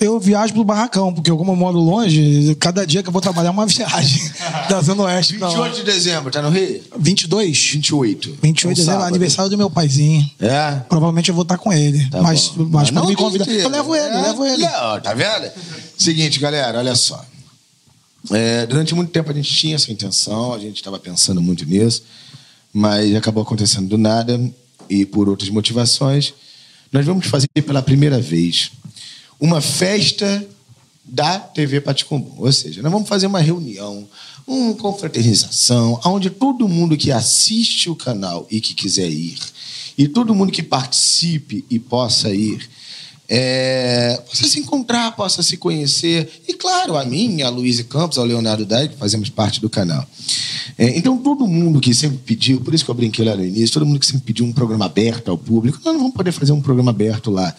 [0.00, 3.48] Eu viajo pro barracão, porque como eu moro longe, cada dia que eu vou trabalhar
[3.48, 4.30] é uma viagem
[4.68, 5.54] da Zona Oeste pra lá.
[5.54, 6.82] 28 de dezembro, tá no Rio?
[6.98, 7.70] 22?
[7.74, 8.38] 28.
[8.42, 9.08] 28 de Um dezembro, sábado.
[9.08, 10.28] aniversário do meu paizinho.
[10.40, 10.76] É?
[10.88, 12.08] Provavelmente eu vou estar com ele.
[12.08, 12.66] Tá mas bom.
[12.70, 13.44] mas não pode me convidar.
[13.46, 13.64] mentira.
[13.64, 14.62] Eu levo ele, eu É, levo ele.
[14.62, 15.50] Não, tá vendo?
[15.98, 17.22] Seguinte, galera, olha só.
[18.30, 22.02] É, durante muito tempo a gente tinha essa intenção, a gente estava pensando muito nisso,
[22.72, 24.40] mas acabou acontecendo do nada
[24.88, 26.32] e por outras motivações.
[26.92, 28.72] Nós vamos fazer pela primeira vez
[29.40, 30.46] uma festa
[31.04, 32.34] da TV Paticumbu.
[32.38, 34.06] Ou seja, nós vamos fazer uma reunião,
[34.46, 39.38] uma confraternização, onde todo mundo que assiste o canal e que quiser ir,
[39.96, 42.68] e todo mundo que participe e possa ir,
[43.28, 46.42] é, possa se encontrar, possa se conhecer.
[46.48, 50.04] E, claro, a mim, a Luísa Campos, ao Leonardo Dai, que fazemos parte do canal.
[50.80, 53.74] É, então, todo mundo que sempre pediu, por isso que eu brinquei lá no início,
[53.74, 56.52] todo mundo que sempre pediu um programa aberto ao público, nós não vamos poder fazer
[56.52, 57.54] um programa aberto lá.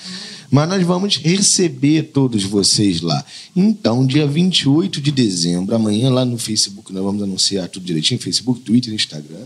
[0.49, 3.23] Mas nós vamos receber todos vocês lá.
[3.55, 8.61] Então, dia 28 de dezembro, amanhã lá no Facebook, nós vamos anunciar tudo direitinho, Facebook,
[8.61, 9.45] Twitter, Instagram.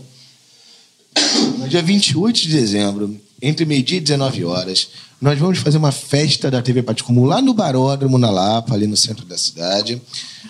[1.58, 4.88] No dia 28 de dezembro, entre meio-dia e 19 horas,
[5.20, 8.96] nós vamos fazer uma festa da TV Paticumbu lá no Baródromo, na Lapa, ali no
[8.96, 10.00] centro da cidade.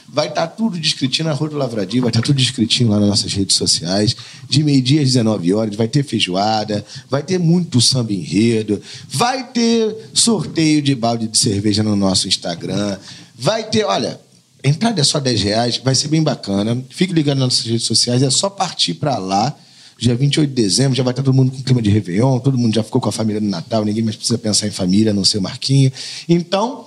[0.08, 3.32] Vai estar tudo descritinho na Rua do Lavradio, vai estar tudo descritinho lá nas nossas
[3.32, 4.16] redes sociais.
[4.48, 10.10] De meio-dia às 19 horas, vai ter feijoada, vai ter muito samba enredo, vai ter
[10.12, 12.98] sorteio de balde de cerveja no nosso Instagram,
[13.36, 14.20] vai ter, olha,
[14.64, 16.82] entrada é só 10 reais, vai ser bem bacana.
[16.90, 19.56] Fique ligado nas nossas redes sociais, é só partir para lá.
[19.98, 22.74] Dia 28 de dezembro, já vai estar todo mundo com clima de Réveillon, todo mundo
[22.74, 25.24] já ficou com a família no Natal, ninguém mais precisa pensar em família, a não
[25.24, 25.90] ser o Marquinho.
[26.28, 26.86] Então,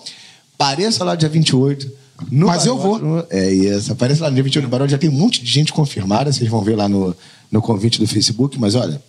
[0.57, 1.91] pareça lá dia 28.
[2.29, 3.23] No Mas eu Baródromo.
[3.29, 5.73] É isso, apareça lá no dia 28 no Barão, já tem um monte de gente
[5.73, 7.15] confirmada, vocês vão ver lá no,
[7.51, 9.01] no convite do Facebook, mas olha,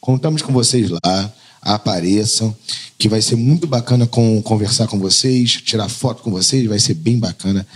[0.00, 2.54] contamos com vocês lá, apareçam,
[2.98, 6.94] que vai ser muito bacana com, conversar com vocês, tirar foto com vocês, vai ser
[6.94, 7.66] bem bacana,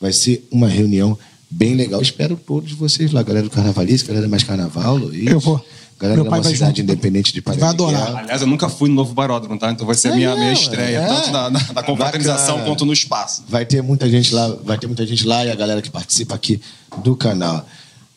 [0.00, 1.16] vai ser uma reunião
[1.52, 2.00] bem legal.
[2.02, 5.26] Espero todos vocês lá, galera do Carnavalista, galera mais Carnaval, Luiz.
[5.26, 5.64] Eu vou.
[6.00, 6.80] Galera Meu da vai junto.
[6.80, 7.70] Independente de Vai Paraná.
[7.72, 8.16] adorar.
[8.16, 9.70] Aliás, eu nunca fui no novo Baródromo, tá?
[9.70, 11.06] Então vai ser a É minha, minha estreia, é.
[11.06, 12.64] tanto na, na, na confraternização Bacana.
[12.66, 13.44] quanto no espaço.
[13.48, 16.34] Vai ter muita gente lá, vai ter muita gente lá e a galera que participa
[16.34, 16.60] aqui
[17.04, 17.64] do canal.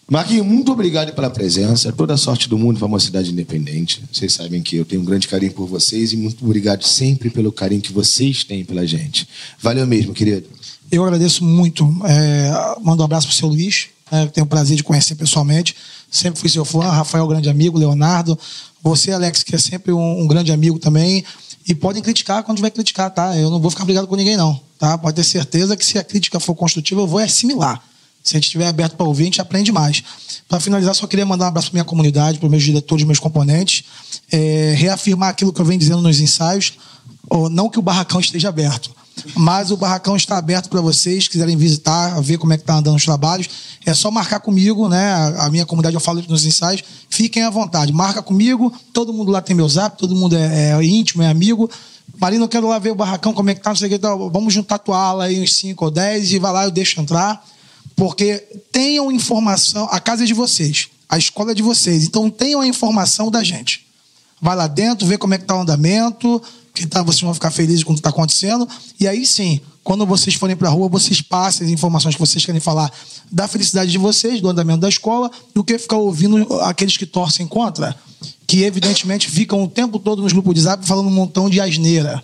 [0.10, 1.91] Marquinhos, muito obrigado pela presença.
[1.91, 4.03] Toda a sorte do mundo para a Mocidade Independente.
[4.12, 7.52] Vocês sabem que eu tenho um grande carinho por vocês e muito obrigado sempre pelo
[7.52, 9.28] carinho que vocês têm pela gente.
[9.60, 10.48] Valeu mesmo, querido.
[10.91, 11.84] Eu agradeço muito.
[12.06, 15.76] É, mando um abraço pro seu Luiz, que tenho o prazer de conhecer pessoalmente.
[16.10, 16.90] Sempre fui seu fã.
[16.90, 17.78] Rafael, grande amigo.
[17.78, 18.38] Leonardo.
[18.82, 21.24] Você, Alex, que é sempre um, um grande amigo também.
[21.68, 23.36] E podem criticar quando tiver criticar, tá?
[23.36, 24.62] Eu não vou ficar brigado com ninguém, não.
[24.78, 24.98] Tá?
[24.98, 27.82] Pode ter certeza que se a crítica for construtiva, eu vou assimilar.
[28.24, 30.03] Se a gente estiver aberto para ouvir, a gente aprende mais.
[30.48, 33.20] Para finalizar, só queria mandar um abraço para minha comunidade, para os meus diretores, meus
[33.20, 33.84] componentes.
[34.32, 36.74] É, reafirmar aquilo que eu venho dizendo nos ensaios.
[37.30, 38.91] Ou, não que o barracão esteja aberto,
[39.35, 42.95] mas o barracão está aberto para vocês, quiserem visitar, ver como é que está andando
[42.95, 43.49] os trabalhos.
[43.85, 45.13] É só marcar comigo, né?
[45.37, 46.83] A, minha comunidade, eu falo nos ensaios.
[47.09, 48.73] Fiquem à vontade, marca comigo.
[48.91, 51.69] Todo mundo lá tem meu zap, todo mundo é, é íntimo, é amigo.
[52.19, 53.95] Marina, eu quero lá ver o barracão, como é que tá, não sei o que,
[53.95, 56.99] então, vamos juntar tua ala aí, uns 5 ou 10, e vai lá, eu deixo
[57.01, 57.43] entrar.
[57.95, 58.37] Porque
[58.71, 62.67] tenham informação, a casa é de vocês, a escola é de vocês, então tenham a
[62.67, 63.85] informação da gente.
[64.41, 66.41] Vai lá dentro, vê como é que tá o andamento,
[66.81, 68.68] que tá, vocês vão ficar felizes com o que está acontecendo.
[68.99, 72.45] E aí sim, quando vocês forem para a rua, vocês passem as informações que vocês
[72.45, 72.91] querem falar
[73.31, 77.47] da felicidade de vocês, do andamento da escola, do que ficar ouvindo aqueles que torcem
[77.47, 77.95] contra,
[78.47, 82.23] que evidentemente ficam o tempo todo nos grupos de zap falando um montão de asneira.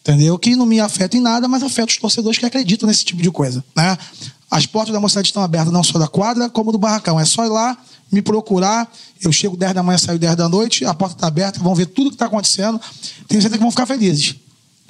[0.00, 0.38] Entendeu?
[0.38, 3.30] Que não me afeta em nada, mas afeta os torcedores que acreditam nesse tipo de
[3.30, 3.62] coisa.
[3.76, 3.98] Né?
[4.50, 7.20] As portas da mocidade estão abertas não só da quadra, como do barracão.
[7.20, 7.76] É só ir lá,
[8.10, 8.90] me procurar.
[9.20, 11.86] Eu chego 10 da manhã, saio 10 da noite, a porta está aberta, vão ver
[11.86, 12.80] tudo que está acontecendo.
[13.26, 14.34] Tenho certeza que vão ficar felizes.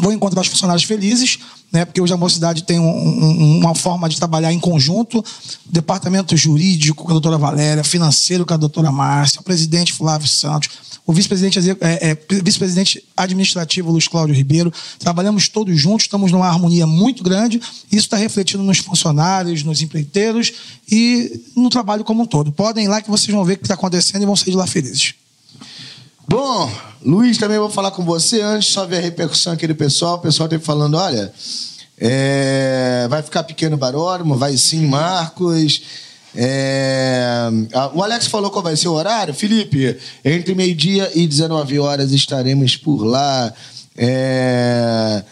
[0.00, 1.40] Vou encontrar os funcionários felizes,
[1.72, 1.84] né?
[1.84, 5.24] porque hoje a mocidade tem um, um, uma forma de trabalhar em conjunto.
[5.66, 10.70] Departamento jurídico com a doutora Valéria, financeiro com a doutora Márcia, o presidente Flávio Santos,
[11.08, 14.70] o vice-presidente é, é, vice administrativo Luiz Cláudio Ribeiro.
[14.98, 17.58] Trabalhamos todos juntos, estamos numa harmonia muito grande.
[17.90, 20.52] Isso está refletindo nos funcionários, nos empreiteiros
[20.86, 22.52] e no trabalho como um todo.
[22.52, 24.58] Podem ir lá que vocês vão ver o que está acontecendo e vão sair de
[24.58, 25.14] lá felizes.
[26.28, 26.70] Bom,
[27.02, 30.16] Luiz, também vou falar com você antes, só ver a repercussão aqui do pessoal.
[30.16, 31.32] O pessoal teve falando: olha,
[31.96, 35.80] é, vai ficar pequeno baródromo, vai sim, Marcos.
[36.40, 37.48] É,
[37.92, 39.34] o Alex falou qual vai ser o horário.
[39.34, 43.52] Felipe, entre meio-dia e 19 horas estaremos por lá.
[43.96, 45.24] É,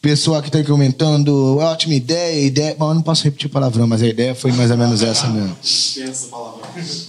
[0.00, 2.74] pessoal que está comentando, ótima ideia, ideia.
[2.78, 5.54] Bom, eu não posso repetir palavrão, mas a ideia foi mais ou menos essa mesmo.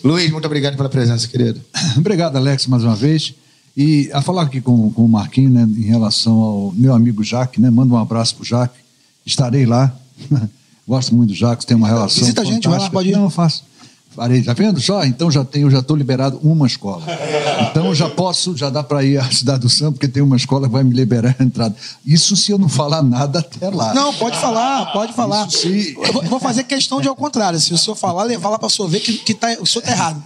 [0.03, 1.61] Luiz, muito obrigado pela presença, querido.
[1.95, 3.33] Obrigado, Alex, mais uma vez.
[3.77, 7.61] E a falar aqui com, com o Marquinhos, né, em relação ao meu amigo Jaque,
[7.61, 7.69] né?
[7.69, 8.79] Manda um abraço pro Jaque.
[9.25, 9.97] Estarei lá.
[10.87, 12.21] Gosto muito do Jacques, tem uma relação.
[12.21, 13.13] Visita a gente, vai lá, pode ir.
[13.13, 13.63] Não, faço.
[14.15, 15.03] Parei, tá vendo só?
[15.03, 17.03] Então já tenho, já estou liberado uma escola.
[17.69, 20.67] Então já posso, já dá para ir à Cidade do Samba, porque tem uma escola
[20.67, 21.75] que vai me liberar a entrada.
[22.05, 23.93] Isso se eu não falar nada até lá.
[23.93, 25.45] Não, pode falar, pode falar.
[25.47, 25.97] Isso se...
[25.97, 27.59] Eu vou fazer questão de ao contrário.
[27.59, 29.83] Se o senhor falar, levar lá para o senhor ver que, que tá, o senhor
[29.83, 30.23] está errado.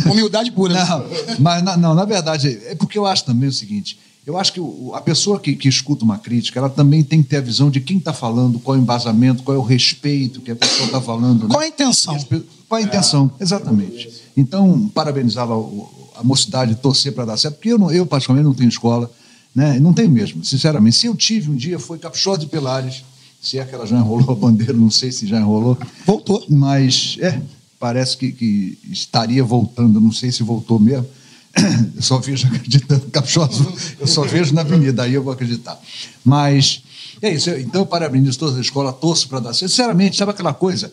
[0.10, 0.72] Humildade pura.
[0.72, 0.86] Né?
[0.88, 1.04] Não,
[1.40, 3.98] mas não, na verdade, é porque eu acho também o seguinte
[4.28, 4.60] eu acho que
[4.92, 7.80] a pessoa que, que, escuta uma crítica, ela também tem que ter a visão de
[7.80, 11.00] quem está falando, qual é o embasamento, qual é o respeito que a pessoa está
[11.00, 11.44] falando.
[11.44, 11.48] Né?
[11.48, 12.14] Qual a intenção?
[12.68, 14.10] Qual a intenção, exatamente.
[14.36, 15.54] Então, parabenizava
[16.14, 19.10] a mocidade, torcer para dar certo, porque eu, não, eu, particularmente, não tenho escola,
[19.54, 19.80] né?
[19.80, 20.96] não tenho mesmo, sinceramente.
[20.96, 23.04] Se eu tive um dia, foi Caprichosa de Pilares,
[23.40, 25.78] se é que ela já enrolou a bandeira, não sei se já enrolou.
[26.04, 26.44] Voltou.
[26.50, 27.40] Mas, é,
[27.80, 31.06] parece que, que estaria voltando, não sei se voltou mesmo
[31.96, 35.80] eu só vejo acreditando caprichoso, eu só vejo na avenida, aí eu vou acreditar.
[36.24, 36.82] Mas
[37.20, 39.70] é isso, então eu parabenizo toda a escola, torço para dar certo.
[39.70, 40.92] Sinceramente, sabe aquela coisa?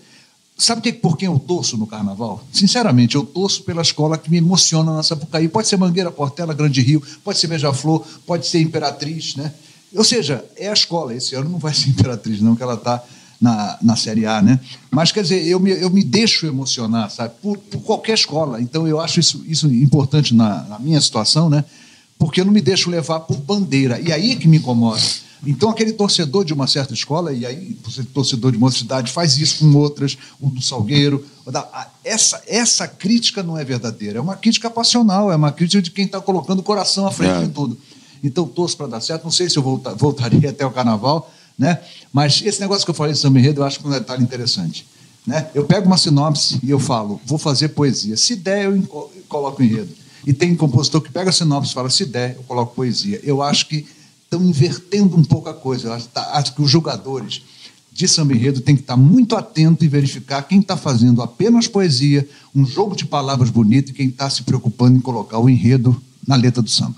[0.57, 2.41] Sabe que, por quem eu torço no carnaval?
[2.51, 5.49] Sinceramente, eu torço pela escola que me emociona na Sapucaí.
[5.49, 9.53] Pode ser Mangueira, Portela, Grande Rio, pode ser Beija-Flor, pode ser Imperatriz, né?
[9.93, 11.13] Ou seja, é a escola.
[11.13, 13.03] Esse ano não vai ser Imperatriz, não, que ela está
[13.39, 14.59] na, na Série A, né?
[14.89, 17.33] Mas, quer dizer, eu me, eu me deixo emocionar, sabe?
[17.41, 18.61] Por, por qualquer escola.
[18.61, 21.63] Então, eu acho isso, isso importante na, na minha situação, né?
[22.17, 23.99] Porque eu não me deixo levar por bandeira.
[23.99, 25.01] E aí é que me incomoda.
[25.45, 27.77] Então, aquele torcedor de uma certa escola, e aí,
[28.13, 31.23] torcedor de uma cidade, faz isso com outras, o do Salgueiro.
[32.03, 36.05] Essa, essa crítica não é verdadeira, é uma crítica passional, é uma crítica de quem
[36.05, 37.41] está colocando o coração à frente é.
[37.43, 37.77] de tudo.
[38.23, 39.23] Então, torço para dar certo.
[39.23, 41.79] Não sei se eu voltar, voltaria até o carnaval, né?
[42.11, 44.23] Mas esse negócio que eu falei de samba enredo, eu acho que é um detalhe
[44.23, 44.85] interessante.
[45.25, 45.49] Né?
[45.55, 48.15] Eu pego uma sinopse e eu falo, vou fazer poesia.
[48.15, 48.81] Se der, eu
[49.27, 49.89] coloco enredo.
[50.25, 53.19] E tem compositor que pega a sinopse e fala, se der, eu coloco poesia.
[53.23, 53.87] Eu acho que
[54.23, 55.87] estão invertendo um pouco a coisa.
[55.87, 57.41] Eu acho, tá, acho que os jogadores
[57.91, 62.27] de samba enredo têm que estar muito atento e verificar quem está fazendo apenas poesia,
[62.53, 65.95] um jogo de palavras bonito e quem está se preocupando em colocar o enredo
[66.27, 66.97] na letra do samba.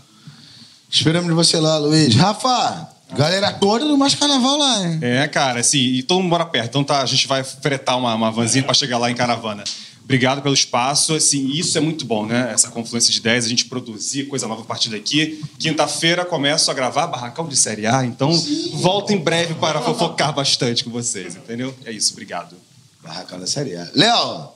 [0.89, 2.15] Esperamos você lá, Luiz.
[2.15, 4.99] Rafa, Galera toda do mais carnaval lá, hein?
[5.01, 6.69] É, cara, assim, e todo mundo mora perto.
[6.69, 9.63] Então tá, a gente vai fretar uma, uma vanzinha para chegar lá em caravana.
[10.03, 11.13] Obrigado pelo espaço.
[11.13, 12.51] Assim, isso é muito bom, né?
[12.53, 15.41] Essa confluência de ideias, a gente produzir coisa nova a partir daqui.
[15.59, 18.71] Quinta-feira começo a gravar Barracão de Série A, então Sim.
[18.75, 21.75] volto em breve para fofocar bastante com vocês, entendeu?
[21.85, 22.55] É isso, obrigado.
[23.03, 23.89] Barracão da Série A.
[23.93, 24.49] Léo,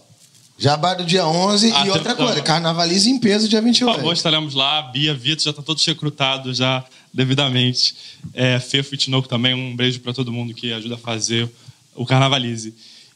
[0.57, 3.91] Jabá do dia 11 ah, e outra coisa, carnavalize em peso dia 28.
[3.91, 4.83] Por favor, estaremos lá.
[4.83, 7.95] Bia, Vitor, já está todos recrutados já devidamente.
[8.33, 11.49] É, Fefo e Tinoco também, um beijo para todo mundo que ajuda a fazer
[11.95, 12.73] o carnavalize.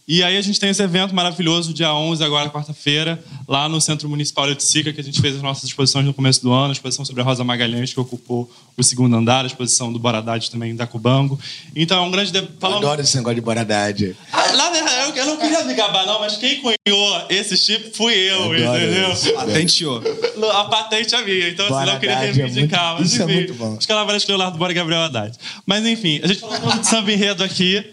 [0.08, 4.08] E aí a gente tem esse evento maravilhoso, dia 11, agora quarta-feira, lá no Centro
[4.08, 6.72] Municipal de Sica, que a gente fez as nossas exposições no começo do ano, a
[6.74, 10.76] exposição sobre a Rosa Magalhães, que ocupou o segundo andar, a exposição do Boradade também,
[10.76, 11.40] da Cubango.
[11.76, 12.32] Então é um grande...
[12.32, 12.48] De...
[12.60, 12.86] Falando...
[12.86, 14.16] Adoro esse negócio de Boradade.
[14.32, 14.72] Ah, lá,
[15.16, 19.34] eu não queria me gabar não, mas quem cunhou esse chip fui eu, eu entendeu?
[19.36, 20.04] Patenteou.
[20.54, 22.96] A patente é minha, então assim, não queria reivindicar.
[22.96, 23.78] É muito, mas enfim, é muito bom.
[23.78, 25.38] os carnavais Leonardo Bora e Gabriel Haddad.
[25.66, 27.84] Mas enfim, a gente falou de samba enredo aqui,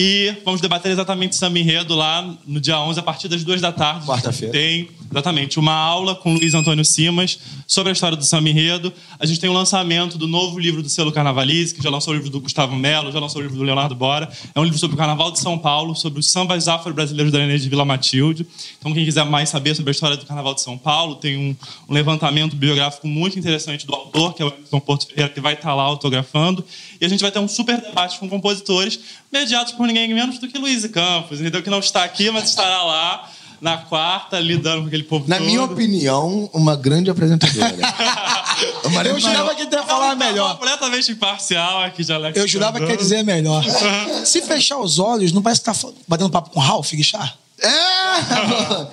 [0.00, 3.72] e vamos debater exatamente samba enredo lá no dia 11, a partir das duas da
[3.72, 4.06] tarde.
[4.06, 4.52] Quarta-feira.
[4.52, 8.92] Tem, exatamente, uma aula com Luiz Antônio Simas sobre a história do samba enredo.
[9.18, 12.12] A gente tem o um lançamento do novo livro do selo Carnavalize, que já lançou
[12.12, 14.28] o livro do Gustavo Melo, já lançou o livro do Leonardo Bora.
[14.54, 17.58] É um livro sobre o Carnaval de São Paulo, sobre os sambas afro-brasileiros da Nenê
[17.58, 18.46] de Vila Matilde.
[18.78, 21.56] Então, quem quiser mais saber sobre a história do Carnaval de São Paulo, tem um,
[21.88, 25.54] um levantamento biográfico muito interessante do autor, que é o Emerson Porto Ferreira, que vai
[25.54, 26.64] estar lá autografando.
[27.00, 29.00] E a gente vai ter um super debate com compositores
[29.32, 31.62] mediados por ninguém menos do que Luiz Campos, entendeu?
[31.62, 33.30] Que não está aqui, mas estará lá
[33.60, 35.46] na quarta, lidando com aquele povo Na todo.
[35.46, 37.74] minha opinião, uma grande apresentadora.
[39.04, 40.58] eu jurava que ia falar melhor.
[40.58, 42.38] completamente imparcial aqui de Alex.
[42.38, 43.64] Eu jurava que ia dizer melhor.
[44.24, 45.74] Se fechar os olhos, não parece que tá
[46.06, 47.34] batendo papo com Ralph Guichard?
[47.60, 48.86] É!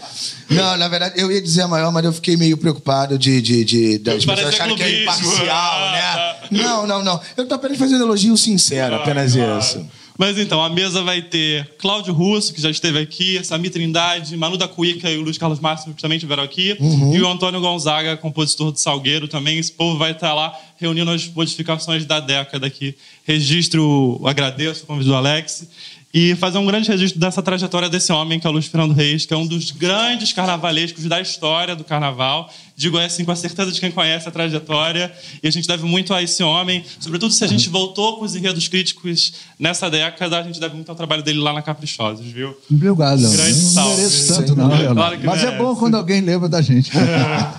[0.49, 3.63] Não, na verdade, eu ia dizer a maior, mas eu fiquei meio preocupado de, de,
[3.65, 6.35] de das pessoas acharem que é imparcial, né?
[6.51, 7.19] Não, não, não.
[7.35, 9.85] Eu tô apenas fazendo elogio sincero, apenas isso.
[10.17, 14.57] Mas então, a mesa vai ter Cláudio Russo, que já esteve aqui, Sami Trindade, Manu
[14.57, 17.13] da Cuica e o Luiz Carlos Máximo, que também estiveram aqui, uhum.
[17.13, 19.59] e o Antônio Gonzaga, compositor do Salgueiro também.
[19.59, 22.95] Esse povo vai estar lá reunindo as modificações da década aqui.
[23.25, 25.67] Registro, agradeço o convite do Alex
[26.13, 29.25] e fazer um grande registro dessa trajetória desse homem, que é o Luiz Fernando Reis,
[29.25, 32.49] que é um dos grandes carnavalescos da história do carnaval.
[32.75, 35.11] Digo assim com a certeza de quem conhece a trajetória,
[35.41, 38.35] e a gente deve muito a esse homem, sobretudo se a gente voltou com os
[38.35, 42.55] enredos críticos nessa década, a gente deve muito ao trabalho dele lá na Caprichosos, viu?
[42.69, 43.21] Obrigado.
[43.21, 43.95] Grande não salve.
[43.95, 45.45] mereço tanto, não, claro Mas merece.
[45.45, 46.91] é bom quando alguém lembra da gente.
[46.97, 47.55] É.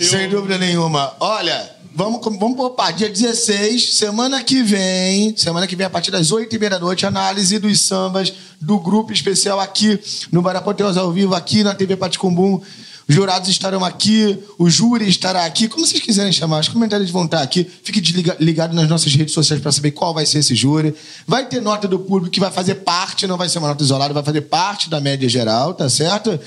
[0.04, 1.14] Sem dúvida nenhuma.
[1.18, 2.92] Olha, Vamos, vamos poupar.
[2.92, 6.78] Dia 16, semana que vem, semana que vem, a partir das 8 e meia da
[6.78, 9.98] noite, análise dos sambas do grupo especial aqui
[10.30, 12.60] no Barapoteus ao vivo, aqui na TV Paticumbum.
[13.08, 17.24] Os jurados estarão aqui, o júri estará aqui, como vocês quiserem chamar, os comentários vão
[17.24, 17.66] estar aqui.
[17.82, 18.00] Fique
[18.38, 20.94] ligado nas nossas redes sociais para saber qual vai ser esse júri.
[21.26, 24.12] Vai ter nota do público que vai fazer parte, não vai ser uma nota isolada,
[24.12, 26.38] vai fazer parte da média geral, tá certo?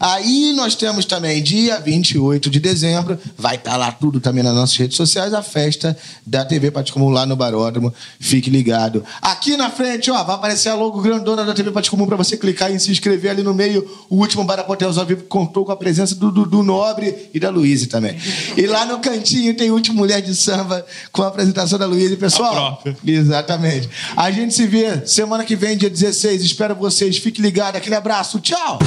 [0.00, 4.54] Aí nós temos também, dia 28 de dezembro, vai estar tá lá tudo também nas
[4.54, 5.94] nossas redes sociais, a festa
[6.26, 7.92] da TV Paticomum lá no Baródromo.
[8.18, 9.04] Fique ligado.
[9.20, 12.72] Aqui na frente, ó, vai aparecer a logo grandona da TV Paticomum para você clicar
[12.72, 13.86] e se inscrever ali no meio.
[14.08, 17.86] O último Barapotel ao vivo contou com a presença do, do, Nobre e da Luísa
[17.86, 18.16] também.
[18.56, 22.16] E lá no cantinho tem o último Mulher de Samba com a apresentação da Luísa.
[22.16, 23.88] Pessoal, exatamente.
[24.16, 26.42] A gente se vê semana que vem, dia 16.
[26.42, 27.18] Espero vocês.
[27.18, 27.76] Fique ligado.
[27.76, 28.40] Aquele abraço.
[28.40, 28.78] Tchau.